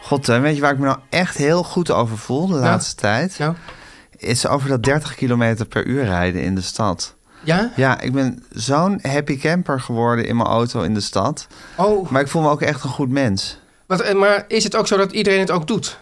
God, 0.01 0.25
weet 0.25 0.55
je 0.55 0.61
waar 0.61 0.71
ik 0.73 0.79
me 0.79 0.85
nou 0.85 0.97
echt 1.09 1.37
heel 1.37 1.63
goed 1.63 1.91
over 1.91 2.17
voel 2.17 2.47
de 2.47 2.53
laatste 2.55 2.95
tijd? 2.95 3.37
nou, 3.39 3.53
Is 4.17 4.47
over 4.47 4.69
dat 4.69 4.83
30 4.83 5.15
kilometer 5.15 5.65
per 5.65 5.85
uur 5.85 6.03
rijden 6.03 6.41
in 6.41 6.55
de 6.55 6.61
stad. 6.61 7.15
ja? 7.43 7.71
Ja, 7.75 7.99
ik 8.01 8.11
ben 8.13 8.43
zo'n 8.51 8.99
happy 9.01 9.37
camper 9.39 9.81
geworden 9.81 10.25
in 10.25 10.35
mijn 10.35 10.49
auto 10.49 10.81
in 10.81 10.93
de 10.93 10.99
stad. 11.01 11.47
Oh, 11.75 12.09
Maar 12.09 12.21
ik 12.21 12.27
voel 12.27 12.41
me 12.41 12.49
ook 12.49 12.61
echt 12.61 12.83
een 12.83 12.89
goed 12.89 13.09
mens. 13.09 13.59
Wat, 13.89 14.01
eh, 14.01 14.15
maar 14.15 14.45
is 14.47 14.63
het 14.63 14.75
ook 14.75 14.87
zo 14.87 14.97
dat 14.97 15.11
iedereen 15.11 15.39
het 15.39 15.51
ook 15.51 15.67
doet? 15.67 15.99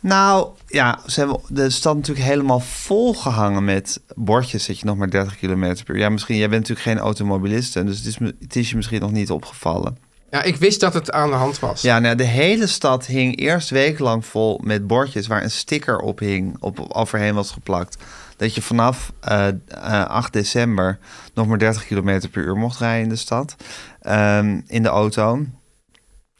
Nou, 0.00 0.48
ja, 0.66 0.98
ze 1.06 1.20
hebben 1.20 1.40
de 1.48 1.70
stad 1.70 1.96
natuurlijk 1.96 2.26
helemaal 2.26 2.60
volgehangen 2.60 3.64
met 3.64 4.00
bordjes 4.14 4.66
dat 4.66 4.78
je 4.78 4.86
nog 4.86 4.96
maar 4.96 5.10
30 5.10 5.36
km 5.36 5.76
per 5.84 5.94
uur. 5.94 5.98
Ja, 5.98 6.08
misschien, 6.08 6.36
jij 6.36 6.48
bent 6.48 6.60
natuurlijk 6.68 6.88
geen 6.88 7.06
automobiliste, 7.06 7.84
dus 7.84 7.98
het 7.98 8.06
is, 8.06 8.18
het 8.40 8.56
is 8.56 8.70
je 8.70 8.76
misschien 8.76 9.00
nog 9.00 9.12
niet 9.12 9.30
opgevallen. 9.30 9.98
Ja, 10.30 10.42
ik 10.42 10.56
wist 10.56 10.80
dat 10.80 10.94
het 10.94 11.12
aan 11.12 11.30
de 11.30 11.36
hand 11.36 11.58
was. 11.58 11.82
Ja, 11.82 11.98
nou, 11.98 12.14
de 12.14 12.24
hele 12.24 12.66
stad 12.66 13.06
hing 13.06 13.38
eerst 13.38 13.70
wekenlang 13.70 14.26
vol 14.26 14.60
met 14.62 14.86
bordjes 14.86 15.26
waar 15.26 15.42
een 15.42 15.50
sticker 15.50 15.98
op 15.98 16.18
hing, 16.18 16.56
op, 16.60 16.86
overheen 16.88 17.34
was 17.34 17.50
geplakt. 17.50 17.96
Dat 18.36 18.54
je 18.54 18.62
vanaf 18.62 19.12
eh, 19.20 19.48
eh, 19.48 20.06
8 20.06 20.32
december 20.32 20.98
nog 21.34 21.46
maar 21.46 21.58
30 21.58 21.86
km 21.86 22.28
per 22.30 22.44
uur 22.44 22.56
mocht 22.56 22.78
rijden 22.78 23.02
in 23.02 23.08
de 23.08 23.16
stad, 23.16 23.56
ehm, 24.00 24.60
in 24.66 24.82
de 24.82 24.88
auto. 24.88 25.44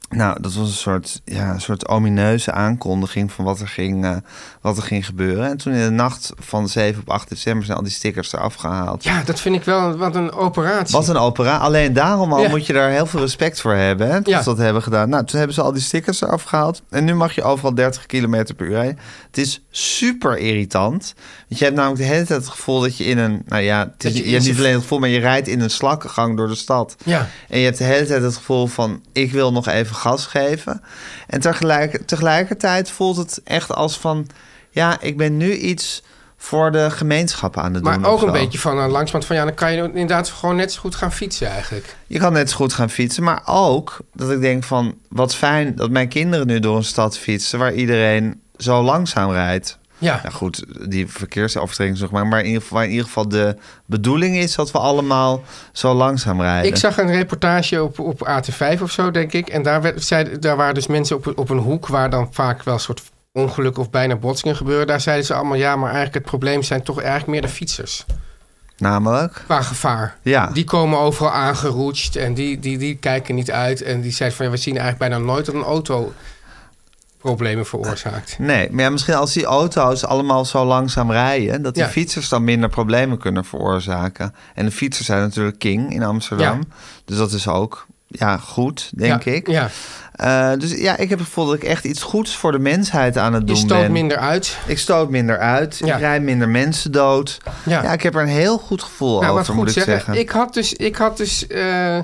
Nou, 0.08 0.40
dat 0.42 0.54
was 0.54 0.68
een 0.68 0.74
soort, 0.74 1.20
ja, 1.24 1.52
een 1.52 1.60
soort 1.60 1.88
omineuze 1.88 2.52
aankondiging 2.52 3.32
van 3.32 3.44
wat 3.44 3.60
er, 3.60 3.68
ging, 3.68 4.04
eh, 4.04 4.16
wat 4.60 4.76
er 4.76 4.82
ging 4.82 5.06
gebeuren. 5.06 5.48
En 5.48 5.56
toen 5.56 5.72
in 5.72 5.84
de 5.84 5.90
nacht 5.90 6.32
van 6.38 6.68
7 6.68 7.00
op 7.00 7.10
8 7.10 7.28
december 7.28 7.64
zijn 7.64 7.76
al 7.78 7.82
die 7.84 7.92
stickers 7.92 8.32
eraf 8.32 8.54
gehaald. 8.54 9.04
Ja, 9.04 9.22
dat 9.24 9.40
vind 9.40 9.54
ik 9.56 9.64
wel 9.64 9.96
wat 9.96 10.14
een 10.16 10.32
operatie. 10.32 10.96
Wat 10.96 11.08
een 11.08 11.16
opera. 11.16 11.56
Alleen 11.56 11.92
daarom 11.92 12.32
al 12.32 12.42
Ja. 12.42 12.48
moet 12.48 12.66
je 12.66 12.72
daar 12.72 12.90
heel 12.90 13.06
veel 13.06 13.20
respect 13.20 13.60
voor 13.60 13.74
hebben. 13.74 14.06
Hè, 14.08 14.12
dat 14.14 14.26
Ja. 14.26 14.38
ze 14.42 14.44
dat 14.48 14.58
hebben 14.58 14.82
gedaan. 14.82 15.08
Nou, 15.08 15.24
toen 15.24 15.38
hebben 15.38 15.54
ze 15.56 15.62
al 15.62 15.72
die 15.72 15.82
stickers 15.82 16.22
eraf 16.22 16.42
gehaald. 16.42 16.82
En 16.90 17.04
nu 17.04 17.14
mag 17.14 17.34
je 17.34 17.42
overal 17.42 17.74
30 17.74 18.06
km 18.06 18.44
per 18.56 18.66
uur 18.66 18.72
rijden. 18.72 18.98
Het 19.26 19.38
is 19.38 19.64
super 19.70 20.38
irritant. 20.38 21.14
Want 21.48 21.58
je 21.58 21.64
hebt 21.64 21.76
namelijk 21.76 22.00
de 22.00 22.06
hele 22.08 22.24
tijd 22.26 22.40
het 22.40 22.48
gevoel 22.48 22.80
dat 22.80 22.96
je 22.96 23.04
in 23.04 23.18
een... 23.18 23.42
Nou 23.46 23.62
ja, 23.62 23.78
het 23.78 24.04
is, 24.04 24.12
Dat 24.12 24.16
je 24.22 24.28
je, 24.28 24.34
hebt 24.34 24.46
niet 24.46 24.58
alleen 24.58 24.72
het 24.72 24.82
gevoel, 24.82 24.98
maar 24.98 25.08
je 25.08 25.18
rijdt 25.18 25.48
in 25.48 25.60
een 25.60 25.70
slakkengang 25.70 26.36
door 26.36 26.48
de 26.48 26.54
stad. 26.54 26.96
Ja. 27.04 27.28
En 27.48 27.58
je 27.58 27.64
hebt 27.64 27.78
de 27.78 27.84
hele 27.84 28.06
tijd 28.06 28.22
het 28.22 28.36
gevoel 28.36 28.66
van... 28.66 29.02
ik 29.12 29.32
wil 29.32 29.52
nog 29.52 29.66
even 29.68 29.95
gas 29.96 30.26
geven. 30.26 30.82
En 31.26 31.40
tegelijk, 31.40 32.06
tegelijkertijd 32.06 32.90
voelt 32.90 33.16
het 33.16 33.40
echt 33.44 33.74
als 33.74 33.98
van... 33.98 34.26
ja, 34.70 35.00
ik 35.00 35.16
ben 35.16 35.36
nu 35.36 35.52
iets 35.52 36.02
voor 36.36 36.72
de 36.72 36.90
gemeenschap 36.90 37.58
aan 37.58 37.74
het 37.74 37.84
doen. 37.84 38.00
Maar 38.00 38.10
ook 38.10 38.22
een 38.22 38.32
beetje 38.32 38.58
van 38.58 38.78
een 38.78 38.90
langzamerhand 38.90 39.24
van 39.24 39.36
ja, 39.36 39.44
dan 39.44 39.54
kan 39.54 39.72
je 39.72 39.82
inderdaad 39.82 40.28
gewoon 40.28 40.56
net 40.56 40.72
zo 40.72 40.80
goed 40.80 40.94
gaan 40.94 41.12
fietsen 41.12 41.48
eigenlijk. 41.48 41.96
Je 42.06 42.18
kan 42.18 42.32
net 42.32 42.50
zo 42.50 42.56
goed 42.56 42.72
gaan 42.72 42.90
fietsen, 42.90 43.22
maar 43.22 43.42
ook 43.44 43.98
dat 44.12 44.30
ik 44.30 44.40
denk 44.40 44.64
van 44.64 44.94
wat 45.08 45.34
fijn 45.34 45.74
dat 45.74 45.90
mijn 45.90 46.08
kinderen 46.08 46.46
nu 46.46 46.60
door 46.60 46.76
een 46.76 46.84
stad 46.84 47.18
fietsen 47.18 47.58
waar 47.58 47.72
iedereen 47.72 48.40
zo 48.56 48.82
langzaam 48.82 49.30
rijdt. 49.30 49.78
Ja. 49.98 50.20
Nou 50.22 50.34
goed, 50.34 50.64
die 50.90 51.06
verkeersovertreding 51.06 51.96
zeg 51.98 52.10
maar, 52.10 52.26
maar 52.26 52.40
in 52.40 52.46
ieder, 52.46 52.60
geval, 52.62 52.76
waar 52.76 52.86
in 52.86 52.92
ieder 52.92 53.06
geval 53.06 53.28
de 53.28 53.56
bedoeling 53.86 54.36
is 54.36 54.54
dat 54.54 54.70
we 54.70 54.78
allemaal 54.78 55.42
zo 55.72 55.94
langzaam 55.94 56.40
rijden. 56.40 56.70
Ik 56.70 56.76
zag 56.76 56.98
een 56.98 57.10
reportage 57.10 57.82
op, 57.82 57.98
op 57.98 58.28
AT5 58.28 58.82
of 58.82 58.90
zo, 58.90 59.10
denk 59.10 59.32
ik. 59.32 59.48
En 59.48 59.62
daar, 59.62 59.82
werd, 59.82 60.04
zei, 60.04 60.38
daar 60.38 60.56
waren 60.56 60.74
dus 60.74 60.86
mensen 60.86 61.16
op, 61.16 61.32
op 61.38 61.48
een 61.50 61.58
hoek 61.58 61.86
waar 61.86 62.10
dan 62.10 62.28
vaak 62.30 62.62
wel 62.62 62.74
een 62.74 62.80
soort 62.80 63.02
ongeluk 63.32 63.78
of 63.78 63.90
bijna 63.90 64.16
botsingen 64.16 64.56
gebeuren. 64.56 64.86
Daar 64.86 65.00
zeiden 65.00 65.26
ze 65.26 65.34
allemaal 65.34 65.56
ja, 65.56 65.76
maar 65.76 65.84
eigenlijk 65.90 66.14
het 66.14 66.24
probleem 66.24 66.62
zijn 66.62 66.82
toch 66.82 66.98
eigenlijk 67.00 67.28
meer 67.28 67.42
de 67.42 67.48
fietsers. 67.48 68.04
Namelijk, 68.78 69.42
Qua 69.44 69.62
gevaar. 69.62 70.16
ja, 70.22 70.46
Die 70.52 70.64
komen 70.64 70.98
overal 70.98 71.32
aangeroetst 71.32 72.16
en 72.16 72.34
die, 72.34 72.58
die, 72.58 72.78
die 72.78 72.96
kijken 72.96 73.34
niet 73.34 73.50
uit. 73.50 73.82
En 73.82 74.00
die 74.00 74.12
zeiden 74.12 74.36
van 74.36 74.46
ja, 74.46 74.52
we 74.52 74.58
zien 74.58 74.78
eigenlijk 74.78 75.10
bijna 75.10 75.24
nooit 75.24 75.46
dat 75.46 75.54
een 75.54 75.62
auto 75.62 76.12
problemen 77.26 77.66
veroorzaakt. 77.66 78.38
nee, 78.38 78.68
maar 78.70 78.84
ja, 78.84 78.90
misschien 78.90 79.14
als 79.14 79.32
die 79.32 79.44
auto's 79.44 80.04
allemaal 80.04 80.44
zo 80.44 80.64
langzaam 80.64 81.10
rijden, 81.10 81.62
dat 81.62 81.74
die 81.74 81.82
Ja. 81.82 81.88
fietsers 81.88 82.28
dan 82.28 82.44
minder 82.44 82.68
problemen 82.68 83.18
kunnen 83.18 83.44
veroorzaken. 83.44 84.34
En 84.54 84.64
de 84.64 84.70
fietsers 84.70 85.06
zijn 85.06 85.20
natuurlijk 85.20 85.58
king 85.58 85.92
in 85.92 86.02
Amsterdam, 86.02 86.58
Ja. 86.58 86.76
dus 87.04 87.16
dat 87.16 87.32
is 87.32 87.48
ook 87.48 87.86
ja, 88.08 88.36
goed, 88.36 88.90
denk 88.94 89.22
Ja, 89.22 89.32
ik. 89.32 89.48
Ja, 89.50 89.68
Eh, 90.16 90.52
dus 90.58 90.70
ja, 90.80 90.96
ik 90.96 91.08
heb 91.08 91.18
het 91.18 91.28
gevoel 91.28 91.46
dat 91.46 91.54
ik 91.54 91.64
echt 91.64 91.84
iets 91.84 92.02
goeds 92.02 92.36
voor 92.36 92.52
de 92.52 92.58
mensheid 92.58 93.18
aan 93.18 93.32
het 93.32 93.42
je 93.42 93.46
doen 93.48 93.56
stoot 93.56 93.80
ben. 93.80 93.92
minder 93.92 94.16
uit. 94.18 94.56
Ik 94.66 94.78
stoot 94.78 95.10
minder 95.10 95.38
uit. 95.38 95.80
Ja. 95.84 95.94
Ik 95.94 96.00
rijd 96.00 96.22
minder 96.22 96.48
mensen 96.48 96.92
dood. 96.92 97.38
Ja. 97.64 97.92
Ik 97.92 98.02
heb 98.02 98.14
er 98.14 98.22
een 98.22 98.28
heel 98.28 98.58
goed 98.58 98.82
gevoel 98.82 99.20
Nou, 99.20 99.32
wat 99.32 99.40
over, 99.42 99.54
moet 99.54 99.66
ik 99.66 99.72
zeggen. 99.72 99.92
zeggen. 99.92 100.14
Ik 100.18 100.30
had 100.30 100.54
dus, 100.54 100.72
ik 100.72 100.96
had 100.96 101.16
dus 101.16 101.46
eh, 101.46 101.98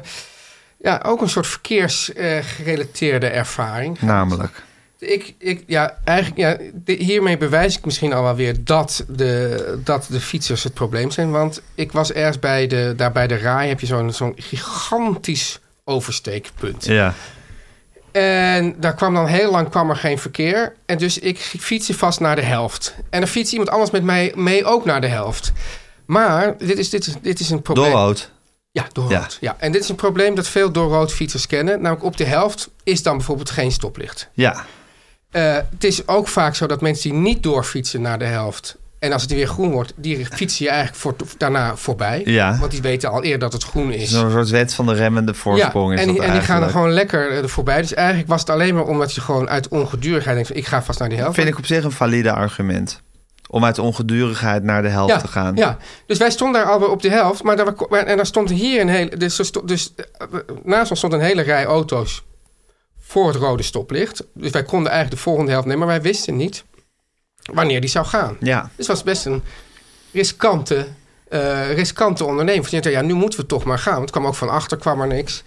ja, 0.78 1.00
ook 1.06 1.20
een 1.20 1.28
soort 1.28 1.46
verkeersgerelateerde 1.46 3.26
ervaring. 3.26 4.00
Namelijk. 4.00 4.62
Ik, 5.04 5.34
ik, 5.38 5.64
ja, 5.66 5.98
eigenlijk, 6.04 6.38
ja, 6.38 6.56
de- 6.84 7.04
hiermee 7.04 7.36
bewijs 7.36 7.76
ik 7.78 7.84
misschien 7.84 8.12
al 8.12 8.22
wel 8.22 8.34
weer 8.34 8.64
dat 8.64 9.04
de, 9.08 9.80
dat 9.84 10.06
de 10.10 10.20
fietsers 10.20 10.62
het 10.62 10.74
probleem 10.74 11.10
zijn. 11.10 11.30
Want 11.30 11.62
ik 11.74 11.92
was 11.92 12.12
ergens 12.12 12.38
bij 12.38 12.66
de, 12.66 12.94
daar 12.96 13.12
bij 13.12 13.26
de 13.26 13.36
RAI 13.36 13.68
heb 13.68 13.80
je 13.80 13.86
zo'n 13.86 14.12
zo'n 14.12 14.32
gigantisch 14.36 15.60
oversteekpunt. 15.84 16.84
Ja. 16.84 17.14
En 18.12 18.74
daar 18.80 18.94
kwam 18.94 19.14
dan 19.14 19.26
heel 19.26 19.50
lang 19.50 19.68
kwam 19.68 19.90
er 19.90 19.96
geen 19.96 20.18
verkeer. 20.18 20.74
En 20.86 20.98
dus 20.98 21.18
ik 21.18 21.38
fietste 21.38 21.94
vast 21.94 22.20
naar 22.20 22.36
de 22.36 22.42
helft. 22.42 22.94
En 23.10 23.20
dan 23.20 23.28
fietst 23.28 23.52
iemand 23.52 23.70
anders 23.70 23.90
met 23.90 24.02
mij 24.02 24.32
mee 24.36 24.64
ook 24.64 24.84
naar 24.84 25.00
de 25.00 25.06
helft. 25.06 25.52
Maar 26.06 26.56
dit 26.58 26.78
is, 26.78 26.90
dit 26.90 27.16
dit 27.22 27.40
is 27.40 27.50
een 27.50 27.62
probleem. 27.62 27.90
Door 27.90 28.00
rood. 28.00 28.30
Ja, 28.70 28.86
door 28.92 29.10
Ja. 29.10 29.26
Ja. 29.40 29.56
En 29.58 29.72
dit 29.72 29.82
is 29.82 29.88
een 29.88 29.94
probleem 29.94 30.34
dat 30.34 30.48
veel 30.48 30.72
door 30.72 30.90
rood 30.90 31.12
fietsers 31.12 31.46
kennen. 31.46 31.80
Namelijk 31.80 32.04
op 32.04 32.16
de 32.16 32.24
helft 32.24 32.70
is 32.84 33.02
dan 33.02 33.16
bijvoorbeeld 33.16 33.50
geen 33.50 33.72
stoplicht. 33.72 34.28
Ja. 34.32 34.64
Eh, 35.32 35.54
het 35.54 35.84
is 35.84 36.08
ook 36.08 36.28
vaak 36.28 36.54
zo 36.54 36.66
dat 36.66 36.80
mensen 36.80 37.10
die 37.10 37.18
niet 37.18 37.42
doorfietsen 37.42 38.00
naar 38.00 38.18
de 38.18 38.24
helft... 38.24 38.76
en 38.98 39.12
als 39.12 39.22
het 39.22 39.32
weer 39.32 39.46
groen 39.46 39.70
wordt, 39.70 39.92
die 39.96 40.26
fietsen 40.26 40.64
je 40.64 40.70
eigenlijk 40.70 41.00
voor, 41.00 41.14
daarna 41.36 41.76
voorbij. 41.76 42.22
Ja. 42.24 42.58
Want 42.58 42.70
die 42.70 42.82
weten 42.82 43.10
al 43.10 43.22
eerder 43.22 43.38
dat 43.38 43.52
het 43.52 43.64
groen 43.64 43.92
is. 43.92 44.10
Zo'n 44.10 44.30
soort 44.30 44.50
wet 44.50 44.74
van 44.74 44.86
de 44.86 44.94
remmende 44.94 45.34
voorsprong 45.34 45.88
ja, 45.88 45.94
is 45.94 46.00
en, 46.00 46.06
dat 46.06 46.16
die, 46.16 46.24
en 46.24 46.32
die 46.32 46.40
gaan 46.40 46.62
er 46.62 46.70
gewoon 46.70 46.92
lekker 46.92 47.30
eh, 47.30 47.38
er 47.38 47.48
voorbij. 47.48 47.80
Dus 47.80 47.94
eigenlijk 47.94 48.28
was 48.28 48.40
het 48.40 48.50
alleen 48.50 48.74
maar 48.74 48.86
omdat 48.86 49.14
je 49.14 49.20
gewoon 49.20 49.48
uit 49.48 49.68
ongedurigheid 49.68 50.36
denkt... 50.36 50.56
ik 50.56 50.66
ga 50.66 50.82
vast 50.82 50.98
naar 50.98 51.08
die 51.08 51.18
helft. 51.18 51.34
Vind 51.34 51.48
ik 51.48 51.58
op 51.58 51.66
zich 51.66 51.84
een 51.84 51.92
valide 51.92 52.32
argument. 52.32 53.02
Om 53.48 53.64
uit 53.64 53.78
ongedurigheid 53.78 54.62
naar 54.62 54.82
de 54.82 54.88
helft 54.88 55.12
ja, 55.12 55.20
te 55.20 55.28
gaan. 55.28 55.56
Ja, 55.56 55.76
dus 56.06 56.18
wij 56.18 56.30
stonden 56.30 56.62
daar 56.62 56.70
alweer 56.70 56.90
op 56.90 57.02
de 57.02 57.10
helft. 57.10 57.42
Maar 57.42 57.56
daar, 57.56 57.74
en 57.90 58.16
daar 58.16 58.26
stond 58.26 58.50
hier 58.50 58.80
een 58.80 58.88
hele... 58.88 59.16
Dus, 59.16 59.52
dus 59.64 59.94
eh, 59.94 60.26
naast 60.62 60.90
ons 60.90 60.98
stond 60.98 61.12
een 61.12 61.20
hele 61.20 61.42
rij 61.42 61.64
auto's 61.64 62.22
voor 63.12 63.26
het 63.26 63.36
rode 63.36 63.62
stoplicht. 63.62 64.24
Dus 64.34 64.50
wij 64.50 64.62
konden 64.62 64.90
eigenlijk 64.92 65.22
de 65.22 65.28
volgende 65.28 65.50
helft 65.50 65.66
nemen. 65.66 65.86
Maar 65.86 65.94
wij 65.96 66.02
wisten 66.02 66.36
niet 66.36 66.64
wanneer 67.52 67.80
die 67.80 67.90
zou 67.90 68.06
gaan. 68.06 68.36
Ja. 68.40 68.70
Dus 68.76 68.86
was 68.86 69.02
best 69.02 69.26
een 69.26 69.42
riskante, 70.12 70.86
eh, 71.28 71.72
riskante 71.74 72.24
onderneming. 72.24 72.68
Dacht, 72.68 72.84
ja, 72.84 73.00
nu 73.00 73.14
moeten 73.14 73.40
we 73.40 73.46
toch 73.46 73.64
maar 73.64 73.78
gaan. 73.78 73.92
Want 73.92 74.04
het 74.04 74.10
kwam 74.10 74.26
ook 74.26 74.34
van 74.34 74.48
achter, 74.50 74.78
kwam 74.78 75.00
er 75.00 75.06
niks. 75.06 75.42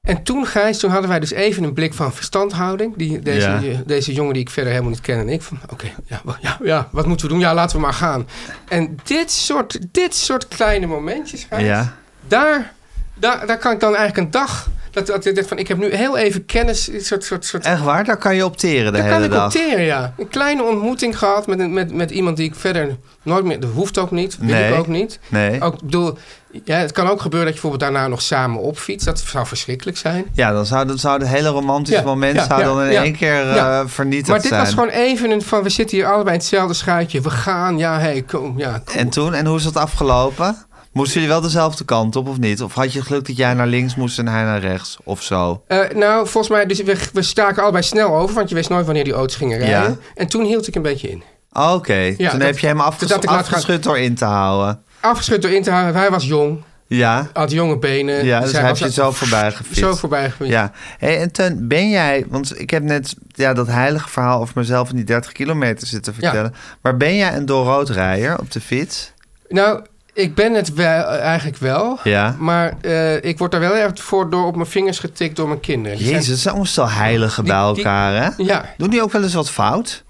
En 0.00 0.22
toen, 0.22 0.46
Gijs, 0.46 0.78
toen 0.78 0.90
hadden 0.90 1.08
wij 1.10 1.20
dus 1.20 1.30
even 1.30 1.62
een 1.62 1.72
blik 1.72 1.94
van 1.94 2.12
verstandhouding. 2.12 2.96
Die, 2.96 3.18
deze, 3.20 3.48
Ja. 3.62 3.82
deze 3.86 4.12
jongen 4.12 4.32
die 4.32 4.42
ik 4.42 4.50
verder 4.50 4.70
helemaal 4.72 4.92
niet 4.92 5.00
ken 5.00 5.18
en 5.18 5.28
ik. 5.28 5.42
van 5.42 5.58
Oké, 5.72 5.90
ja, 6.06 6.22
ja, 6.40 6.58
ja, 6.62 6.88
wat 6.92 7.06
moeten 7.06 7.26
we 7.26 7.32
doen? 7.32 7.40
Ja, 7.42 7.54
laten 7.54 7.76
we 7.76 7.82
maar 7.82 7.92
gaan. 7.92 8.28
En 8.68 8.98
dit 9.04 9.30
soort, 9.30 9.78
dit 9.92 10.14
soort 10.14 10.48
kleine 10.48 10.86
momentjes, 10.86 11.44
Gijs, 11.48 11.62
Ja. 11.64 11.96
daar, 12.28 12.72
daar, 13.14 13.46
daar 13.46 13.58
kan 13.58 13.72
ik 13.72 13.80
dan 13.80 13.96
eigenlijk 13.96 14.26
een 14.26 14.30
dag... 14.40 14.68
Dat, 14.90 15.06
dat, 15.06 15.24
dat, 15.24 15.46
van, 15.46 15.58
ik 15.58 15.68
heb 15.68 15.78
nu 15.78 15.94
heel 15.94 16.16
even 16.16 16.46
kennis, 16.46 16.88
een 16.88 17.00
soort, 17.00 17.24
soort, 17.24 17.44
soort 17.44 17.64
Echt 17.64 17.82
waar? 17.82 18.04
Daar 18.04 18.16
kan 18.16 18.34
je 18.36 18.44
opteren 18.44 18.92
de 18.92 18.98
daar 18.98 19.02
hele 19.02 19.14
kan 19.14 19.24
ik 19.24 19.30
dag. 19.30 19.44
opteren, 19.44 19.84
ja. 19.84 20.14
Een 20.18 20.28
kleine 20.28 20.62
ontmoeting 20.62 21.18
gehad 21.18 21.46
met, 21.46 21.58
een- 21.58 21.72
met, 21.72 21.92
met 21.94 22.10
iemand 22.10 22.36
die 22.36 22.46
ik 22.48 22.54
verder 22.54 22.96
nooit 23.22 23.44
meer... 23.44 23.60
Dat 23.60 23.70
hoeft 23.74 23.98
ook 23.98 24.10
niet, 24.10 24.36
wil 24.38 24.48
Nee. 24.54 24.72
ik 24.72 24.78
ook 24.78 24.86
niet. 24.86 25.18
Nee. 25.28 25.60
Ook, 25.62 25.80
bedoel, 25.82 26.18
ja, 26.64 26.76
het 26.76 26.92
kan 26.92 27.08
ook 27.08 27.20
gebeuren 27.20 27.48
dat 27.52 27.56
je 27.56 27.60
bijvoorbeeld 27.62 27.92
daarna 27.92 28.08
nog 28.08 28.22
samen 28.22 28.60
opfietst. 28.60 29.06
Dat 29.06 29.18
zou 29.20 29.46
verschrikkelijk 29.46 29.96
zijn. 29.96 30.24
Ja, 30.32 30.52
dan 30.52 30.66
zou, 30.66 30.86
dan 30.86 30.98
zou 30.98 31.18
het 31.18 31.28
hele 31.28 31.48
romantische 31.48 32.00
Ja, 32.00 32.06
moment 32.06 32.34
ja, 32.36 32.44
zou 32.46 32.60
ja, 32.60 32.66
dan 32.66 32.82
in 32.84 32.96
één 33.02 33.16
keer 33.16 33.50
eh, 33.50 33.80
vernietigd 33.86 34.28
Maar 34.28 34.38
dit 34.40 34.48
zijn. 34.48 34.60
was 34.60 34.70
gewoon 34.70 34.88
even 34.88 35.30
een 35.30 35.42
van... 35.42 35.62
We 35.62 35.68
zitten 35.68 35.96
hier 35.96 36.06
allebei 36.06 36.34
in 36.34 36.40
hetzelfde 36.40 36.74
schuitje. 36.74 37.20
We 37.20 37.30
gaan, 37.30 37.78
ja, 37.78 37.98
hey, 37.98 38.22
kom, 38.22 38.58
ja, 38.58 38.82
kom. 38.84 38.96
En 38.96 39.08
toen? 39.08 39.34
En 39.34 39.46
hoe 39.46 39.56
is 39.56 39.62
dat 39.64 39.76
afgelopen? 39.76 40.56
Moesten 40.92 41.14
jullie 41.14 41.28
wel 41.28 41.40
dezelfde 41.40 41.84
kant 41.84 42.16
op 42.16 42.28
of 42.28 42.38
niet? 42.38 42.62
Of 42.62 42.74
had 42.74 42.92
je 42.92 43.02
geluk 43.02 43.26
dat 43.26 43.36
jij 43.36 43.54
naar 43.54 43.66
links 43.66 43.94
moest 43.94 44.18
en 44.18 44.28
hij 44.28 44.42
naar 44.42 44.60
rechts? 44.60 44.96
Of 45.04 45.22
zo? 45.22 45.62
Eh, 45.66 45.78
nou, 45.94 46.26
volgens 46.28 46.48
mij, 46.52 46.66
dus 46.66 46.82
we, 46.82 46.96
we 47.12 47.22
staken 47.22 47.62
allebei 47.62 47.82
snel 47.84 48.16
over. 48.16 48.34
Want 48.34 48.48
je 48.48 48.54
wist 48.54 48.68
nooit 48.68 48.84
wanneer 48.84 49.04
die 49.04 49.12
auto's 49.12 49.36
gingen 49.36 49.58
rijden. 49.58 49.90
Ja. 49.90 49.96
En 50.14 50.26
toen 50.28 50.44
hield 50.44 50.66
ik 50.66 50.74
een 50.74 50.82
beetje 50.82 51.08
in. 51.10 51.22
Oké, 51.52 51.94
Ja, 51.94 52.30
toen 52.30 52.38
dat- 52.38 52.48
heb 52.48 52.58
je 52.58 52.66
hem 52.66 52.80
afges 52.80 53.12
afgeschud 53.12 53.82
door 53.82 53.98
in 53.98 54.14
te 54.14 54.24
houden. 54.24 54.82
Afgeschud 55.00 55.42
door 55.42 55.50
in 55.50 55.62
te 55.62 55.70
halen. 55.70 55.94
Hij 55.94 56.10
was 56.10 56.24
jong. 56.26 56.62
Ja, 56.86 57.28
Had 57.32 57.50
jonge 57.50 57.78
benen. 57.78 58.24
ja 58.24 58.40
dus 58.40 58.50
hij 58.52 58.60
hij 58.60 58.68
heb 58.70 58.78
je 58.78 58.92
zo 58.92 59.10
voorbij 59.10 59.52
gefietst. 59.52 59.78
Zo 59.80 59.94
voorbij 59.94 60.30
gefietst. 60.30 60.52
Ja, 60.52 60.72
hey, 60.98 61.20
en 61.20 61.32
Teun, 61.32 61.68
ben 61.68 61.88
jij, 61.90 62.24
want 62.28 62.60
ik 62.60 62.70
heb 62.70 62.82
net 62.82 63.14
ja, 63.28 63.52
dat 63.52 63.66
heilige 63.66 64.08
verhaal 64.08 64.40
over 64.40 64.54
mezelf 64.56 64.90
in 64.90 64.96
die 64.96 65.04
30 65.04 65.32
kilometer 65.32 65.86
zitten 65.86 66.12
Ja. 66.16 66.20
vertellen. 66.22 66.54
Maar 66.82 66.96
ben 66.96 67.16
jij 67.16 67.34
een 67.36 67.46
doorroodrijder 67.46 68.38
op 68.38 68.50
de 68.50 68.60
fiets? 68.60 69.12
Nou, 69.48 69.84
ik 70.20 70.34
ben 70.34 70.54
het 70.54 70.74
wel, 70.74 71.04
eigenlijk 71.06 71.56
wel. 71.56 71.98
Ja. 72.04 72.36
Maar 72.38 72.76
eh, 72.80 73.24
ik 73.24 73.38
word 73.38 73.50
daar 73.50 73.60
wel 73.60 73.76
erg 73.76 74.02
voor 74.02 74.30
door 74.30 74.46
op 74.46 74.56
mijn 74.56 74.68
vingers 74.68 74.98
getikt 74.98 75.36
door 75.36 75.48
mijn 75.48 75.60
kinderen. 75.60 75.98
Die 75.98 76.06
Jezus, 76.08 76.26
het 76.26 76.38
zijn 76.38 76.54
allemaal 76.54 76.72
zo 76.72 76.86
heiligen 76.86 77.44
Die- 77.44 77.52
bij 77.52 77.66
die- 77.68 77.76
elkaar, 77.76 78.12
hè? 78.22 78.30
zijn- 78.30 78.46
Ja, 78.46 78.74
Doen 78.76 78.90
die 78.90 79.02
ook 79.02 79.12
wel 79.12 79.22
eens 79.22 79.34
wat 79.34 79.50
fout? 79.50 80.04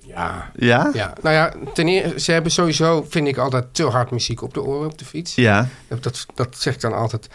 ja, 0.00 0.50
Ja? 0.54 0.90
ja. 0.94 1.12
Nou 1.22 1.34
ja, 1.34 1.52
ten 1.74 1.88
eerste, 1.88 2.20
ze 2.20 2.32
hebben 2.32 2.52
sowieso, 2.52 3.06
vind 3.08 3.28
ik, 3.28 3.36
altijd 3.36 3.64
te 3.72 3.84
hard 3.84 4.10
muziek 4.10 4.42
op 4.42 4.54
de 4.54 4.62
oren 4.62 4.86
op 4.86 4.98
de 4.98 5.04
fiets. 5.04 5.34
Ja. 5.34 5.68
Dat, 5.88 6.26
dat 6.34 6.48
zeg 6.58 6.74
ik 6.74 6.80
dan 6.80 6.94
altijd, 6.94 7.28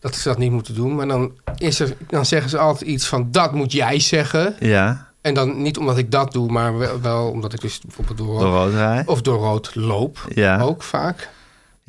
dat 0.00 0.14
ze 0.16 0.28
dat 0.28 0.38
niet 0.38 0.50
moeten 0.50 0.74
doen. 0.74 0.94
Maar 0.94 1.08
dan, 1.08 1.32
is 1.56 1.80
er, 1.80 1.96
dan 2.08 2.26
zeggen 2.26 2.50
ze 2.50 2.58
altijd 2.58 2.90
iets 2.90 3.06
van, 3.06 3.28
dat 3.30 3.52
moet 3.52 3.72
jij 3.72 4.00
zeggen. 4.00 4.56
Ja. 4.60 5.06
En 5.20 5.34
dan 5.34 5.62
niet 5.62 5.78
omdat 5.78 5.98
ik 5.98 6.10
dat 6.10 6.32
doe, 6.32 6.50
maar 6.52 6.78
wel, 6.78 7.00
wel 7.00 7.30
omdat 7.30 7.52
ik 7.52 7.60
dus 7.60 7.80
bijvoorbeeld 7.80 8.18
door, 8.18 8.38
Door 8.40 8.70
rood 8.72 9.06
of 9.06 9.22
door 9.22 9.38
rood 9.38 9.70
loop. 9.74 10.18
Ja. 10.34 10.60
Ook 10.60 10.82
vaak. 10.82 11.28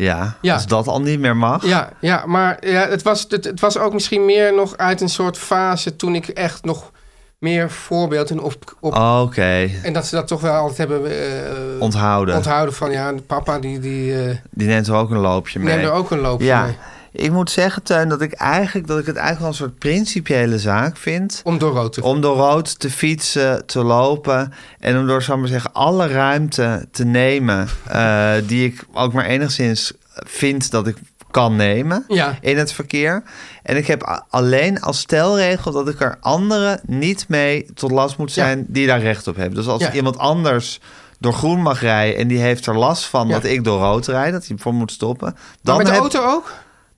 Ja, 0.03 0.35
Ja. 0.41 0.53
als 0.53 0.67
dat 0.67 0.87
al 0.87 1.01
niet 1.01 1.19
meer 1.19 1.37
mag. 1.37 1.65
Ja, 1.65 1.89
ja 2.01 2.23
maar 2.25 2.57
ja, 2.67 2.87
het, 2.87 3.01
was, 3.01 3.25
het, 3.29 3.45
het 3.45 3.59
was 3.59 3.77
ook 3.77 3.93
misschien 3.93 4.25
meer 4.25 4.55
nog 4.55 4.77
uit 4.77 5.01
een 5.01 5.09
soort 5.09 5.37
fase 5.37 5.95
toen 5.95 6.15
ik 6.15 6.27
echt 6.27 6.65
nog 6.65 6.91
meer 7.39 7.69
voorbeelden 7.71 8.39
op. 8.43 8.75
op 8.79 8.95
Oké, 8.95 9.69
En 9.83 9.93
dat 9.93 10.05
ze 10.05 10.15
dat 10.15 10.27
toch 10.27 10.41
wel 10.41 10.53
altijd 10.53 10.77
hebben 10.77 11.05
eh, 11.11 11.81
onthouden. 11.81 12.35
onthouden 12.35 12.73
van 12.75 12.91
ja, 12.91 13.13
papa 13.27 13.59
die, 13.59 13.79
die 13.79 14.23
eh 14.25 14.35
Die 14.51 14.67
neemt 14.67 14.87
er 14.87 14.93
ook 14.93 15.09
een 15.09 15.17
loopje 15.17 15.59
mee. 15.59 15.75
neemt 15.75 15.87
er 15.87 15.93
ook 15.93 16.11
een 16.11 16.19
loopje 16.19 16.45
ja. 16.45 16.63
mee. 16.63 16.75
Ik 17.11 17.31
moet 17.31 17.51
zeggen, 17.51 17.83
Teun, 17.83 18.09
dat 18.09 18.21
ik, 18.21 18.33
eigenlijk, 18.33 18.87
dat 18.87 18.99
ik 18.99 19.05
het 19.05 19.15
eigenlijk 19.15 19.39
wel 19.39 19.49
een 19.49 19.69
soort 19.69 19.79
principiële 19.79 20.59
zaak 20.59 20.97
vind. 20.97 21.41
Om 21.43 21.57
door 21.57 21.73
rood 21.73 21.93
te 21.93 22.03
Om 22.03 22.21
door 22.21 22.35
rood 22.37 22.79
te 22.79 22.89
fietsen, 22.89 23.65
te 23.65 23.83
lopen. 23.83 24.53
En 24.79 24.97
om 24.97 25.07
door, 25.07 25.21
zal 25.21 25.33
ik 25.35 25.39
maar 25.39 25.49
zeggen, 25.49 25.73
alle 25.73 26.07
ruimte 26.07 26.87
te 26.91 27.05
nemen. 27.05 27.67
eh, 27.87 28.31
die 28.45 28.65
ik 28.65 28.83
ook 28.93 29.13
maar 29.13 29.25
enigszins 29.25 29.93
vind 30.13 30.71
dat 30.71 30.87
ik 30.87 30.97
kan 31.31 31.55
nemen 31.55 32.03
Ja. 32.07 32.37
in 32.41 32.57
het 32.57 32.71
verkeer. 32.73 33.23
En 33.63 33.77
ik 33.77 33.87
heb 33.87 34.23
alleen 34.29 34.81
als 34.81 34.99
stelregel 34.99 35.71
dat 35.71 35.87
ik 35.89 36.01
er 36.01 36.17
anderen 36.21 36.79
niet 36.85 37.25
mee 37.27 37.65
tot 37.73 37.91
last 37.91 38.17
moet 38.17 38.33
Ja. 38.33 38.43
zijn 38.43 38.65
die 38.67 38.87
daar 38.87 38.99
recht 39.01 39.27
op 39.27 39.35
hebben. 39.35 39.55
Dus 39.55 39.67
als 39.67 39.81
Ja. 39.81 39.91
iemand 39.93 40.17
anders 40.17 40.79
door 41.19 41.33
groen 41.33 41.61
mag 41.61 41.81
rijden 41.81 42.17
en 42.19 42.27
die 42.27 42.37
heeft 42.37 42.65
er 42.65 42.77
last 42.77 43.05
van 43.05 43.27
dat 43.29 43.43
ik 43.43 43.63
door 43.63 43.79
rood 43.79 44.07
rijd, 44.07 44.31
dat 44.33 44.47
hij 44.47 44.57
voor 44.59 44.73
moet 44.73 44.91
stoppen. 44.91 45.31
Maar 45.33 45.43
Dan 45.61 45.77
met 45.77 45.85
de 45.85 45.91
heb- 45.91 46.01
auto 46.01 46.23
ook? 46.25 46.51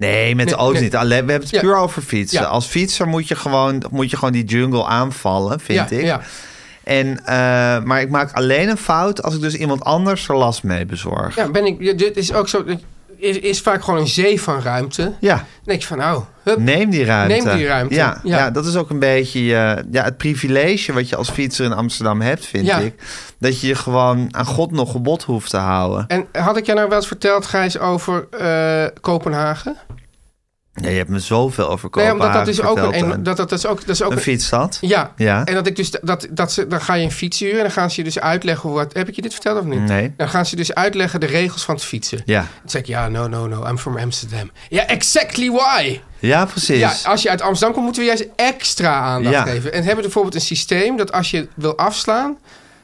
Nee, 0.07 0.35
met 0.35 0.45
de 0.47 0.51
Nee, 0.51 0.59
auto 0.59 0.73
nee. 0.73 0.83
niet. 0.83 0.95
Alleen, 0.95 1.25
we 1.25 1.31
hebben 1.31 1.49
het 1.49 1.49
Ja. 1.49 1.61
puur 1.61 1.75
over 1.75 2.01
fietsen. 2.01 2.41
Ja. 2.41 2.47
Als 2.47 2.65
fietser 2.65 3.07
moet 3.07 3.27
je, 3.27 3.35
gewoon, 3.35 3.83
moet 3.91 4.09
je 4.09 4.17
gewoon 4.17 4.33
die 4.33 4.43
jungle 4.45 4.85
aanvallen, 4.85 5.59
vind 5.59 5.89
ja, 5.89 5.97
ik. 5.97 6.03
Ja. 6.03 6.21
En, 6.83 7.25
eh, 7.25 7.83
maar 7.83 8.01
ik 8.01 8.09
maak 8.09 8.31
alleen 8.31 8.69
een 8.69 8.77
fout 8.77 9.23
als 9.23 9.35
ik 9.35 9.41
dus 9.41 9.53
iemand 9.55 9.83
anders 9.83 10.27
er 10.27 10.35
last 10.37 10.63
mee 10.63 10.85
bezorg. 10.85 11.35
ja, 11.35 11.49
ben 11.49 11.65
ik. 11.65 11.97
Dit 11.97 12.17
is 12.17 12.33
ook 12.33 12.47
zo. 12.49 12.63
Is, 13.21 13.39
is 13.39 13.59
vaak 13.61 13.83
gewoon 13.83 13.99
een 13.99 14.07
zee 14.07 14.41
van 14.41 14.61
ruimte. 14.61 15.13
Ja, 15.19 15.35
Dan 15.35 15.45
denk 15.63 15.81
je 15.81 15.87
van, 15.87 15.97
nou, 15.97 16.23
hup. 16.43 16.57
neem 16.57 16.89
die 16.89 17.05
ruimte. 17.05 17.35
Neem 17.45 17.55
die 17.57 17.65
ruimte, 17.67 17.93
Ja, 17.95 18.19
ja. 18.23 18.37
ja. 18.37 18.51
dat 18.51 18.65
is 18.65 18.75
ook 18.75 18.89
een 18.89 18.99
beetje 18.99 19.39
eh, 19.39 19.83
ja, 19.91 20.03
het 20.03 20.17
privilege 20.17 20.93
wat 20.93 21.09
je 21.09 21.15
als 21.15 21.29
fietser 21.29 21.65
in 21.65 21.73
Amsterdam 21.73 22.21
hebt, 22.21 22.45
vind 22.45 22.65
Ja. 22.65 22.77
ik. 22.77 22.93
Dat 23.39 23.61
je 23.61 23.67
je 23.67 23.75
gewoon 23.75 24.27
aan 24.35 24.45
God 24.45 24.71
nog 24.71 24.91
gebod 24.91 25.23
hoeft 25.23 25.49
te 25.49 25.57
houden. 25.57 26.05
En 26.07 26.25
had 26.31 26.57
ik 26.57 26.65
jou 26.65 26.77
nou 26.77 26.89
wel 26.89 26.97
eens 26.97 27.07
verteld, 27.07 27.45
Gijs, 27.45 27.79
over 27.79 28.27
eh, 28.31 28.85
Kopenhagen? 29.01 29.77
Ja, 30.73 30.89
je 30.89 30.97
hebt 30.97 31.09
me 31.09 31.19
zoveel 31.19 31.69
over 31.69 31.89
Nee, 31.91 32.11
omdat 32.11 32.33
dat 32.33 32.47
is 32.47 32.61
ook 32.61 32.77
verteld, 32.79 32.93
een, 33.03 33.11
en- 33.11 33.23
dat, 33.23 33.37
dat, 33.37 33.49
dat 33.49 33.59
is 33.59 33.65
ook, 33.65 33.79
dat 33.79 33.89
is 33.89 34.01
ook 34.03 34.11
een 34.11 34.17
fietsstad. 34.19 34.77
Ja. 34.81 35.13
Ja. 35.17 35.45
En 35.45 35.53
dat 35.53 35.67
ik 35.67 35.75
dus 35.75 35.91
dat, 36.01 36.27
dat 36.29 36.51
ze, 36.51 36.67
dan 36.67 36.81
ga 36.81 36.93
je 36.93 37.03
een 37.03 37.11
fiets 37.11 37.39
huren 37.39 37.57
en 37.57 37.61
dan 37.63 37.71
gaan 37.71 37.91
ze 37.91 37.97
je 37.97 38.03
dus 38.03 38.19
uitleggen 38.19 38.69
hoe 38.69 38.77
wat. 38.77 38.93
Heb 38.93 39.07
ik 39.07 39.15
je 39.15 39.21
dit 39.21 39.33
verteld 39.33 39.59
of 39.59 39.65
niet? 39.65 39.79
Nee. 39.79 40.13
Dan 40.17 40.29
gaan 40.29 40.45
ze 40.45 40.55
dus 40.55 40.73
uitleggen 40.73 41.19
de 41.19 41.25
regels 41.25 41.63
van 41.63 41.75
het 41.75 41.83
fietsen. 41.83 42.21
Ja. 42.25 42.39
Dan 42.39 42.69
zeg 42.69 42.81
ik, 42.81 42.87
ja, 42.87 43.07
no, 43.07 43.27
no, 43.27 43.47
no, 43.47 43.67
I'm 43.67 43.77
from 43.77 43.97
Amsterdam. 43.97 44.51
Ja, 44.69 44.85
exactly 44.87 45.49
why. 45.51 45.99
ja, 46.19 46.45
precies. 46.45 46.79
Ja, 46.79 46.93
als 47.03 47.21
je 47.21 47.29
uit 47.29 47.41
Amsterdam 47.41 47.71
komt, 47.73 47.85
moeten 47.85 48.01
we 48.01 48.07
juist 48.07 48.25
extra 48.35 48.99
aandacht 48.99 49.35
Ja. 49.35 49.43
geven. 49.43 49.73
En 49.73 49.83
hebben 49.83 50.03
bijvoorbeeld 50.03 50.35
een 50.35 50.41
systeem 50.41 50.97
dat 50.97 51.11
als 51.11 51.31
je 51.31 51.47
wil 51.55 51.77
afslaan, 51.77 52.37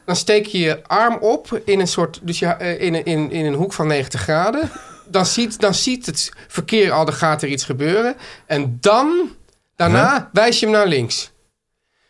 dan 0.05 0.15
steek 0.15 0.45
je 0.45 0.59
je 0.59 0.79
arm 0.87 1.17
op 1.21 1.61
in 1.65 1.79
een 1.79 1.87
soort, 1.87 2.19
dus 2.23 2.39
je, 2.39 2.45
eh, 2.45 2.81
in, 2.81 3.05
in, 3.05 3.31
in 3.31 3.45
een 3.45 3.53
hoek 3.53 3.73
van 3.73 3.87
90 3.87 4.21
graden. 4.21 4.69
Dan 5.09 5.25
ziet, 5.25 5.59
dan 5.59 5.73
ziet 5.73 6.05
het 6.05 6.31
verkeer 6.47 6.91
al, 6.91 7.07
er 7.07 7.13
gaat 7.13 7.41
er 7.41 7.47
iets 7.47 7.63
gebeuren. 7.63 8.15
En 8.45 8.77
dan, 8.81 9.29
daarna, 9.75 10.29
wijs 10.33 10.59
je 10.59 10.65
hem 10.65 10.75
naar 10.75 10.87
links. 10.87 11.31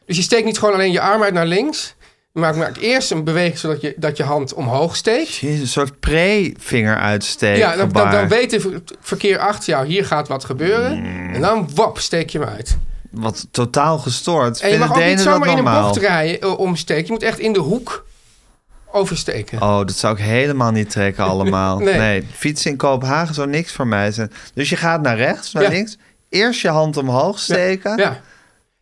Dus 0.06 0.18
je 0.18 0.22
steekt 0.22 0.46
niet 0.46 0.60
gewoon 0.60 0.74
alleen 0.74 0.92
je 0.92 1.02
arm 1.02 1.24
uit 1.24 1.34
naar 1.34 1.46
links. 1.46 1.96
Je 2.34 2.40
maakt, 2.40 2.58
maakt 2.58 2.78
eerst 2.78 3.12
een 3.12 3.24
beweging 3.24 3.58
zodat 3.58 3.82
je, 3.82 3.94
dat 3.98 4.18
je 4.18 4.24
hand 4.24 4.54
omhoog 4.54 4.96
steekt. 4.96 5.36
Jezus, 5.36 5.60
een 5.60 5.68
soort 5.68 6.00
pre-vinger 6.00 6.98
uitsteken. 6.98 7.60
Ja, 7.60 7.76
dan, 7.76 7.92
dan, 7.92 8.12
dan 8.12 8.28
weet 8.28 8.52
het 8.52 8.66
verkeer 9.02 9.40
achter 9.40 9.70
jou, 9.70 9.88
hier 9.88 10.06
gaat 10.06 10.28
wat 10.28 10.46
gebeuren. 10.46 11.00
Mm. 11.00 11.34
En 11.34 11.42
dan, 11.42 11.70
wap, 11.76 12.00
steek 12.00 12.30
je 12.30 12.40
hem 12.40 12.48
uit. 12.48 12.78
Wat 13.12 13.48
totaal 13.52 13.98
gestoord. 13.98 14.62
En 14.62 14.72
je 14.72 14.78
mag 14.78 14.90
ook 14.90 15.04
niet 15.06 15.20
zomaar 15.20 15.50
in 15.50 15.58
een 15.58 15.82
bocht 15.82 15.98
rijden, 15.98 16.42
eh, 16.42 16.60
omsteken. 16.60 17.06
Je 17.06 17.12
moet 17.12 17.24
echt 17.24 17.40
in 17.40 17.54
de 17.54 17.60
hoek 17.60 18.06
oversteken. 18.98 19.62
Oh, 19.62 19.78
dat 19.78 19.96
zou 19.96 20.14
ik 20.18 20.24
helemaal 20.24 20.72
niet 20.72 20.90
trekken 20.90 21.24
allemaal. 21.32 21.78
nee. 21.80 21.98
Nee. 21.98 22.28
fietsen 22.34 22.72
in 22.72 22.78
Kopenhagen 22.78 23.34
zou 23.36 23.48
niks 23.48 23.72
voor 23.72 23.88
mij 23.88 24.12
zijn. 24.12 24.32
Dus 24.54 24.70
je 24.70 24.76
gaat 24.76 25.02
naar 25.02 25.18
rechts, 25.18 25.54
naar 25.54 25.64
Ja. 25.64 25.70
links. 25.70 25.98
Eerst 26.30 26.62
je 26.62 26.70
hand 26.70 26.98
omhoog 26.98 27.40
steken. 27.40 27.98
Ja. 27.98 28.20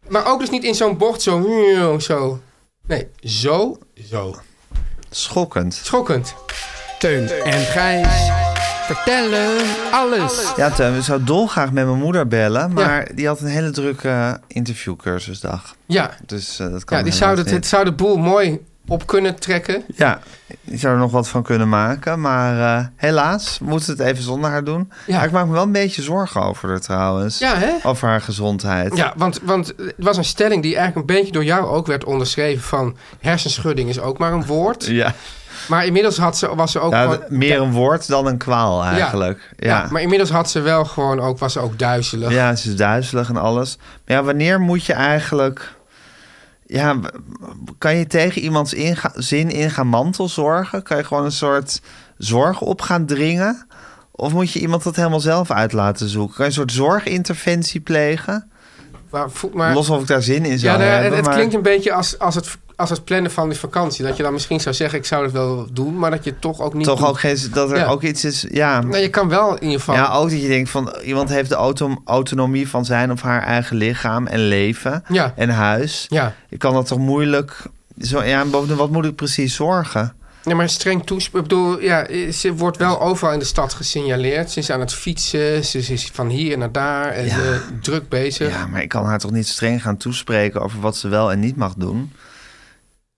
Maar 0.08 0.26
ook 0.28 0.40
dus 0.40 0.50
niet 0.50 0.64
in 0.64 0.76
zo'n 0.76 0.98
bocht 0.98 1.22
zo, 1.22 1.44
zo. 2.00 2.40
Nee, 2.88 3.08
zo, 3.20 3.78
zo. 4.10 4.36
Schokkend. 5.10 5.74
Schokkend. 5.84 6.36
Teun 7.00 7.30
en 7.30 7.60
Gijs 7.60 8.30
vertellen 8.86 9.50
alles. 9.92 10.52
Ja, 10.56 10.70
Teun, 10.72 10.94
we 10.94 11.02
zouden 11.02 11.28
dolgraag 11.28 11.72
met 11.72 11.86
mijn 11.86 11.98
moeder 12.00 12.28
bellen. 12.28 12.74
Maar 12.74 13.08
die 13.16 13.28
had 13.28 13.40
een 13.40 13.48
hele 13.48 13.72
drukke 13.72 14.40
interviewcursusdag. 14.48 15.76
Ja, 15.86 16.12
Dus 16.26 16.60
eh, 16.60 16.72
dat 16.72 16.84
kan 16.84 16.98
ja 16.98 17.04
die 17.04 17.14
zou 17.14 17.40
het 17.40 17.68
zou 17.68 17.84
de 17.86 17.94
boel 17.94 18.18
mooi 18.18 18.60
op 18.88 19.08
kunnen 19.08 19.40
trekken. 19.40 19.84
Ja, 19.96 20.20
die 20.62 20.78
zou 20.78 20.94
er 20.94 21.00
nog 21.00 21.12
wat 21.12 21.28
van 21.28 21.44
kunnen 21.44 21.70
maken. 21.70 22.22
Maar 22.22 22.78
eh, 22.80 22.86
helaas 22.96 23.60
moeten 23.60 23.96
we 23.98 24.04
het 24.04 24.12
even 24.12 24.24
zonder 24.24 24.50
haar 24.50 24.64
doen. 24.64 24.92
Ja. 25.08 25.16
Maar 25.16 25.26
ik 25.26 25.32
maak 25.32 25.46
me 25.46 25.52
wel 25.52 25.64
een 25.64 25.72
beetje 25.72 26.02
zorgen 26.02 26.42
over 26.42 26.70
haar 26.70 26.80
trouwens. 26.80 27.40
Ja, 27.40 27.56
hè? 27.58 27.72
Over 27.84 28.08
haar 28.08 28.22
gezondheid. 28.22 28.98
Ja, 28.98 29.14
want, 29.16 29.40
want 29.44 29.68
het 29.78 29.94
was 29.98 30.18
een 30.18 30.24
stelling 30.26 30.62
die 30.62 30.76
eigenlijk 30.76 31.10
een 31.10 31.16
beetje 31.16 31.32
door 31.32 31.44
jou 31.44 31.66
ook 31.68 31.88
werd 31.88 32.04
onderschreven 32.04 32.64
van 32.64 32.96
hersenschudding 33.20 33.90
is 33.90 34.00
ook 34.00 34.18
maar 34.18 34.34
een 34.34 34.46
woord. 34.46 34.86
Ja. 34.96 35.14
Maar 35.68 35.86
inmiddels 35.86 36.18
had 36.18 36.38
ze, 36.38 36.56
was 36.56 36.72
ze 36.72 36.80
ook 36.80 36.92
Ja, 36.92 37.02
gewoon- 37.02 37.24
meer 37.30 37.62
een 37.62 37.72
woord 37.72 38.08
dan 38.08 38.26
een 38.28 38.38
kwaal 38.38 38.84
eigenlijk. 38.84 39.52
Ja, 39.58 39.68
Ja. 39.68 39.88
maar 39.92 40.02
inmiddels 40.02 40.30
had 40.30 40.50
ze 40.50 40.60
wel 40.62 40.86
gewoon 40.86 41.20
ook, 41.20 41.40
was 41.40 41.54
ze 41.54 41.60
ook 41.60 41.80
duizelig. 41.80 42.32
Ja, 42.32 42.56
ze 42.56 42.70
is 42.70 42.76
duizelig 42.76 43.30
en 43.30 43.38
alles. 43.38 43.78
Maar 44.06 44.18
ja, 44.18 44.24
wanneer 44.24 44.60
moet 44.60 44.86
je 44.86 44.94
eigenlijk... 44.94 45.74
Ja, 46.68 47.00
kan 47.78 47.96
je 47.96 48.08
tegen 48.08 48.42
iemands 48.42 48.74
inga- 48.74 49.12
zin 49.16 49.50
in 49.50 49.72
gaan 49.72 49.88
mantelzorgen? 49.88 50.84
Kan 50.84 50.98
je 50.98 51.04
gewoon 51.04 51.26
een 51.26 51.32
soort 51.32 51.82
zorg 52.18 52.62
op 52.62 52.82
gaan 52.82 53.06
dringen? 53.06 53.68
Of 54.12 54.34
moet 54.34 54.52
je 54.52 54.60
iemand 54.60 54.84
dat 54.84 54.96
helemaal 54.96 55.20
zelf 55.20 55.52
uit 55.52 55.72
laten 55.74 56.10
zoeken? 56.10 56.36
Kan 56.36 56.46
je 56.46 56.50
een 56.52 56.58
soort 56.58 56.72
zorginterventie 56.72 57.80
plegen? 57.82 58.50
Maar, 59.54 59.74
Los 59.74 59.90
of 59.90 60.02
ik 60.02 60.08
daar 60.08 60.22
zin 60.22 60.46
in 60.46 60.60
zou 60.60 60.72
ja, 60.72 60.78
nou 60.78 60.90
hebben. 60.90 61.06
het, 61.06 61.16
het 61.16 61.26
maar- 61.26 61.34
klinkt 61.36 61.54
een 61.54 61.62
beetje 61.62 61.94
als, 61.94 62.20
als, 62.20 62.36
het, 62.36 62.58
als 62.76 62.90
het 62.90 63.04
plannen 63.04 63.32
van 63.32 63.50
de 63.50 63.56
vakantie. 63.56 64.06
Dat 64.06 64.18
je 64.18 64.24
dan 64.24 64.34
misschien 64.34 64.60
zou 64.60 64.76
zeggen, 64.76 65.00
ik 65.00 65.06
zou 65.06 65.24
het 65.24 65.32
wel 65.32 65.68
doen, 65.72 65.98
maar 66.00 66.12
dat 66.12 66.24
je 66.24 66.40
toch 66.40 66.62
ook 66.62 66.74
niet 66.74 66.86
Toch 66.86 67.00
doet. 67.00 67.08
ook 67.08 67.20
geen, 67.20 67.38
dat 67.54 67.72
er 67.72 67.78
Ja. 67.78 67.86
ook 67.86 68.02
iets 68.02 68.26
is... 68.26 68.46
Ja, 68.52 68.82
Nou, 68.82 68.98
je 68.98 69.10
kan 69.10 69.30
wel 69.30 69.56
in 69.56 69.64
ieder 69.64 69.80
geval... 69.80 69.96
ja, 69.96 70.14
ook 70.14 70.30
dat 70.30 70.42
je 70.42 70.48
denkt 70.48 70.70
van... 70.70 70.94
Iemand 71.04 71.30
heeft 71.30 71.50
de 71.50 71.56
auto, 71.56 72.02
autonomie 72.06 72.70
van 72.70 72.86
zijn 72.86 73.12
of 73.12 73.22
haar 73.22 73.42
eigen 73.44 73.76
lichaam 73.78 74.28
en 74.28 74.40
leven 74.48 75.04
Ja. 75.10 75.34
en 75.36 75.50
huis. 75.50 76.06
Ja. 76.10 76.34
Ik 76.50 76.60
kan 76.60 76.74
dat 76.74 76.88
toch 76.88 77.00
moeilijk... 77.00 77.62
Zo, 78.02 78.24
ja, 78.24 78.42
en 78.42 78.50
bovendien, 78.50 78.78
wat 78.78 78.90
moet 78.90 79.06
ik 79.06 79.16
precies 79.16 79.56
zorgen? 79.56 80.14
Nee, 80.44 80.56
maar 80.56 80.70
streng 80.70 81.06
toespreken. 81.06 81.40
Ik 81.40 81.48
bedoel, 81.56 81.80
ja, 81.82 82.08
ze 82.32 82.54
wordt 82.54 82.78
wel 82.78 83.02
overal 83.02 83.34
in 83.34 83.40
de 83.40 83.46
stad 83.46 83.74
gesignaleerd. 83.74 84.52
Ze 84.52 84.60
is 84.60 84.70
aan 84.72 84.80
het 84.80 84.94
fietsen, 84.94 85.66
ze 85.66 85.78
is 85.78 86.10
van 86.14 86.28
hier 86.30 86.58
naar 86.58 86.72
daar 86.72 87.12
en 87.12 87.26
Ja. 87.26 87.38
eh, 87.38 87.56
druk 87.82 88.10
bezig. 88.10 88.50
Ja, 88.52 88.68
maar 88.68 88.82
ik 88.82 88.90
kan 88.90 89.06
haar 89.06 89.20
toch 89.20 89.32
niet 89.32 89.48
streng 89.48 89.82
gaan 89.82 89.98
toespreken 89.98 90.62
over 90.62 90.80
wat 90.80 90.98
ze 90.98 91.08
wel 91.08 91.32
en 91.32 91.40
niet 91.40 91.56
mag 91.56 91.74
doen? 91.78 92.12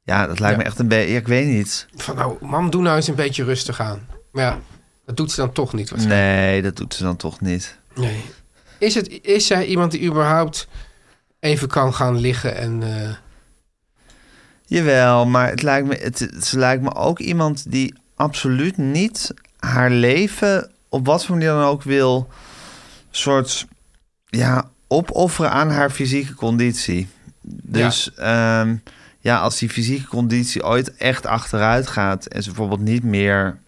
Ja, 0.07 0.27
dat 0.27 0.39
lijkt 0.39 0.55
Ja. 0.57 0.61
me 0.63 0.69
echt 0.69 0.79
een 0.79 0.87
beetje... 0.87 1.11
Ja, 1.13 1.19
ik 1.19 1.27
weet 1.27 1.47
niet. 1.47 1.87
Van 1.95 2.15
nou, 2.15 2.37
mam, 2.45 2.69
doe 2.69 2.81
nou 2.81 2.95
eens 2.95 3.07
een 3.07 3.15
beetje 3.15 3.43
rustig 3.43 3.79
aan. 3.79 4.07
Maar 4.31 4.43
ja, 4.43 4.59
dat 5.05 5.17
doet 5.17 5.31
ze 5.31 5.41
dan 5.41 5.51
toch 5.51 5.73
niet. 5.73 5.89
waarschijnlijk. 5.89 6.25
Nee, 6.31 6.61
dat 6.61 6.75
doet 6.75 6.93
ze 6.93 7.03
dan 7.03 7.15
toch 7.15 7.41
niet. 7.41 7.77
Nee. 7.95 8.23
Is, 8.79 8.95
het, 8.95 9.19
is 9.25 9.47
zij 9.47 9.65
iemand 9.65 9.91
die 9.91 10.01
überhaupt 10.03 10.67
even 11.39 11.67
kan 11.67 11.93
gaan 11.93 12.17
liggen 12.19 12.55
en... 12.55 12.83
eh, 12.83 13.09
Jawel, 14.65 15.25
maar 15.25 15.49
het 15.49 15.61
lijkt 15.61 15.87
me, 15.87 15.95
het, 15.95 16.29
ze 16.41 16.57
lijkt 16.57 16.83
me 16.83 16.95
ook 16.95 17.19
iemand 17.19 17.71
die 17.71 17.93
absoluut 18.15 18.77
niet 18.77 19.33
haar 19.59 19.89
leven 19.89 20.71
op 20.89 21.05
wat 21.05 21.25
voor 21.25 21.35
manier 21.35 21.51
dan 21.51 21.63
ook 21.63 21.83
wil 21.83 22.29
soort 23.11 23.65
ja 24.25 24.69
opofferen 24.87 25.51
aan 25.51 25.69
haar 25.69 25.89
fysieke 25.89 26.33
conditie. 26.33 27.07
Dus 27.41 28.11
ja. 28.15 28.65
Ja, 29.27 29.39
als 29.39 29.59
die 29.59 29.69
fysieke 29.69 30.07
conditie 30.07 30.65
ooit 30.65 30.95
echt 30.95 31.25
achteruit 31.25 31.87
gaat 31.87 32.25
en 32.25 32.43
ze 32.43 32.49
bijvoorbeeld 32.49 32.81
niet 32.81 33.03
meer 33.03 33.59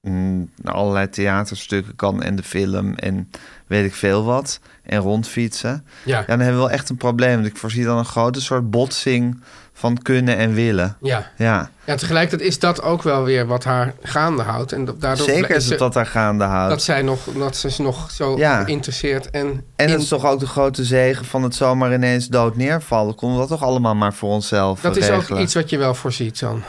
mm, 0.00 0.50
naar 0.62 0.74
allerlei 0.74 1.08
theaterstukken 1.08 1.96
kan 1.96 2.22
en 2.22 2.36
de 2.36 2.42
film 2.42 2.94
en 2.94 3.30
weet 3.66 3.84
ik 3.84 3.94
veel 3.94 4.24
wat. 4.24 4.60
En 4.82 4.98
rondfietsen. 4.98 5.84
Ja. 6.04 6.18
Ja, 6.18 6.24
dan 6.26 6.38
hebben 6.38 6.60
we 6.60 6.66
wel 6.66 6.70
echt 6.70 6.88
een 6.88 6.96
probleem. 6.96 7.34
Want 7.34 7.46
ik 7.46 7.56
voorzie 7.56 7.84
dan 7.84 7.98
een 7.98 8.04
grote 8.04 8.40
soort 8.40 8.70
botsing 8.70 9.42
van 9.80 9.98
kunnen 10.02 10.36
en 10.36 10.52
willen. 10.54 10.96
Ja. 11.00 11.30
Ja, 11.36 11.70
ja, 11.84 11.94
tegelijkertijd 11.96 12.48
is 12.50 12.58
dat 12.58 12.82
ook 12.82 13.02
wel 13.02 13.24
weer 13.24 13.46
wat 13.46 13.64
haar 13.64 13.94
gaande 14.02 14.42
houdt. 14.42 14.72
En 14.72 14.84
da- 14.84 14.92
daardoor 14.98 15.26
zeker 15.26 15.56
is 15.56 15.68
het 15.68 15.78
dat 15.78 15.92
daar 15.92 16.06
gaande 16.06 16.44
houdt. 16.44 16.70
dat 16.70 16.82
zij 16.82 17.02
nog, 17.02 17.18
dat 17.38 17.56
ze 17.56 17.66
is 17.66 17.78
nog 17.78 18.10
zo 18.10 18.36
Ja. 18.38 18.64
geïnteresseerd 18.64 19.30
en... 19.30 19.46
En 19.76 19.86
in- 19.86 19.92
dat 19.92 20.00
is 20.00 20.08
toch 20.08 20.26
ook 20.26 20.40
de 20.40 20.46
grote 20.46 20.84
zegen 20.84 21.24
van 21.24 21.42
het 21.42 21.54
zomaar 21.54 21.94
ineens 21.94 22.28
dood 22.28 22.56
neervallen. 22.56 23.14
Konden 23.14 23.40
we 23.40 23.48
dat 23.48 23.58
toch 23.58 23.68
allemaal 23.68 23.94
maar 23.94 24.14
voor 24.14 24.30
onszelf 24.30 24.80
dat 24.80 24.96
is 24.96 25.10
ook 25.10 25.28
iets 25.38 25.54
wat 25.54 25.70
je 25.70 25.78
wel 25.78 25.94
voorziet 25.94 26.40
dan. 26.40 26.62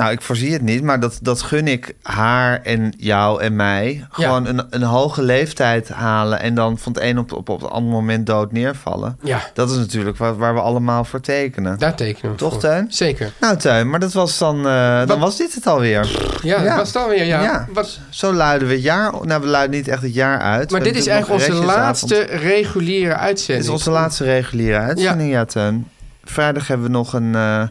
Nou, 0.00 0.12
ik 0.12 0.20
voorzie 0.22 0.52
het 0.52 0.62
niet, 0.62 0.82
maar 0.82 1.00
dat, 1.00 1.18
dat 1.22 1.42
gun 1.42 1.68
ik 1.68 1.94
haar 2.02 2.60
en 2.62 2.92
jou 2.96 3.42
en 3.42 3.56
mij. 3.56 4.06
Gewoon 4.10 4.46
een, 4.46 4.66
een 4.70 4.82
hoge 4.82 5.22
leeftijd 5.22 5.88
halen 5.88 6.40
en 6.40 6.54
dan 6.54 6.78
van 6.78 6.92
het 6.92 7.02
een 7.02 7.18
op, 7.18 7.32
op, 7.32 7.48
op 7.48 7.60
het 7.60 7.70
andere 7.70 7.92
moment 7.94 8.26
dood 8.26 8.52
neervallen. 8.52 9.18
Ja, 9.22 9.40
Dat 9.54 9.70
is 9.70 9.76
natuurlijk 9.76 10.16
waar, 10.16 10.36
waar 10.36 10.54
we 10.54 10.60
allemaal 10.60 11.04
voor 11.04 11.20
tekenen. 11.20 11.78
daar 11.78 11.94
tekenen 11.94 12.30
we 12.32 12.36
Toch, 12.38 12.50
voor. 12.52 12.60
Teun? 12.60 12.86
Zeker. 12.88 13.32
Nou, 13.40 13.56
Tuin, 13.56 13.90
maar 13.90 14.00
dat 14.00 14.12
was 14.12 14.38
dan, 14.38 14.56
eh, 14.66 14.98
dan 14.98 15.06
Wat- 15.06 15.18
was 15.18 15.36
dit 15.36 15.54
het 15.54 15.66
alweer. 15.66 16.08
Ja, 16.42 16.62
Ja. 16.62 16.76
was 16.76 16.86
het 16.88 16.96
alweer, 16.96 17.24
ja. 17.24 17.42
Ja. 17.42 17.66
Wat, 17.72 17.98
Zo 18.10 18.32
luiden 18.32 18.68
we 18.68 18.74
het 18.74 18.82
jaar. 18.82 19.12
Nou, 19.26 19.40
we 19.40 19.46
luiden 19.46 19.76
niet 19.76 19.88
echt 19.88 20.02
het 20.02 20.14
jaar 20.14 20.38
uit. 20.40 20.70
maar 20.70 20.80
We 20.80 20.86
dit 20.86 20.96
is 20.96 21.06
eigenlijk 21.06 21.42
onze 21.50 21.64
laatste 21.64 22.20
reguliere 22.22 23.08
Dit 23.08 23.18
uitzending. 23.18 23.66
is 23.66 23.72
onze 23.72 23.90
laatste 23.90 24.24
reguliere 24.24 24.78
uitzending, 24.78 25.30
ja, 25.30 25.44
Teun. 25.44 25.88
Vrijdag 26.24 26.66
hebben 26.66 26.86
we 26.86 26.92
nog 26.92 27.12
een, 27.12 27.34
eh, 27.34 27.62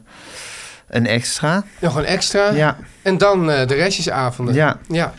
een 0.89 1.07
extra. 1.07 1.63
Nog 1.79 1.95
een 1.95 2.05
extra. 2.05 2.51
Ja. 2.51 2.77
En 3.01 3.17
dan 3.17 3.51
eh, 3.51 3.67
de 3.67 3.73
restjesavonden. 3.73 4.53
Ja. 4.53 4.79
ja. 4.87 5.13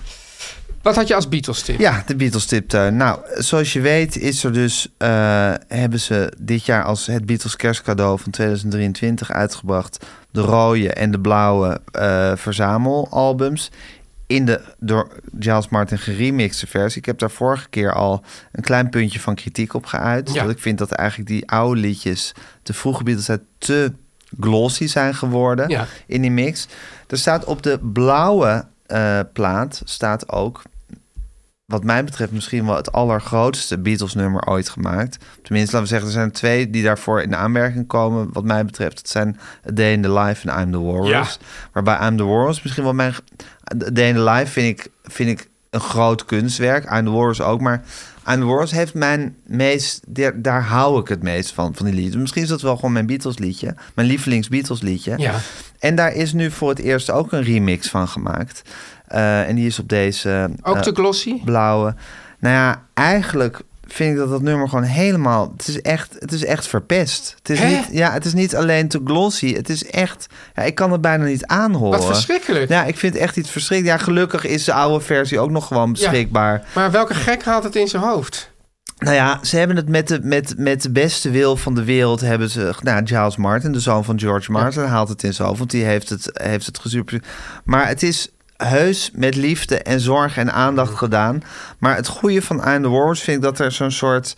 Wat 0.82 0.96
had 0.96 1.08
je 1.08 1.14
als 1.14 1.28
Beatles 1.28 1.62
tip? 1.62 1.78
Ja, 1.78 2.02
de 2.06 2.16
Beatles 2.16 2.46
tiptuin. 2.46 2.96
Nou, 2.96 3.18
zoals 3.34 3.72
je 3.72 3.80
weet 3.80 4.16
is 4.16 4.44
er 4.44 4.52
dus, 4.52 4.88
eh, 4.98 5.54
hebben 5.68 6.00
ze 6.00 6.32
dit 6.38 6.64
jaar 6.64 6.84
als 6.84 7.06
het 7.06 7.26
Beatles 7.26 7.56
kerstcadeau 7.56 8.18
van 8.18 8.32
2023 8.32 9.30
uitgebracht 9.30 10.06
de 10.30 10.40
rode 10.40 10.92
en 10.92 11.10
de 11.10 11.20
blauwe 11.20 11.80
eh, 11.92 12.32
verzamelalbums 12.36 13.70
in 14.26 14.44
de 14.44 14.60
door 14.78 15.08
Giles 15.38 15.68
Martin 15.68 15.98
geremixte 15.98 16.66
versie. 16.66 17.00
Ik 17.00 17.06
heb 17.06 17.18
daar 17.18 17.30
vorige 17.30 17.68
keer 17.68 17.92
al 17.92 18.24
een 18.52 18.62
klein 18.62 18.88
puntje 18.88 19.20
van 19.20 19.34
kritiek 19.34 19.74
op 19.74 19.86
geuit. 19.86 20.32
Ja. 20.32 20.42
Dat 20.42 20.50
ik 20.50 20.58
vind 20.58 20.78
dat 20.78 20.90
eigenlijk 20.90 21.28
die 21.28 21.50
oude 21.50 21.80
liedjes, 21.80 22.34
de 22.62 22.72
vroege 22.72 23.02
Beatles, 23.02 23.30
uit 23.30 23.42
te 23.58 23.92
glossy 24.40 24.86
zijn 24.86 25.14
geworden 25.14 25.68
Ja. 25.68 25.86
in 26.06 26.20
die 26.20 26.30
mix. 26.30 26.68
Er 27.06 27.18
staat 27.18 27.44
op 27.44 27.62
de 27.62 27.78
blauwe 27.92 28.64
eh, 28.86 29.20
plaat 29.32 29.82
staat 29.84 30.32
ook, 30.32 30.62
wat 31.64 31.84
mij 31.84 32.04
betreft, 32.04 32.32
misschien 32.32 32.66
wel 32.66 32.76
het 32.76 32.92
allergrootste 32.92 33.78
Beatles-nummer 33.78 34.46
ooit 34.48 34.68
gemaakt. 34.68 35.18
Tenminste, 35.42 35.76
laten 35.76 35.80
we 35.80 35.86
zeggen, 35.86 36.06
er 36.06 36.12
zijn 36.12 36.30
twee 36.30 36.70
die 36.70 36.82
daarvoor 36.82 37.22
in 37.22 37.36
aanmerking 37.36 37.86
komen. 37.86 38.32
Wat 38.32 38.44
mij 38.44 38.64
betreft, 38.64 38.98
het 38.98 39.08
zijn 39.08 39.38
A 39.68 39.70
Day 39.72 39.92
in 39.92 40.02
the 40.02 40.12
Life 40.12 40.48
en 40.48 40.60
I'm 40.62 40.72
the 40.72 40.80
Walrus. 40.80 41.38
Waarbij 41.72 41.98
I'm 42.08 42.16
the 42.16 42.24
Walrus 42.24 42.62
misschien 42.62 42.84
wel 42.84 42.94
mijn... 42.94 43.14
A 43.74 43.90
Day 43.92 44.08
in 44.08 44.14
the 44.14 44.22
Life 44.22 44.52
vind 44.52 44.78
ik, 44.78 44.90
vind 45.02 45.28
ik 45.40 45.48
een 45.70 45.80
groot 45.80 46.24
kunstwerk. 46.24 46.92
I'm 46.92 47.04
the 47.04 47.10
Walrus 47.10 47.40
ook, 47.40 47.60
maar... 47.60 47.82
The 48.24 48.44
Walrus 48.44 48.70
heeft 48.70 48.94
mijn 48.94 49.36
meest... 49.46 50.00
Daar, 50.08 50.42
daar 50.42 50.62
hou 50.62 51.00
ik 51.00 51.08
het 51.08 51.22
meest 51.22 51.52
van, 51.52 51.74
van 51.74 51.86
die 51.86 51.94
liedjes. 51.94 52.16
Misschien 52.16 52.42
is 52.42 52.48
dat 52.48 52.62
wel 52.62 52.74
gewoon 52.76 52.92
mijn 52.92 53.06
Beatles-liedje. 53.06 53.74
Mijn 53.94 54.08
lievelings-Beatles-liedje. 54.08 55.14
Ja. 55.16 55.34
En 55.78 55.94
daar 55.94 56.14
is 56.14 56.32
nu 56.32 56.50
voor 56.50 56.68
het 56.68 56.78
eerst 56.78 57.10
ook 57.10 57.32
een 57.32 57.42
remix 57.42 57.88
van 57.88 58.08
gemaakt. 58.08 58.62
Eh, 59.06 59.48
en 59.48 59.54
die 59.54 59.66
is 59.66 59.78
op 59.78 59.88
deze 59.88 60.50
Ook 60.62 60.76
eh, 60.76 60.82
te 60.82 60.94
glossy? 60.94 61.44
blauwe. 61.44 61.94
Nou 62.38 62.54
ja, 62.54 62.82
eigenlijk 62.94 63.60
vind 63.92 64.10
ik 64.10 64.16
dat 64.16 64.28
dat 64.28 64.42
nummer 64.42 64.68
gewoon 64.68 64.84
helemaal... 64.84 65.52
Het 65.56 65.68
is 65.68 65.80
echt, 65.80 66.16
het 66.18 66.32
is 66.32 66.44
echt 66.44 66.66
verpest. 66.66 67.34
Het 67.38 67.50
is, 67.50 67.58
Hè? 67.58 67.68
niet, 67.68 67.88
ja, 67.90 68.12
het 68.12 68.24
is 68.24 68.32
niet 68.32 68.56
alleen 68.56 68.88
te 68.88 69.00
glossy. 69.04 69.54
Het 69.54 69.68
is 69.68 69.86
echt... 69.86 70.26
Ja, 70.54 70.62
ik 70.62 70.74
kan 70.74 70.92
het 70.92 71.00
bijna 71.00 71.24
niet 71.24 71.46
aanhoren. 71.46 71.98
Wat 71.98 72.06
verschrikkelijk. 72.06 72.68
Ja, 72.68 72.84
ik 72.84 72.96
vind 72.96 73.14
het 73.14 73.22
echt 73.22 73.36
iets 73.36 73.50
verschrikkelijk. 73.50 73.98
Ja, 73.98 74.04
gelukkig 74.04 74.44
is 74.44 74.64
de 74.64 74.72
oude 74.72 75.04
versie 75.04 75.38
ook 75.38 75.50
nog 75.50 75.66
gewoon 75.66 75.92
beschikbaar. 75.92 76.64
Maar 76.74 76.90
welke 76.90 77.14
gek 77.14 77.44
haalt 77.44 77.64
het 77.64 77.76
in 77.76 77.88
zijn 77.88 78.02
hoofd? 78.02 78.50
Nou 78.98 79.14
ja, 79.14 79.38
ze 79.42 79.56
hebben 79.56 79.76
het 79.76 79.88
met 79.88 80.08
de, 80.08 80.18
met, 80.22 80.54
met 80.56 80.82
de 80.82 80.90
beste 80.90 81.30
wil 81.30 81.56
van 81.56 81.74
de 81.74 81.84
wereld 81.84 82.20
hebben 82.20 82.50
ze... 82.50 82.74
Nou, 82.82 83.06
Giles 83.06 83.36
Martin, 83.36 83.72
de 83.72 83.80
zoon 83.80 84.04
van 84.04 84.20
George 84.20 84.52
Martin, 84.52 84.82
haalt 84.82 85.08
het 85.08 85.22
in 85.22 85.34
zijn 85.34 85.46
hoofd. 85.46 85.58
Want 85.58 85.70
die 85.70 85.84
heeft 85.84 86.08
het, 86.08 86.30
heeft 86.32 86.66
het 86.66 86.78
gesuper... 86.78 87.22
Maar 87.64 87.88
het 87.88 88.02
is 88.02 88.28
heus 88.64 89.10
met 89.14 89.36
liefde 89.36 89.76
en 89.76 90.00
zorg 90.00 90.36
en 90.36 90.52
aandacht 90.52 90.94
gedaan. 90.94 91.42
Maar 91.78 91.96
het 91.96 92.06
goede 92.06 92.42
van 92.42 92.68
I'm 92.68 92.82
the 92.82 92.88
Wars 92.88 93.20
vind 93.20 93.36
ik 93.36 93.42
dat 93.42 93.58
er 93.58 93.72
zo'n 93.72 93.90
soort... 93.90 94.34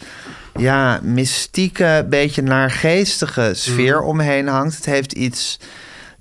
Ja, 0.56 1.00
mystieke, 1.02 2.06
beetje 2.08 2.42
naargeestige 2.42 3.50
sfeer 3.54 4.00
omheen 4.00 4.48
hangt. 4.48 4.76
Het 4.76 4.84
heeft 4.84 5.12
iets 5.12 5.58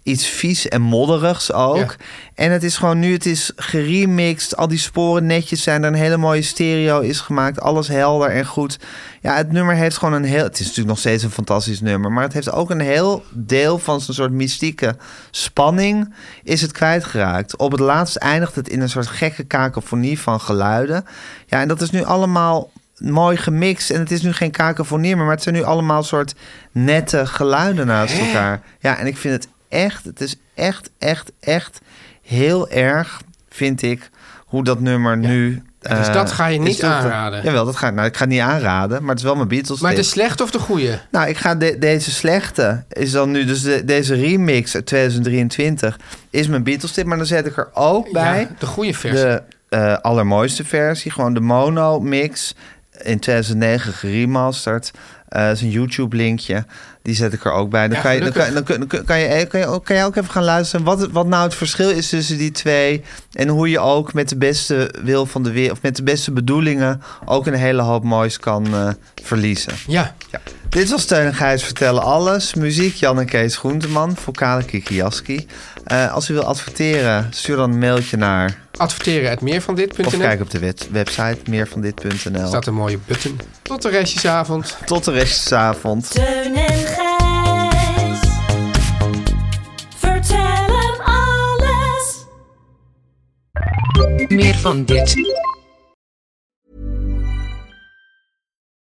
iets 0.04 0.28
vies 0.28 0.68
en 0.68 0.82
modderigs 0.82 1.52
ook. 1.54 1.78
Ja. 1.78 2.06
En 2.36 2.52
het 2.52 2.64
is 2.64 2.78
gewoon 2.78 2.99
nu, 2.99 3.14
het 3.14 3.26
is 3.26 3.52
geremixed. 3.56 4.58
Al 4.58 4.68
die 4.68 4.78
sporen 4.78 5.26
netjes 5.26 5.64
zijn 5.64 5.84
er. 5.84 5.88
Een 5.88 5.95
hele 5.95 6.18
mooie 6.18 6.41
stereo 6.41 6.99
is 6.99 7.20
gemaakt. 7.20 7.62
Alles 7.62 7.88
helder 7.88 8.30
en 8.30 8.45
goed. 8.45 8.80
Ja, 9.22 9.36
het 9.36 9.52
nummer 9.52 9.76
heeft 9.76 9.97
gewoon 9.97 10.14
een 10.14 10.24
heel... 10.24 10.43
Het 10.43 10.54
is 10.54 10.60
natuurlijk 10.60 10.88
nog 10.88 10.99
steeds 10.99 11.24
een 11.24 11.32
fantastisch 11.32 11.82
nummer. 11.82 12.12
Maar 12.12 12.24
het 12.24 12.34
heeft 12.34 12.52
ook 12.52 12.70
een 12.70 12.80
heel 12.80 13.24
deel 13.32 13.80
van 13.80 14.02
zo'n 14.02 14.14
soort 14.14 14.32
mystieke 14.32 14.95
spanning... 15.32 16.14
is 16.43 16.62
het 16.62 16.72
kwijtgeraakt. 16.72 17.58
Op 17.58 17.72
het 17.72 17.80
laatst 17.80 18.16
eindigt 18.16 18.56
het 18.56 18.70
in 18.70 18.82
een 18.82 18.89
soort 18.89 19.08
gekke 19.08 19.43
kakofonie 19.43 20.20
van 20.20 20.41
geluiden. 20.41 21.06
Ja, 21.45 21.62
en 21.62 21.68
dat 21.68 21.82
is 21.82 21.89
nu 21.89 22.04
allemaal 22.04 22.72
mooi 22.97 23.38
gemixt. 23.38 23.89
En 23.89 23.99
het 23.99 24.12
is 24.12 24.22
nu 24.22 24.34
geen 24.34 24.52
kakofonie 24.52 25.16
meer, 25.16 25.26
maar 25.26 25.34
het 25.34 25.43
zijn 25.43 25.56
nu 25.56 25.64
allemaal 25.64 26.04
soort 26.04 26.36
nette 26.72 27.26
geluiden 27.26 27.88
naast 27.88 28.18
elkaar. 28.18 28.62
Ja, 28.80 28.97
en 28.97 29.08
ik 29.08 29.18
vind 29.18 29.34
het 29.34 29.47
echt, 29.72 30.03
het 30.05 30.22
is 30.22 30.36
echt, 30.55 30.89
echt, 30.99 31.32
echt 31.39 31.82
heel 32.22 32.69
erg, 32.69 33.22
vind 33.49 33.82
ik, 33.82 34.09
hoe 34.45 34.63
dat 34.63 34.80
nummer 34.80 35.17
nu... 35.17 35.63
dus 35.80 36.07
eh, 36.07 36.13
dat 36.13 36.32
ga 36.32 36.45
je 36.47 36.59
niet 36.59 36.84
aanraden? 36.84 37.43
Jawel, 37.43 37.65
dat 37.65 37.76
ga, 37.76 37.88
ik- 37.88 37.93
nou, 37.93 38.07
ik 38.07 38.15
ga 38.17 38.24
het 38.24 38.30
niet 38.34 38.41
aanraden, 38.41 38.99
maar 39.01 39.09
het 39.09 39.17
is 39.17 39.24
wel 39.24 39.36
mijn 39.36 39.47
Beatles 39.47 39.80
Maar 39.80 39.95
de 39.95 40.03
slechte 40.03 40.43
of 40.43 40.51
de 40.51 40.59
goede? 40.59 40.99
Nou, 41.11 41.28
ik 41.30 41.38
ga 41.38 41.55
de- 41.55 41.78
deze 41.80 42.11
slechte 42.11 42.84
is 42.89 43.11
dan 43.11 43.32
nu, 43.32 43.45
dus 43.45 43.61
de- 43.61 43.86
deze 43.86 44.15
remix 44.15 44.76
uit 44.76 44.86
2023 44.86 45.99
is 46.30 46.47
mijn 46.47 46.63
Beatles 46.63 46.91
tip, 46.91 47.05
maar 47.05 47.17
dan 47.17 47.26
zet 47.26 47.45
ik 47.45 47.57
er 47.57 47.69
ook 47.74 48.11
bij 48.11 48.39
Ja, 48.39 48.47
de 48.59 48.65
goede 48.65 48.93
versie. 48.93 49.26
de 49.26 49.43
eh, 49.69 49.97
allermooiste 49.97 50.63
versie, 50.65 51.11
gewoon 51.11 51.34
de 51.34 51.39
mono 51.39 51.99
mix 51.99 52.55
in 53.04 53.20
2009 53.20 53.93
geremasterd. 53.93 54.91
Eh 55.28 55.43
dat 55.45 55.56
is 55.56 55.62
een 55.62 55.70
YouTube 55.70 56.16
linkje. 56.16 56.66
Die 57.02 57.16
zet 57.16 57.34
ik 57.34 57.45
er 57.45 57.52
ook 57.52 57.70
bij. 57.70 57.88
Dan, 57.88 57.97
Ja, 57.97 58.04
kan, 58.04 58.14
je, 58.14 58.20
dan, 58.20 58.32
kan, 58.32 58.43
dan, 58.54 58.54
dan 58.54 58.88
kun- 58.88 59.06
kan, 59.06 59.20
je, 59.20 59.45
kan, 59.45 59.60
je, 59.60 59.66
ook- 59.68 59.86
kan 59.86 59.95
je 59.95 60.04
ook 60.04 60.16
even 60.16 60.32
gaan 60.32 60.43
luisteren 60.43 60.86
wat, 60.86 61.08
wat 61.12 61.28
nou 61.28 61.43
het 61.43 61.56
verschil 61.56 61.89
is 61.89 62.10
tussen 62.10 62.38
die 62.38 62.52
twee. 62.52 63.04
En 63.34 63.47
hoe 63.47 63.70
je 63.70 63.80
ook 63.80 64.14
met 64.14 64.30
de 64.30 64.38
beste 64.38 64.93
wil 65.04 65.26
van 65.26 65.43
de 65.43 65.52
wereld, 65.52 65.72
of 65.78 65.82
met 65.84 65.95
de 65.95 66.04
beste 66.04 66.32
bedoelingen, 66.32 67.02
ook 67.26 67.47
een 67.47 67.54
hele 67.54 67.82
hoop 67.82 68.04
moois 68.04 68.39
kan 68.39 68.66
eh, 68.74 68.89
verliezen. 69.24 69.74
Ja. 69.88 70.16
Ja. 70.32 70.39
Dit 70.70 70.89
was 70.89 71.06
Teun 71.06 71.26
en 71.26 71.34
Gijs 71.34 71.64
vertellen 71.64 72.04
alles. 72.04 72.54
Muziek 72.54 72.95
Jan 72.95 73.20
en 73.20 73.26
Kees 73.26 73.58
Groenteman, 73.58 74.16
vocale 74.18 74.64
Kiki 74.64 74.95
Jaski. 74.95 75.47
Eh, 75.84 76.13
als 76.13 76.29
u 76.29 76.34
wil 76.34 76.43
adverteren, 76.43 77.27
stuur 77.32 77.55
dan 77.55 77.71
een 77.71 77.79
mailtje 77.79 78.17
naar... 78.17 78.59
Adverteren 78.77 79.29
het 79.29 79.41
meer 79.41 79.61
van 79.61 79.79
Of 80.05 80.17
kijk 80.17 80.41
op 80.41 80.49
de 80.49 80.59
wet- 80.59 80.88
website 80.91 81.38
meervandit.nl. 81.49 82.47
staat 82.47 82.67
een 82.67 82.73
mooie 82.73 82.97
button. 83.05 83.39
Tot 83.61 83.82
de 83.82 83.89
restjesavond. 83.89 84.77
Tot 84.86 85.05
de 85.05 85.11
restjesavond. 85.11 86.11
Teun 86.11 86.55
en 86.55 86.73
Gijs. 86.73 88.19
Vertel 89.97 90.38
hem 90.67 91.01
alles. 91.05 92.25
Meer 94.27 94.55
van 94.55 94.86
dit. 94.86 95.15